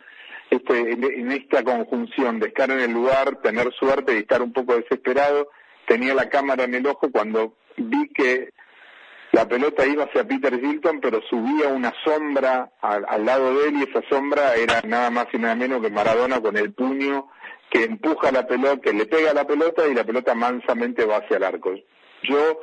este, 0.49 0.91
en 0.93 1.31
esta 1.31 1.63
conjunción 1.63 2.39
de 2.39 2.47
estar 2.47 2.71
en 2.71 2.79
el 2.79 2.91
lugar, 2.91 3.41
tener 3.41 3.71
suerte 3.73 4.15
y 4.15 4.19
estar 4.19 4.41
un 4.41 4.53
poco 4.53 4.75
desesperado, 4.75 5.49
tenía 5.89 6.13
la 6.13 6.29
cámara 6.29 6.65
en 6.65 6.75
el 6.75 6.85
ojo 6.85 7.11
cuando 7.11 7.55
vi 7.75 8.09
que 8.09 8.51
la 9.31 9.47
pelota 9.47 9.87
iba 9.87 10.05
hacia 10.05 10.23
Peter 10.23 10.59
Gilton, 10.59 11.01
pero 11.01 11.19
subía 11.23 11.69
una 11.69 11.93
sombra 12.03 12.71
al, 12.79 13.05
al, 13.09 13.25
lado 13.25 13.55
de 13.55 13.69
él 13.69 13.77
y 13.77 13.89
esa 13.89 14.07
sombra 14.07 14.53
era 14.55 14.81
nada 14.85 15.09
más 15.09 15.27
y 15.33 15.39
nada 15.39 15.55
menos 15.55 15.81
que 15.81 15.89
Maradona 15.89 16.39
con 16.41 16.55
el 16.57 16.73
puño 16.73 17.29
que 17.71 17.83
empuja 17.83 18.31
la 18.31 18.47
pelota, 18.47 18.81
que 18.81 18.93
le 18.93 19.07
pega 19.07 19.33
la 19.33 19.45
pelota 19.45 19.87
y 19.87 19.95
la 19.95 20.03
pelota 20.03 20.35
mansamente 20.35 21.05
va 21.05 21.17
hacia 21.17 21.37
el 21.37 21.43
arco. 21.43 21.73
Yo 22.23 22.61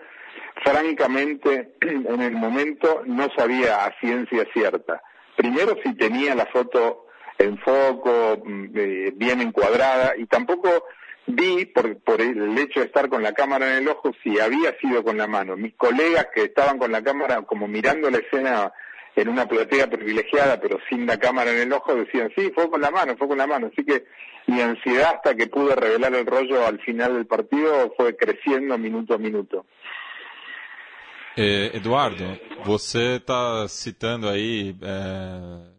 francamente 0.64 1.74
en 1.80 2.22
el 2.22 2.32
momento 2.32 3.02
no 3.06 3.28
sabía 3.36 3.84
a 3.84 3.98
ciencia 3.98 4.46
cierta. 4.52 5.02
Primero 5.36 5.76
si 5.82 5.94
tenía 5.96 6.34
la 6.34 6.46
foto 6.46 7.06
en 7.38 7.58
foco, 7.58 8.40
mm, 8.44 8.66
eh, 8.74 9.12
bien 9.14 9.40
encuadrada, 9.40 10.16
y 10.16 10.26
tampoco 10.26 10.70
vi, 11.26 11.66
por, 11.66 11.98
por 12.02 12.20
el 12.20 12.56
hecho 12.58 12.80
de 12.80 12.86
estar 12.86 13.08
con 13.08 13.22
la 13.22 13.32
cámara 13.32 13.70
en 13.72 13.82
el 13.82 13.88
ojo, 13.88 14.12
si 14.22 14.38
había 14.38 14.76
sido 14.78 15.02
con 15.02 15.16
la 15.16 15.26
mano. 15.26 15.56
Mis 15.56 15.74
colegas 15.74 16.28
que 16.34 16.44
estaban 16.44 16.78
con 16.78 16.92
la 16.92 17.02
cámara 17.02 17.42
como 17.42 17.66
mirando 17.66 18.10
la 18.10 18.18
escena 18.18 18.72
en 19.16 19.28
una 19.28 19.48
platea 19.48 19.88
privilegiada, 19.88 20.60
pero 20.60 20.78
sin 20.88 21.06
la 21.06 21.18
cámara 21.18 21.50
en 21.50 21.58
el 21.58 21.72
ojo, 21.72 21.94
decían, 21.94 22.30
sí, 22.36 22.52
fue 22.54 22.70
con 22.70 22.80
la 22.80 22.90
mano, 22.90 23.16
fue 23.16 23.26
con 23.26 23.38
la 23.38 23.46
mano. 23.46 23.70
Así 23.72 23.84
que 23.84 24.04
mi 24.46 24.60
ansiedad 24.60 25.14
hasta 25.16 25.34
que 25.34 25.46
pude 25.46 25.74
revelar 25.74 26.14
el 26.14 26.26
rollo 26.26 26.66
al 26.66 26.78
final 26.80 27.14
del 27.14 27.26
partido 27.26 27.92
fue 27.96 28.14
creciendo 28.16 28.76
minuto 28.78 29.14
a 29.14 29.18
minuto. 29.18 29.66
Eh, 31.38 31.72
Eduardo, 31.74 32.24
você 32.64 33.16
está 33.16 33.68
citando 33.68 34.26
aí 34.26 34.74
é, 34.80 35.76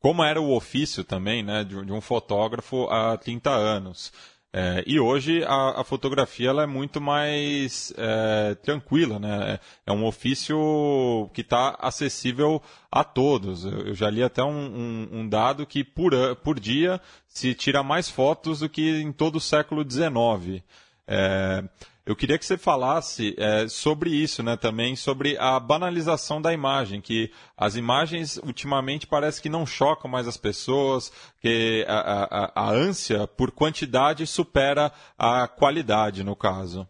como 0.00 0.24
era 0.24 0.40
o 0.40 0.56
ofício 0.56 1.04
também 1.04 1.44
né, 1.44 1.62
de, 1.62 1.84
de 1.84 1.92
um 1.92 2.00
fotógrafo 2.00 2.88
há 2.90 3.16
30 3.16 3.50
anos. 3.50 4.12
É, 4.58 4.82
e 4.86 4.98
hoje 4.98 5.44
a, 5.44 5.82
a, 5.82 5.84
fotografia 5.84 6.48
ela 6.48 6.62
é 6.62 6.66
muito 6.66 6.98
mais 6.98 7.92
é, 7.94 8.54
tranquila, 8.54 9.18
né? 9.18 9.60
É 9.84 9.92
um 9.92 10.02
ofício 10.06 11.28
que 11.34 11.42
está 11.42 11.76
acessível 11.78 12.62
a 12.90 13.04
todos. 13.04 13.66
Eu, 13.66 13.88
eu, 13.88 13.94
já 13.94 14.08
li 14.08 14.22
até 14.22 14.42
um, 14.42 14.48
um, 14.48 15.08
um, 15.12 15.28
dado 15.28 15.66
que 15.66 15.84
por, 15.84 16.12
por 16.36 16.58
dia 16.58 16.98
se 17.28 17.52
tira 17.52 17.82
mais 17.82 18.08
fotos 18.08 18.60
do 18.60 18.68
que 18.70 19.02
em 19.02 19.12
todo 19.12 19.36
o 19.36 19.40
século 19.42 19.84
XIX. 19.84 20.62
É, 21.06 21.62
eu 22.06 22.14
queria 22.14 22.38
que 22.38 22.46
você 22.46 22.56
falasse 22.56 23.34
é, 23.36 23.66
sobre 23.66 24.10
isso, 24.10 24.40
né, 24.40 24.56
também 24.56 24.94
sobre 24.94 25.36
a 25.38 25.58
banalização 25.58 26.40
da 26.40 26.52
imagem, 26.52 27.00
que 27.00 27.32
as 27.56 27.74
imagens 27.74 28.36
ultimamente 28.36 29.08
parece 29.08 29.42
que 29.42 29.48
não 29.48 29.66
chocam 29.66 30.08
mais 30.08 30.28
as 30.28 30.36
pessoas, 30.36 31.10
que 31.40 31.84
a, 31.88 32.52
a, 32.54 32.68
a 32.68 32.70
ânsia 32.70 33.26
por 33.26 33.50
quantidade 33.50 34.24
supera 34.24 34.92
a 35.18 35.48
qualidade, 35.48 36.22
no 36.22 36.36
caso. 36.36 36.86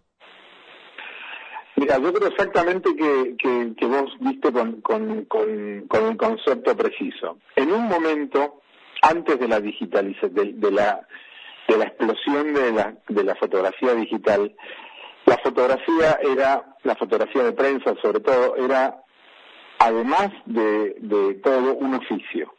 Mira, 1.79 1.99
yo 1.99 2.13
creo 2.13 2.29
exactamente 2.29 2.95
que, 2.95 3.37
que, 3.39 3.75
que 3.75 3.87
vos 3.87 4.11
viste 4.21 4.51
con, 4.51 4.81
con, 4.81 5.25
con, 5.27 5.87
con, 5.89 6.17
concepto 6.17 6.75
preciso. 6.75 7.39
En 7.55 7.71
un 7.71 7.87
momento, 7.87 8.63
antes 9.03 9.39
de 9.39 9.47
la 9.47 9.61
digitalización, 9.61 10.35
de, 10.35 10.53
de, 10.55 10.71
la, 10.71 11.07
de 11.69 11.77
la 11.77 11.85
explosión 11.85 12.55
de 12.55 12.73
la, 12.73 12.95
de 13.09 13.25
la 13.25 13.35
fotografía 13.35 13.95
digital, 13.95 14.55
la 15.27 15.39
fotografía 15.39 16.19
era, 16.23 16.65
la 16.85 16.95
fotografía 16.95 17.43
de 17.43 17.53
prensa 17.53 17.95
sobre 18.01 18.21
todo, 18.21 18.57
era 18.57 19.03
además 19.79 20.31
de, 20.47 20.97
de 21.01 21.35
todo 21.35 21.75
un 21.75 21.95
oficio. 21.95 22.55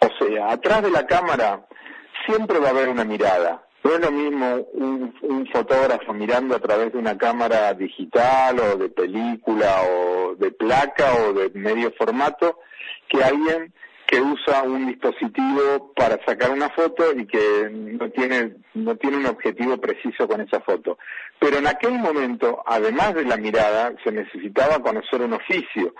O 0.00 0.24
sea, 0.24 0.52
atrás 0.52 0.82
de 0.82 0.90
la 0.90 1.06
cámara 1.06 1.66
siempre 2.26 2.58
va 2.58 2.68
a 2.68 2.70
haber 2.70 2.88
una 2.88 3.04
mirada. 3.04 3.62
No 3.84 3.94
es 3.94 4.00
lo 4.00 4.12
mismo 4.12 4.54
un, 4.74 5.14
un, 5.22 5.46
fotógrafo 5.48 6.12
mirando 6.12 6.54
a 6.54 6.60
través 6.60 6.92
de 6.92 6.98
una 6.98 7.18
cámara 7.18 7.74
digital 7.74 8.58
o 8.60 8.76
de 8.76 8.88
película 8.88 9.82
o 9.82 10.36
de 10.36 10.52
placa 10.52 11.14
o 11.14 11.32
de 11.32 11.50
medio 11.50 11.92
formato 11.98 12.60
que 13.08 13.22
alguien 13.24 13.74
que 14.12 14.20
usa 14.20 14.62
un 14.64 14.86
dispositivo 14.88 15.90
para 15.96 16.22
sacar 16.26 16.50
una 16.50 16.68
foto 16.68 17.14
y 17.16 17.26
que 17.26 17.70
no 17.72 18.10
tiene, 18.10 18.56
no 18.74 18.94
tiene 18.96 19.16
un 19.16 19.24
objetivo 19.24 19.78
preciso 19.78 20.28
con 20.28 20.42
esa 20.42 20.60
foto. 20.60 20.98
Pero 21.38 21.56
en 21.56 21.66
aquel 21.66 21.92
momento, 21.92 22.62
además 22.66 23.14
de 23.14 23.24
la 23.24 23.38
mirada, 23.38 23.94
se 24.04 24.12
necesitaba 24.12 24.82
conocer 24.82 25.22
un 25.22 25.32
oficio. 25.32 25.94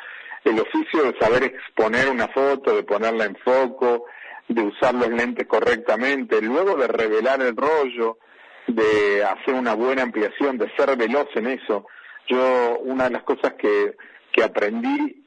El 0.44 0.60
oficio 0.60 1.04
de 1.04 1.18
saber 1.18 1.44
exponer 1.44 2.10
una 2.10 2.28
foto, 2.28 2.76
de 2.76 2.82
ponerla 2.82 3.24
en 3.24 3.36
foco, 3.36 4.04
de 4.46 4.60
usar 4.60 4.92
los 4.92 5.08
lentes 5.08 5.46
correctamente, 5.46 6.42
luego 6.42 6.76
de 6.76 6.88
revelar 6.88 7.40
el 7.40 7.56
rollo, 7.56 8.18
de 8.66 9.24
hacer 9.24 9.54
una 9.54 9.72
buena 9.72 10.02
ampliación, 10.02 10.58
de 10.58 10.70
ser 10.76 10.94
veloz 10.98 11.28
en 11.34 11.46
eso. 11.46 11.86
Yo, 12.28 12.78
una 12.80 13.04
de 13.04 13.10
las 13.10 13.22
cosas 13.22 13.54
que, 13.54 13.96
que 14.32 14.44
aprendí 14.44 15.21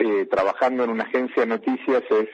eh, 0.00 0.26
trabajando 0.30 0.84
en 0.84 0.90
una 0.90 1.04
agencia 1.04 1.42
de 1.42 1.46
noticias 1.46 2.02
es 2.10 2.28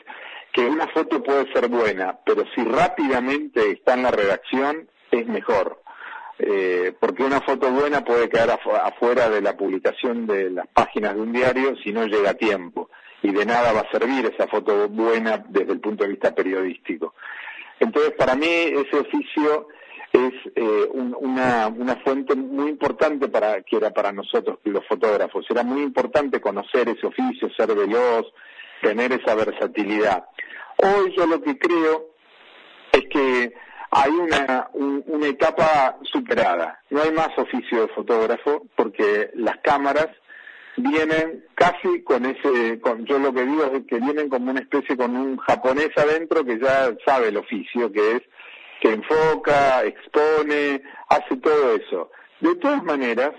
que 0.52 0.66
una 0.66 0.86
foto 0.88 1.22
puede 1.22 1.52
ser 1.52 1.68
buena, 1.68 2.18
pero 2.24 2.44
si 2.54 2.62
rápidamente 2.62 3.72
está 3.72 3.94
en 3.94 4.04
la 4.04 4.10
redacción 4.10 4.88
es 5.10 5.26
mejor. 5.26 5.82
Eh, 6.38 6.92
porque 7.00 7.24
una 7.24 7.40
foto 7.40 7.70
buena 7.70 8.04
puede 8.04 8.28
quedar 8.28 8.50
afuera 8.50 9.28
de 9.30 9.40
la 9.40 9.56
publicación 9.56 10.26
de 10.26 10.50
las 10.50 10.66
páginas 10.68 11.14
de 11.14 11.20
un 11.22 11.32
diario 11.32 11.74
si 11.82 11.92
no 11.92 12.06
llega 12.06 12.30
a 12.30 12.34
tiempo. 12.34 12.88
Y 13.22 13.32
de 13.32 13.44
nada 13.44 13.72
va 13.72 13.80
a 13.80 13.90
servir 13.90 14.26
esa 14.26 14.46
foto 14.46 14.88
buena 14.88 15.44
desde 15.48 15.72
el 15.72 15.80
punto 15.80 16.04
de 16.04 16.10
vista 16.10 16.34
periodístico. 16.34 17.14
Entonces, 17.80 18.12
para 18.12 18.36
mí, 18.36 18.46
ese 18.46 18.96
oficio 18.96 19.68
es 20.16 20.34
eh, 20.54 20.88
una, 20.92 21.68
una 21.68 21.96
fuente 21.96 22.34
muy 22.34 22.70
importante 22.70 23.28
para 23.28 23.62
que 23.62 23.76
era 23.76 23.90
para 23.90 24.12
nosotros 24.12 24.58
los 24.64 24.86
fotógrafos. 24.86 25.46
Era 25.50 25.62
muy 25.62 25.82
importante 25.82 26.40
conocer 26.40 26.88
ese 26.88 27.06
oficio, 27.06 27.50
ser 27.50 27.74
veloz, 27.74 28.26
tener 28.80 29.12
esa 29.12 29.34
versatilidad. 29.34 30.24
Hoy 30.78 31.14
yo 31.16 31.26
lo 31.26 31.40
que 31.42 31.58
creo 31.58 32.10
es 32.92 33.02
que 33.08 33.54
hay 33.90 34.10
una, 34.10 34.68
una 34.74 35.26
etapa 35.26 35.98
superada. 36.02 36.80
No 36.90 37.02
hay 37.02 37.12
más 37.12 37.30
oficio 37.38 37.82
de 37.82 37.88
fotógrafo 37.88 38.66
porque 38.76 39.30
las 39.34 39.58
cámaras 39.58 40.08
vienen 40.76 41.44
casi 41.54 42.02
con 42.02 42.26
ese, 42.26 42.80
con, 42.80 43.04
yo 43.06 43.18
lo 43.18 43.32
que 43.32 43.46
digo 43.46 43.64
es 43.64 43.86
que 43.86 43.98
vienen 43.98 44.28
como 44.28 44.50
una 44.50 44.60
especie 44.60 44.96
con 44.96 45.16
un 45.16 45.38
japonés 45.38 45.90
adentro 45.96 46.44
que 46.44 46.58
ya 46.58 46.94
sabe 47.04 47.28
el 47.28 47.38
oficio, 47.38 47.90
que 47.90 48.16
es 48.16 48.22
que 48.80 48.92
enfoca, 48.92 49.84
expone, 49.84 50.82
hace 51.08 51.36
todo 51.36 51.76
eso. 51.76 52.10
De 52.40 52.54
todas 52.56 52.82
maneras, 52.84 53.32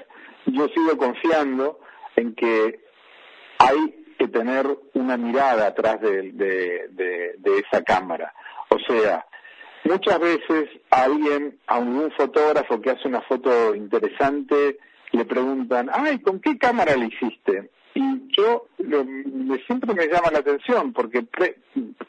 yo 0.46 0.68
sigo 0.70 0.98
confiando 0.98 1.80
en 2.16 2.34
que 2.36 2.80
hay 3.60 4.06
que 4.18 4.28
tener 4.28 4.66
una 4.94 5.18
mirada 5.18 5.68
atrás 5.68 6.02
de, 6.02 7.36
esa 7.44 7.84
cámara. 7.84 8.34
O 8.70 8.80
sea, 8.80 9.26
muchas 9.84 10.20
veces 10.20 10.70
alguien, 10.90 11.60
a 11.68 11.78
un 11.78 12.12
fotógrafo 12.12 12.82
que 12.82 12.92
hace 12.92 13.08
una 13.08 13.22
foto 13.22 13.76
interesante, 13.76 14.78
le 15.12 15.26
preguntan, 15.26 15.90
ay, 15.94 16.20
¿con 16.20 16.40
qué 16.40 16.58
cámara 16.58 16.96
le 16.96 17.08
hiciste? 17.08 17.70
Y 17.94 18.28
yo 18.38 18.68
siempre 19.66 19.94
me 19.94 20.08
llama 20.08 20.32
la 20.32 20.40
atención 20.40 20.94
porque 20.94 21.26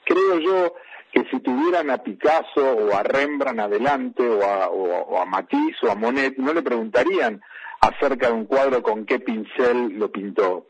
creo 0.04 0.38
yo 0.38 0.74
que 1.12 1.24
si 1.30 1.40
tuvieran 1.40 1.90
a 1.90 1.98
Picasso 1.98 2.76
o 2.76 2.94
a 2.94 3.02
Rembrandt 3.02 3.60
adelante 3.60 4.22
o 4.22 4.42
a, 4.42 4.68
o, 4.68 5.20
a 5.20 5.24
Matisse 5.24 5.86
o 5.86 5.90
a 5.90 5.94
Monet, 5.94 6.36
no 6.36 6.52
le 6.52 6.62
preguntarían 6.62 7.40
acerca 7.80 8.28
de 8.28 8.32
un 8.34 8.44
cuadro 8.46 8.82
con 8.82 9.06
qué 9.06 9.20
pincel 9.20 9.98
lo 9.98 10.10
pintó. 10.10 10.66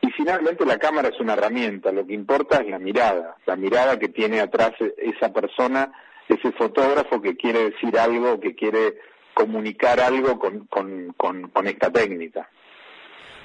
Y 0.00 0.10
finalmente 0.10 0.64
la 0.66 0.78
cámara 0.78 1.08
es 1.08 1.20
una 1.20 1.34
herramienta, 1.34 1.92
lo 1.92 2.06
que 2.06 2.14
importa 2.14 2.58
es 2.58 2.68
la 2.68 2.78
mirada, 2.78 3.36
la 3.46 3.56
mirada 3.56 3.98
que 3.98 4.08
tiene 4.08 4.40
atrás 4.40 4.72
esa 4.96 5.32
persona, 5.32 5.92
ese 6.28 6.52
fotógrafo 6.52 7.20
que 7.20 7.36
quiere 7.36 7.70
decir 7.70 7.98
algo, 7.98 8.40
que 8.40 8.54
quiere 8.54 8.98
comunicar 9.34 10.00
algo 10.00 10.38
con, 10.38 10.66
con, 10.66 11.12
con, 11.14 11.66
esta 11.66 11.90
técnica. 11.90 12.48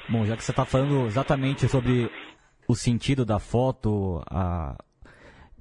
Bom, 0.10 0.26
já 0.26 0.36
que 0.36 0.44
você 0.44 0.52
está 0.52 0.66
falando 0.66 1.06
exatamente 1.06 1.68
sobre 1.68 2.10
o 2.68 2.76
sentido 2.76 3.26
da 3.26 3.40
foto, 3.40 4.24
a, 4.30 4.76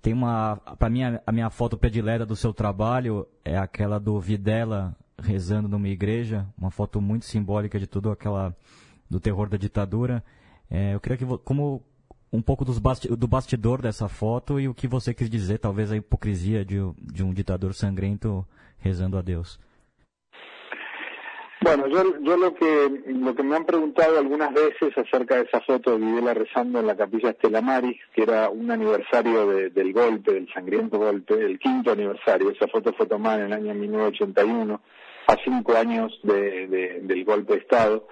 Tem 0.02 0.12
uma, 0.12 0.56
para 0.78 0.88
mim, 0.88 1.02
a, 1.04 1.32
minha 1.32 1.50
foto 1.50 1.76
predileta 1.76 2.24
do 2.24 2.36
seu 2.36 2.52
trabalho 2.52 3.26
é 3.44 3.56
aquela 3.56 3.98
do 3.98 4.20
Videla 4.20 4.96
rezando 5.20 5.68
numa 5.68 5.88
igreja, 5.88 6.46
uma 6.56 6.70
foto 6.70 7.00
muito 7.00 7.24
simbólica 7.24 7.78
de 7.78 7.86
tudo 7.86 8.10
aquela 8.10 8.54
do 9.08 9.18
terror 9.18 9.48
da 9.48 9.56
ditadura. 9.56 10.22
É, 10.70 10.94
eu 10.94 11.00
queria 11.00 11.16
que, 11.16 11.24
como 11.38 11.82
um 12.32 12.42
pouco 12.42 12.64
basti 12.80 13.08
do 13.08 13.26
bastidor 13.26 13.80
dessa 13.80 14.08
foto 14.08 14.60
e 14.60 14.68
o 14.68 14.74
que 14.74 14.86
você 14.86 15.14
quis 15.14 15.30
dizer, 15.30 15.58
talvez 15.58 15.90
a 15.90 15.96
hipocrisia 15.96 16.64
de, 16.64 16.76
de 17.00 17.22
um 17.24 17.32
ditador 17.32 17.74
sangrento 17.74 18.46
rezando 18.78 19.16
a 19.16 19.22
Deus. 19.22 19.58
Bueno, 21.66 21.88
yo, 21.88 22.20
yo 22.20 22.36
lo 22.36 22.54
que 22.54 23.02
lo 23.06 23.34
que 23.34 23.42
me 23.42 23.56
han 23.56 23.64
preguntado 23.64 24.20
algunas 24.20 24.54
veces 24.54 24.96
acerca 24.96 25.34
de 25.34 25.42
esa 25.42 25.60
foto 25.62 25.90
de 25.90 25.98
Videla 25.98 26.32
rezando 26.32 26.78
en 26.78 26.86
la 26.86 26.96
capilla 26.96 27.30
Estela 27.30 27.60
Maris, 27.60 28.00
que 28.14 28.22
era 28.22 28.48
un 28.50 28.70
aniversario 28.70 29.48
del 29.48 29.92
golpe, 29.92 30.32
del 30.32 30.48
sangriento 30.54 30.96
golpe, 30.96 31.34
el 31.34 31.58
quinto 31.58 31.90
aniversario. 31.90 32.50
Esa 32.50 32.68
foto 32.68 32.92
fue 32.92 33.06
tomada 33.06 33.40
en 33.40 33.46
el 33.46 33.52
año 33.52 33.74
1981, 33.74 34.80
a 35.26 35.36
cinco 35.42 35.76
años 35.76 36.16
de, 36.22 36.68
del 37.02 37.24
golpe 37.24 37.54
de 37.54 37.58
Estado. 37.58 38.06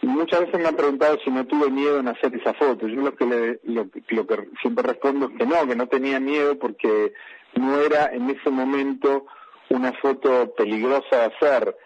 Y 0.00 0.06
muchas 0.06 0.42
veces 0.42 0.60
me 0.60 0.68
han 0.68 0.76
preguntado 0.76 1.18
si 1.24 1.32
no 1.32 1.44
tuve 1.48 1.72
miedo 1.72 1.98
en 1.98 2.06
hacer 2.06 2.32
esa 2.36 2.54
foto. 2.54 2.86
Yo 2.86 3.00
lo 3.00 3.16
que, 3.16 3.26
le, 3.26 3.60
lo, 3.64 3.88
lo 4.10 4.26
que 4.28 4.50
siempre 4.62 4.86
respondo 4.86 5.26
es 5.26 5.36
que 5.36 5.46
no, 5.46 5.66
que 5.66 5.74
no 5.74 5.88
tenía 5.88 6.20
miedo 6.20 6.56
porque 6.56 7.12
no 7.56 7.80
era 7.80 8.12
en 8.12 8.30
ese 8.30 8.50
momento 8.50 9.26
una 9.68 9.92
foto 9.94 10.54
peligrosa 10.56 11.16
de 11.16 11.24
hacer 11.24 11.76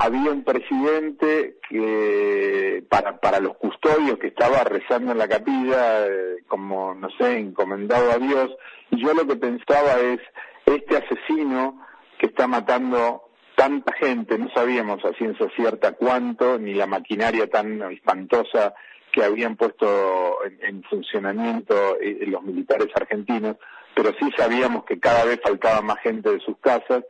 había 0.00 0.30
un 0.30 0.44
presidente 0.44 1.58
que 1.68 2.82
para, 2.88 3.20
para 3.20 3.38
los 3.38 3.54
custodios 3.58 4.18
que 4.18 4.28
estaba 4.28 4.64
rezando 4.64 5.12
en 5.12 5.18
la 5.18 5.28
capilla, 5.28 6.06
eh, 6.06 6.38
como, 6.48 6.94
no 6.94 7.10
sé, 7.18 7.38
encomendado 7.38 8.10
a 8.10 8.16
Dios, 8.16 8.48
y 8.90 9.02
yo 9.02 9.12
lo 9.12 9.26
que 9.26 9.36
pensaba 9.36 10.00
es, 10.00 10.20
este 10.64 10.96
asesino 10.96 11.86
que 12.18 12.26
está 12.26 12.46
matando 12.46 13.24
tanta 13.54 13.92
gente, 13.92 14.38
no 14.38 14.48
sabíamos 14.54 15.04
a 15.04 15.12
ciencia 15.12 15.50
cierta 15.54 15.92
cuánto, 15.92 16.58
ni 16.58 16.72
la 16.72 16.86
maquinaria 16.86 17.46
tan 17.50 17.82
espantosa 17.92 18.72
que 19.12 19.22
habían 19.22 19.56
puesto 19.56 20.38
en, 20.62 20.82
funcionamiento 20.84 21.98
eh, 22.00 22.24
los 22.26 22.42
militares 22.42 22.88
argentinos, 22.94 23.56
pero 23.94 24.14
sí 24.18 24.30
sabíamos 24.34 24.84
que 24.84 24.98
cada 24.98 25.26
vez 25.26 25.40
faltaba 25.42 25.82
más 25.82 25.98
gente 25.98 26.30
de 26.30 26.40
sus 26.40 26.56
casas. 26.58 27.04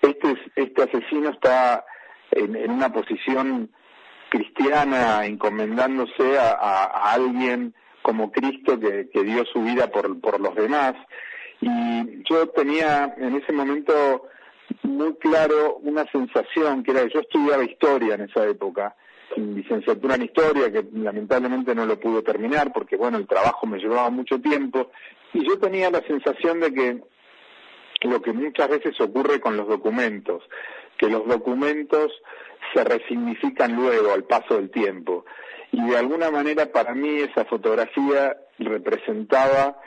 Este, 0.00 0.36
este 0.54 0.82
asesino 0.84 1.30
está 1.30 1.84
en, 2.36 2.70
una 2.70 2.92
posición 2.92 3.70
cristiana, 4.28 5.24
encomendándose 5.24 6.38
a, 6.38 7.12
alguien 7.12 7.74
como 8.02 8.30
Cristo 8.30 8.78
que, 8.78 9.08
dio 9.24 9.44
su 9.46 9.62
vida 9.62 9.88
por, 9.88 10.40
los 10.40 10.54
demás. 10.54 10.94
Y 11.60 12.22
yo 12.28 12.48
tenía 12.48 13.14
en 13.16 13.36
ese 13.36 13.52
momento 13.52 14.28
muy 14.82 15.14
claro 15.16 15.76
una 15.82 16.04
sensación 16.10 16.82
que 16.82 16.90
era 16.90 17.04
que 17.04 17.14
yo 17.14 17.20
estudiaba 17.20 17.64
historia 17.64 18.14
en 18.14 18.22
esa 18.22 18.46
época 18.46 18.94
licenciatura 19.36 20.14
en 20.14 20.22
historia 20.22 20.72
que 20.72 20.84
lamentablemente 20.92 21.74
no 21.74 21.84
lo 21.86 21.98
pude 21.98 22.22
terminar 22.22 22.72
porque 22.72 22.96
bueno 22.96 23.18
el 23.18 23.26
trabajo 23.26 23.66
me 23.66 23.78
llevaba 23.78 24.08
mucho 24.10 24.40
tiempo 24.40 24.90
y 25.32 25.46
yo 25.46 25.58
tenía 25.58 25.90
la 25.90 26.00
sensación 26.02 26.60
de 26.60 26.72
que 26.72 27.00
lo 28.02 28.22
que 28.22 28.32
muchas 28.32 28.68
veces 28.68 29.00
ocurre 29.00 29.40
con 29.40 29.56
los 29.56 29.68
documentos 29.68 30.42
que 30.98 31.08
los 31.08 31.26
documentos 31.26 32.12
se 32.74 32.84
resignifican 32.84 33.74
luego 33.74 34.12
al 34.12 34.24
paso 34.24 34.56
del 34.56 34.70
tiempo. 34.70 35.24
Y 35.72 35.82
de 35.82 35.96
alguna 35.96 36.30
manera 36.30 36.66
para 36.66 36.94
mí 36.94 37.20
esa 37.20 37.44
fotografía 37.44 38.36
representaba 38.58 39.78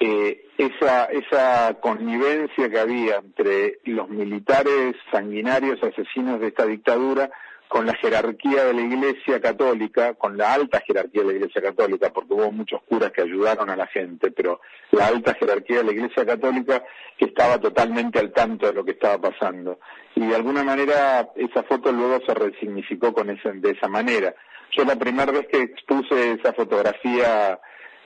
eh, 0.00 0.46
esa, 0.58 1.04
esa 1.06 1.74
connivencia 1.80 2.68
que 2.68 2.78
había 2.78 3.16
entre 3.16 3.78
los 3.84 4.08
militares 4.08 4.96
sanguinarios 5.12 5.82
asesinos 5.82 6.40
de 6.40 6.48
esta 6.48 6.66
dictadura 6.66 7.30
con 7.74 7.86
la 7.86 7.94
jerarquía 7.94 8.66
de 8.66 8.72
la 8.72 8.82
Iglesia 8.82 9.40
Católica, 9.40 10.14
con 10.14 10.36
la 10.36 10.52
alta 10.52 10.80
jerarquía 10.86 11.22
de 11.22 11.26
la 11.26 11.34
Iglesia 11.38 11.60
Católica, 11.60 12.12
porque 12.12 12.32
hubo 12.32 12.52
muchos 12.52 12.80
curas 12.84 13.10
que 13.10 13.22
ayudaron 13.22 13.68
a 13.68 13.74
la 13.74 13.88
gente, 13.88 14.30
pero 14.30 14.60
la 14.92 15.08
alta 15.08 15.34
jerarquía 15.34 15.78
de 15.78 15.82
la 15.82 15.90
Iglesia 15.90 16.24
Católica 16.24 16.84
que 17.18 17.24
estaba 17.24 17.58
totalmente 17.58 18.20
al 18.20 18.32
tanto 18.32 18.68
de 18.68 18.74
lo 18.74 18.84
que 18.84 18.92
estaba 18.92 19.20
pasando. 19.20 19.80
Y 20.14 20.24
de 20.24 20.36
alguna 20.36 20.62
manera 20.62 21.30
esa 21.34 21.64
foto 21.64 21.90
luego 21.90 22.24
se 22.24 22.32
resignificó 22.34 23.12
con 23.12 23.30
ese, 23.30 23.50
de 23.54 23.72
esa 23.72 23.88
manera. 23.88 24.32
Yo 24.70 24.84
la 24.84 24.94
primera 24.94 25.32
vez 25.32 25.48
que 25.48 25.62
expuse 25.62 26.34
esa 26.34 26.52
fotografía 26.52 27.58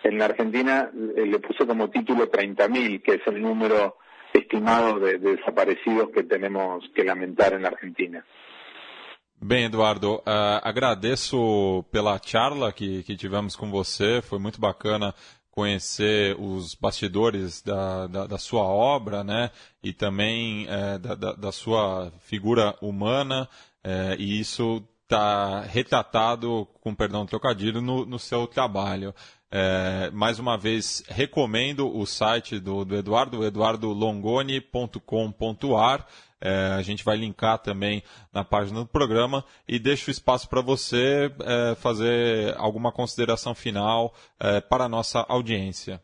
en 0.03 0.19
la 0.19 0.25
Argentina 0.25 0.91
eh, 1.15 1.27
le 1.27 1.41
puse 1.41 1.67
como 1.67 1.91
título 1.91 2.31
30.000, 2.31 3.03
que 3.03 3.17
es 3.17 3.27
el 3.27 3.43
número 3.43 3.99
estimado 4.33 4.99
de 4.99 5.19
desaparecidos 5.19 6.09
que 6.09 6.23
tenemos 6.23 6.89
que 6.95 7.05
lamentar 7.05 7.53
en 7.53 7.65
la 7.65 7.69
Argentina. 7.69 8.25
Bem, 9.41 9.67
Eduardo, 9.67 10.17
uh, 10.17 10.23
agradeço 10.65 11.85
pela 11.93 12.21
charla 12.21 12.73
que, 12.73 13.05
que 13.05 13.17
tivemos 13.17 13.55
com 13.55 13.71
você, 13.71 14.21
foi 14.21 14.41
muito 14.41 14.61
bacana 14.61 15.15
conhecer 15.53 16.35
os 16.41 16.75
bastidores 16.75 17.63
da, 17.63 18.09
da, 18.09 18.27
da 18.27 18.37
sua 18.37 18.65
obra, 18.65 19.23
né, 19.23 19.53
e 19.81 19.93
também 19.93 20.67
é, 20.69 20.99
da, 20.99 21.15
da, 21.15 21.53
sua 21.53 22.13
figura 22.21 22.77
humana, 22.83 23.49
é, 23.85 24.17
e 24.19 24.41
isso 24.41 24.83
está 25.05 25.61
retratado, 25.61 26.67
com 26.81 26.93
perdão 26.93 27.25
do 27.25 27.29
trocadilho, 27.29 27.81
no, 27.81 28.05
no 28.05 28.19
seu 28.19 28.45
trabalho. 28.47 29.15
É, 29.51 30.11
mais 30.13 30.39
uma 30.39 30.59
vez, 30.59 31.03
recomendo 31.09 31.91
o 31.97 32.05
site 32.05 32.59
do, 32.59 32.85
do 32.85 32.95
Eduardo, 32.97 33.43
eduardolongoni.com.ar. 33.45 36.07
É, 36.41 36.75
a 36.79 36.83
gente 36.83 37.05
vai 37.05 37.17
linkar 37.17 37.59
também 37.59 38.03
na 38.33 38.45
página 38.45 38.81
do 38.81 38.87
programa 38.87 39.45
e 39.67 39.79
deixo 39.79 40.11
espaço 40.11 40.49
para 40.49 40.61
você 40.61 41.33
é, 41.41 41.75
fazer 41.75 42.55
alguma 42.57 42.93
consideração 42.93 43.55
final 43.55 44.15
é, 44.39 44.61
para 44.61 44.85
a 44.85 44.89
nossa 44.89 45.25
audiência. 45.29 46.01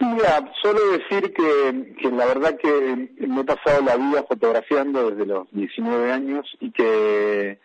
Mira, 0.00 0.42
solo 0.60 0.98
decir 0.98 1.32
que, 1.32 1.94
que 1.94 2.10
la 2.10 2.26
verdad 2.26 2.56
que 2.56 2.68
me 3.24 3.42
he 3.42 3.44
pasado 3.44 3.82
la 3.82 3.96
vida 3.96 4.24
fotografiando 4.24 5.10
desde 5.10 5.26
los 5.26 5.46
19 5.52 6.12
años 6.12 6.56
y 6.60 6.72
que 6.72 7.60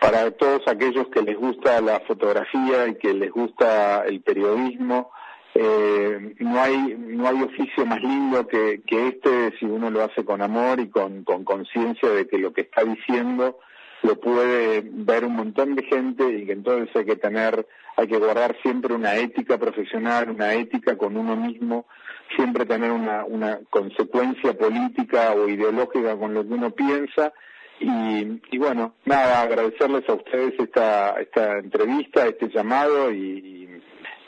para 0.00 0.30
todos 0.30 0.62
aquellos 0.68 1.08
que 1.08 1.22
les 1.22 1.36
gusta 1.36 1.80
la 1.80 1.98
fotografía 2.00 2.86
y 2.86 2.94
que 2.94 3.12
les 3.12 3.32
gusta 3.32 4.04
el 4.04 4.20
periodismo, 4.20 5.10
eh, 5.54 6.34
no 6.38 6.60
hay 6.60 6.96
no 6.98 7.28
hay 7.28 7.42
oficio 7.42 7.84
más 7.84 8.00
lindo 8.00 8.46
que, 8.46 8.80
que 8.86 9.08
este 9.08 9.52
si 9.58 9.66
uno 9.66 9.90
lo 9.90 10.02
hace 10.02 10.24
con 10.24 10.40
amor 10.40 10.80
y 10.80 10.88
con 10.88 11.24
conciencia 11.24 12.08
de 12.08 12.26
que 12.26 12.38
lo 12.38 12.52
que 12.52 12.62
está 12.62 12.84
diciendo 12.84 13.58
lo 14.02 14.18
puede 14.18 14.82
ver 14.84 15.24
un 15.24 15.36
montón 15.36 15.74
de 15.74 15.84
gente 15.84 16.24
y 16.32 16.46
que 16.46 16.52
entonces 16.52 16.94
hay 16.96 17.04
que 17.04 17.16
tener 17.16 17.66
hay 17.96 18.08
que 18.08 18.18
guardar 18.18 18.56
siempre 18.62 18.94
una 18.94 19.16
ética 19.16 19.58
profesional 19.58 20.30
una 20.30 20.54
ética 20.54 20.96
con 20.96 21.16
uno 21.16 21.36
mismo 21.36 21.86
siempre 22.34 22.64
tener 22.64 22.90
una 22.90 23.24
una 23.26 23.60
consecuencia 23.68 24.54
política 24.54 25.32
o 25.34 25.48
ideológica 25.48 26.16
con 26.16 26.34
lo 26.34 26.46
que 26.46 26.54
uno 26.54 26.70
piensa. 26.70 27.32
Y, 27.80 28.40
y 28.52 28.58
bueno 28.58 28.94
nada 29.04 29.42
agradecerles 29.42 30.08
a 30.08 30.14
ustedes 30.14 30.54
esta 30.58 31.20
esta 31.20 31.58
entrevista 31.58 32.26
este 32.26 32.48
llamado 32.48 33.10
y 33.10 33.18
y 33.18 33.68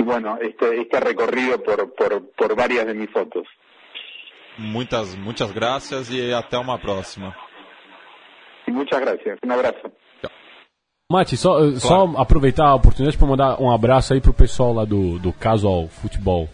bueno, 0.02 0.38
este, 0.40 0.80
este 0.80 1.00
recorrido 1.00 1.58
por, 1.62 1.94
por, 1.94 2.22
por 2.36 2.56
varias 2.56 2.86
de 2.86 2.94
mis 2.94 3.10
fotos. 3.10 3.46
Muitas, 4.58 5.14
muitas 5.16 5.52
graças 5.52 6.10
e 6.10 6.32
até 6.32 6.58
uma 6.58 6.78
próxima. 6.78 7.34
Muitas 8.68 9.00
graças. 9.00 9.38
Um 9.44 9.52
abraço. 9.52 9.92
Mati, 11.10 11.36
só, 11.36 11.58
claro. 11.58 11.80
só 11.80 12.04
aproveitar 12.16 12.66
a 12.66 12.74
oportunidade 12.74 13.18
para 13.18 13.26
mandar 13.26 13.60
um 13.60 13.70
abraço 13.70 14.14
aí 14.14 14.20
pro 14.20 14.32
pessoal 14.32 14.72
lá 14.72 14.84
do, 14.84 15.18
do 15.18 15.32
Casual 15.32 15.86
Futebol 15.88 16.48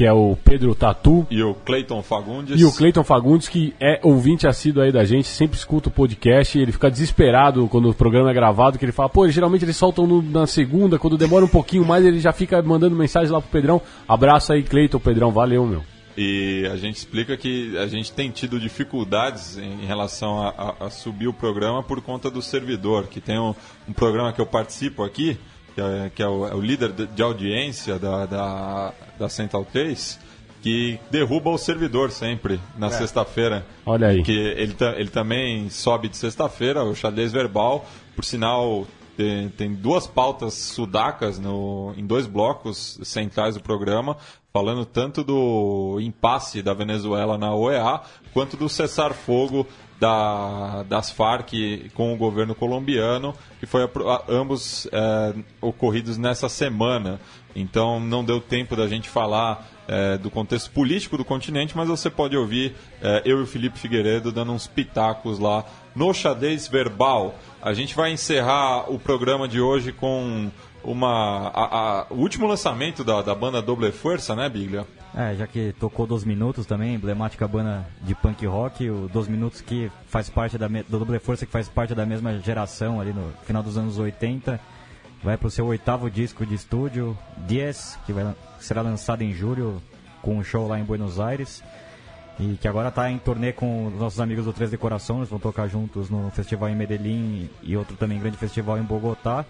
que 0.00 0.06
é 0.06 0.12
o 0.14 0.34
Pedro 0.34 0.74
Tatu. 0.74 1.26
E 1.30 1.42
o 1.42 1.52
Cleiton 1.52 2.02
Fagundes. 2.02 2.58
E 2.58 2.64
o 2.64 2.72
Cleiton 2.72 3.04
Fagundes, 3.04 3.48
que 3.48 3.74
é 3.78 4.00
ouvinte 4.02 4.48
assíduo 4.48 4.82
aí 4.82 4.90
da 4.90 5.04
gente, 5.04 5.28
sempre 5.28 5.58
escuta 5.58 5.90
o 5.90 5.92
podcast, 5.92 6.58
ele 6.58 6.72
fica 6.72 6.90
desesperado 6.90 7.68
quando 7.68 7.90
o 7.90 7.94
programa 7.94 8.30
é 8.30 8.32
gravado, 8.32 8.78
que 8.78 8.84
ele 8.86 8.92
fala, 8.92 9.10
pô, 9.10 9.28
geralmente 9.28 9.66
eles 9.66 9.76
soltam 9.76 10.06
no, 10.06 10.22
na 10.22 10.46
segunda, 10.46 10.98
quando 10.98 11.18
demora 11.18 11.44
um 11.44 11.48
pouquinho 11.48 11.84
mais, 11.84 12.02
ele 12.02 12.18
já 12.18 12.32
fica 12.32 12.62
mandando 12.62 12.96
mensagem 12.96 13.30
lá 13.30 13.42
pro 13.42 13.50
Pedrão. 13.50 13.82
Abraço 14.08 14.54
aí, 14.54 14.62
Cleiton, 14.62 14.98
Pedrão, 14.98 15.30
valeu, 15.30 15.66
meu. 15.66 15.82
E 16.16 16.66
a 16.72 16.76
gente 16.76 16.96
explica 16.96 17.36
que 17.36 17.76
a 17.76 17.86
gente 17.86 18.10
tem 18.10 18.30
tido 18.30 18.58
dificuldades 18.58 19.58
em, 19.58 19.84
relação 19.84 20.40
a, 20.40 20.48
a, 20.48 20.86
a 20.86 20.90
subir 20.90 21.28
o 21.28 21.32
programa 21.34 21.82
por 21.82 22.00
conta 22.00 22.30
do 22.30 22.40
servidor, 22.40 23.06
que 23.08 23.20
tem 23.20 23.38
um, 23.38 23.54
um 23.86 23.92
programa 23.92 24.32
que 24.32 24.40
eu 24.40 24.46
participo 24.46 25.04
aqui, 25.04 25.38
que 25.74 25.80
é, 25.80 26.10
que 26.14 26.22
é, 26.22 26.28
o, 26.28 26.46
é 26.46 26.54
o, 26.54 26.60
líder 26.60 26.92
de 26.92 27.22
audiência 27.22 27.98
da, 27.98 28.26
da, 28.26 28.92
da 29.18 29.28
Central 29.28 29.64
3, 29.64 30.18
que 30.62 30.98
derruba 31.10 31.50
o 31.50 31.58
servidor 31.58 32.10
sempre 32.10 32.60
na 32.76 32.88
é. 32.88 32.90
sexta-feira. 32.90 33.66
Olha 33.84 34.08
aí. 34.08 34.22
Que 34.22 34.32
ele, 34.32 34.76
ele 34.96 35.10
também 35.10 35.70
sobe 35.70 36.08
de 36.08 36.16
sexta-feira, 36.16 36.84
o 36.84 36.94
xadrez 36.94 37.32
verbal, 37.32 37.86
por 38.14 38.24
sinal. 38.24 38.86
Tem, 39.16 39.50
tem 39.50 39.74
duas 39.74 40.06
pautas 40.06 40.54
sudacas 40.54 41.38
no, 41.38 41.92
em 41.94 42.06
dois 42.06 42.26
blocos 42.26 42.98
centrais 43.02 43.54
do 43.54 43.60
programa, 43.60 44.16
falando 44.50 44.86
tanto 44.86 45.22
do 45.22 45.98
impasse 46.00 46.62
da 46.62 46.72
Venezuela 46.72 47.36
na 47.36 47.54
OEA, 47.54 48.00
quanto 48.32 48.56
do 48.56 48.66
cessar-fogo 48.66 49.66
da, 50.00 50.82
das 50.84 51.10
Farc 51.10 51.52
com 51.94 52.14
o 52.14 52.16
governo 52.16 52.54
colombiano, 52.54 53.34
que 53.60 53.66
foi 53.66 53.88
ambos 54.28 54.88
é, 54.90 55.34
ocorridos 55.60 56.16
nessa 56.16 56.48
semana. 56.48 57.20
Então 57.54 58.00
não 58.00 58.24
deu 58.24 58.40
tempo 58.40 58.74
da 58.74 58.88
gente 58.88 59.08
falar 59.08 59.68
é, 59.86 60.16
do 60.16 60.30
contexto 60.30 60.70
político 60.70 61.18
do 61.18 61.24
continente, 61.24 61.76
mas 61.76 61.88
você 61.88 62.08
pode 62.08 62.36
ouvir 62.36 62.74
é, 63.02 63.22
eu 63.24 63.40
e 63.40 63.42
o 63.42 63.46
Felipe 63.46 63.78
Figueiredo 63.78 64.32
dando 64.32 64.52
uns 64.52 64.66
pitacos 64.66 65.38
lá 65.38 65.64
no 65.94 66.14
xadrez 66.14 66.66
verbal. 66.66 67.34
A 67.60 67.74
gente 67.74 67.94
vai 67.94 68.12
encerrar 68.12 68.90
o 68.90 68.98
programa 68.98 69.46
de 69.46 69.60
hoje 69.60 69.92
com 69.92 70.50
uma 70.82 71.48
a, 71.48 71.64
a, 72.00 72.06
o 72.08 72.14
último 72.14 72.46
lançamento 72.46 73.04
da, 73.04 73.20
da 73.20 73.34
banda 73.34 73.60
Doble 73.60 73.92
Força, 73.92 74.34
né, 74.34 74.48
Biglia? 74.48 74.86
É, 75.14 75.34
já 75.34 75.46
que 75.46 75.74
tocou 75.78 76.06
Dos 76.06 76.24
Minutos 76.24 76.66
também, 76.66 76.94
emblemática 76.94 77.46
banda 77.48 77.84
de 78.02 78.14
punk 78.14 78.46
rock, 78.46 78.88
o 78.88 79.08
Dos 79.08 79.26
Minutos 79.26 79.60
que 79.60 79.90
faz 80.06 80.30
parte 80.30 80.56
da 80.56 80.68
do 80.68 80.98
Doble 80.98 81.18
Força, 81.18 81.44
que 81.44 81.50
faz 81.50 81.68
parte 81.68 81.94
da 81.94 82.06
mesma 82.06 82.38
geração 82.38 83.00
ali 83.00 83.12
no 83.12 83.32
final 83.42 83.62
dos 83.62 83.76
anos 83.76 83.98
80, 83.98 84.60
vai 85.22 85.36
pro 85.36 85.50
seu 85.50 85.66
oitavo 85.66 86.08
disco 86.08 86.46
de 86.46 86.54
estúdio, 86.54 87.18
Diez, 87.38 87.98
que 88.06 88.12
vai, 88.12 88.34
será 88.60 88.82
lançado 88.82 89.22
em 89.22 89.32
julho 89.32 89.82
com 90.22 90.36
um 90.36 90.44
show 90.44 90.68
lá 90.68 90.78
em 90.78 90.84
Buenos 90.84 91.18
Aires. 91.18 91.62
e 92.38 92.56
que 92.56 92.68
agora 92.68 92.88
está 92.88 93.10
em 93.10 93.18
turnê 93.18 93.52
com 93.52 93.86
os 93.86 93.94
nossos 93.94 94.20
amigos 94.20 94.44
do 94.44 94.52
Três 94.52 94.70
de 94.70 94.78
Coração, 94.78 95.18
eles 95.18 95.28
vão 95.28 95.40
tocar 95.40 95.66
juntos 95.66 96.08
no 96.08 96.30
festival 96.30 96.68
em 96.68 96.76
Medellín 96.76 97.50
e 97.62 97.76
outro 97.76 97.96
também 97.96 98.20
grande 98.20 98.36
festival 98.36 98.78
em 98.78 98.82
Bogotá. 98.82 99.44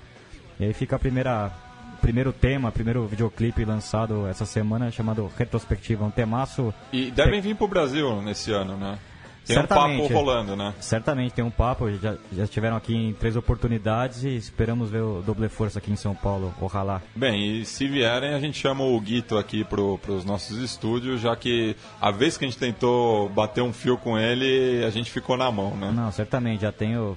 E 0.59 0.65
aí 0.65 0.73
fica 0.73 0.97
a 0.97 0.99
primeira 0.99 1.53
primeiro 2.01 2.33
tema, 2.33 2.73
primeiro 2.73 3.07
videoclipe 3.07 3.65
lançado 3.65 4.27
essa 4.27 4.45
semana 4.45 4.91
chamado 4.91 5.31
Retrospectiva, 5.37 6.05
um 6.05 6.11
temaço. 6.11 6.73
E 6.93 7.11
devem 7.11 7.41
vir 7.41 7.55
pro 7.55 7.69
Brasil 7.69 8.21
nesse 8.23 8.53
ano, 8.53 8.77
né? 8.77 8.99
Tem 9.47 9.59
um 9.59 9.67
papo 9.67 10.07
rolando, 10.07 10.55
né? 10.55 10.75
Certamente 10.81 11.33
tem 11.33 11.45
um 11.45 11.51
papo, 11.51 11.91
já, 11.97 12.17
já 12.33 12.45
estiveram 12.45 12.77
aqui 12.77 12.95
em 12.95 13.13
três 13.13 13.37
oportunidades 13.37 14.23
e 14.23 14.37
esperamos 14.37 14.91
ver 14.91 15.03
o 15.03 15.23
Doble 15.23 15.49
Força 15.49 15.79
aqui 15.79 15.91
em 15.91 15.97
São 15.97 16.15
Paulo, 16.15 16.55
ojalá. 16.61 17.03
Bem, 17.17 17.61
e 17.61 17.65
se 17.65 17.89
vierem 17.89 18.35
a 18.35 18.41
gente 18.41 18.59
chama 18.59 18.85
o 18.85 19.01
Guito 19.01 19.37
aqui 19.37 19.65
pro, 19.65 19.99
pros 19.99 20.25
nossos 20.25 20.59
estúdios, 20.59 21.21
já 21.21 21.35
que 21.35 21.75
a 22.01 22.11
vez 22.11 22.37
que 22.37 22.45
a 22.45 22.49
gente 22.49 22.59
tentou 22.59 23.29
bater 23.31 23.63
um 23.63 23.73
fio 23.73 23.97
com 23.97 24.19
ele, 24.19 24.85
a 24.85 24.91
gente 24.91 25.11
ficou 25.11 25.37
na 25.37 25.51
mão, 25.51 25.77
né? 25.77 25.91
Não, 25.91 26.13
certamente, 26.13 26.63
já 26.63 26.73
tenho 26.73 27.17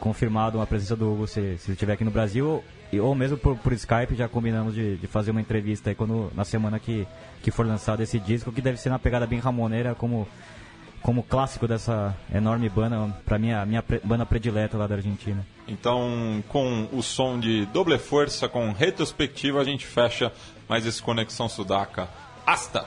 confirmado 0.00 0.60
a 0.60 0.66
presença 0.66 0.94
do 0.94 1.10
Hugo 1.10 1.26
se, 1.26 1.56
se 1.58 1.68
ele 1.68 1.72
estiver 1.72 1.94
aqui 1.94 2.04
no 2.04 2.10
Brasil 2.10 2.62
ou 3.00 3.14
mesmo 3.14 3.36
por, 3.36 3.56
por 3.56 3.72
Skype 3.72 4.14
já 4.14 4.28
combinamos 4.28 4.74
de, 4.74 4.96
de, 4.96 5.06
fazer 5.06 5.30
uma 5.30 5.40
entrevista 5.40 5.90
aí 5.90 5.94
quando, 5.94 6.30
na 6.34 6.44
semana 6.44 6.78
que, 6.78 7.06
que 7.42 7.50
for 7.50 7.66
lançado 7.66 8.02
esse 8.02 8.18
disco, 8.18 8.52
que 8.52 8.60
deve 8.60 8.78
ser 8.78 8.88
uma 8.88 8.98
pegada 8.98 9.26
bem 9.26 9.38
ramoneira, 9.38 9.94
como, 9.94 10.26
como 11.02 11.22
clássico 11.22 11.66
dessa 11.68 12.16
enorme 12.34 12.68
banda, 12.68 13.14
para 13.24 13.38
mim 13.38 13.52
a 13.52 13.64
minha 13.64 13.82
pre, 13.82 14.00
banda 14.02 14.24
predileta 14.24 14.76
lá 14.76 14.86
da 14.86 14.94
Argentina. 14.96 15.46
Então, 15.66 16.42
com 16.48 16.88
o 16.92 17.02
som 17.02 17.38
de 17.38 17.66
doble 17.66 17.98
força, 17.98 18.48
com 18.48 18.72
retrospectiva, 18.72 19.60
a 19.60 19.64
gente 19.64 19.86
fecha 19.86 20.32
mais 20.68 20.86
esse 20.86 21.02
Conexão 21.02 21.48
Sudaca. 21.48 22.08
Hasta! 22.46 22.86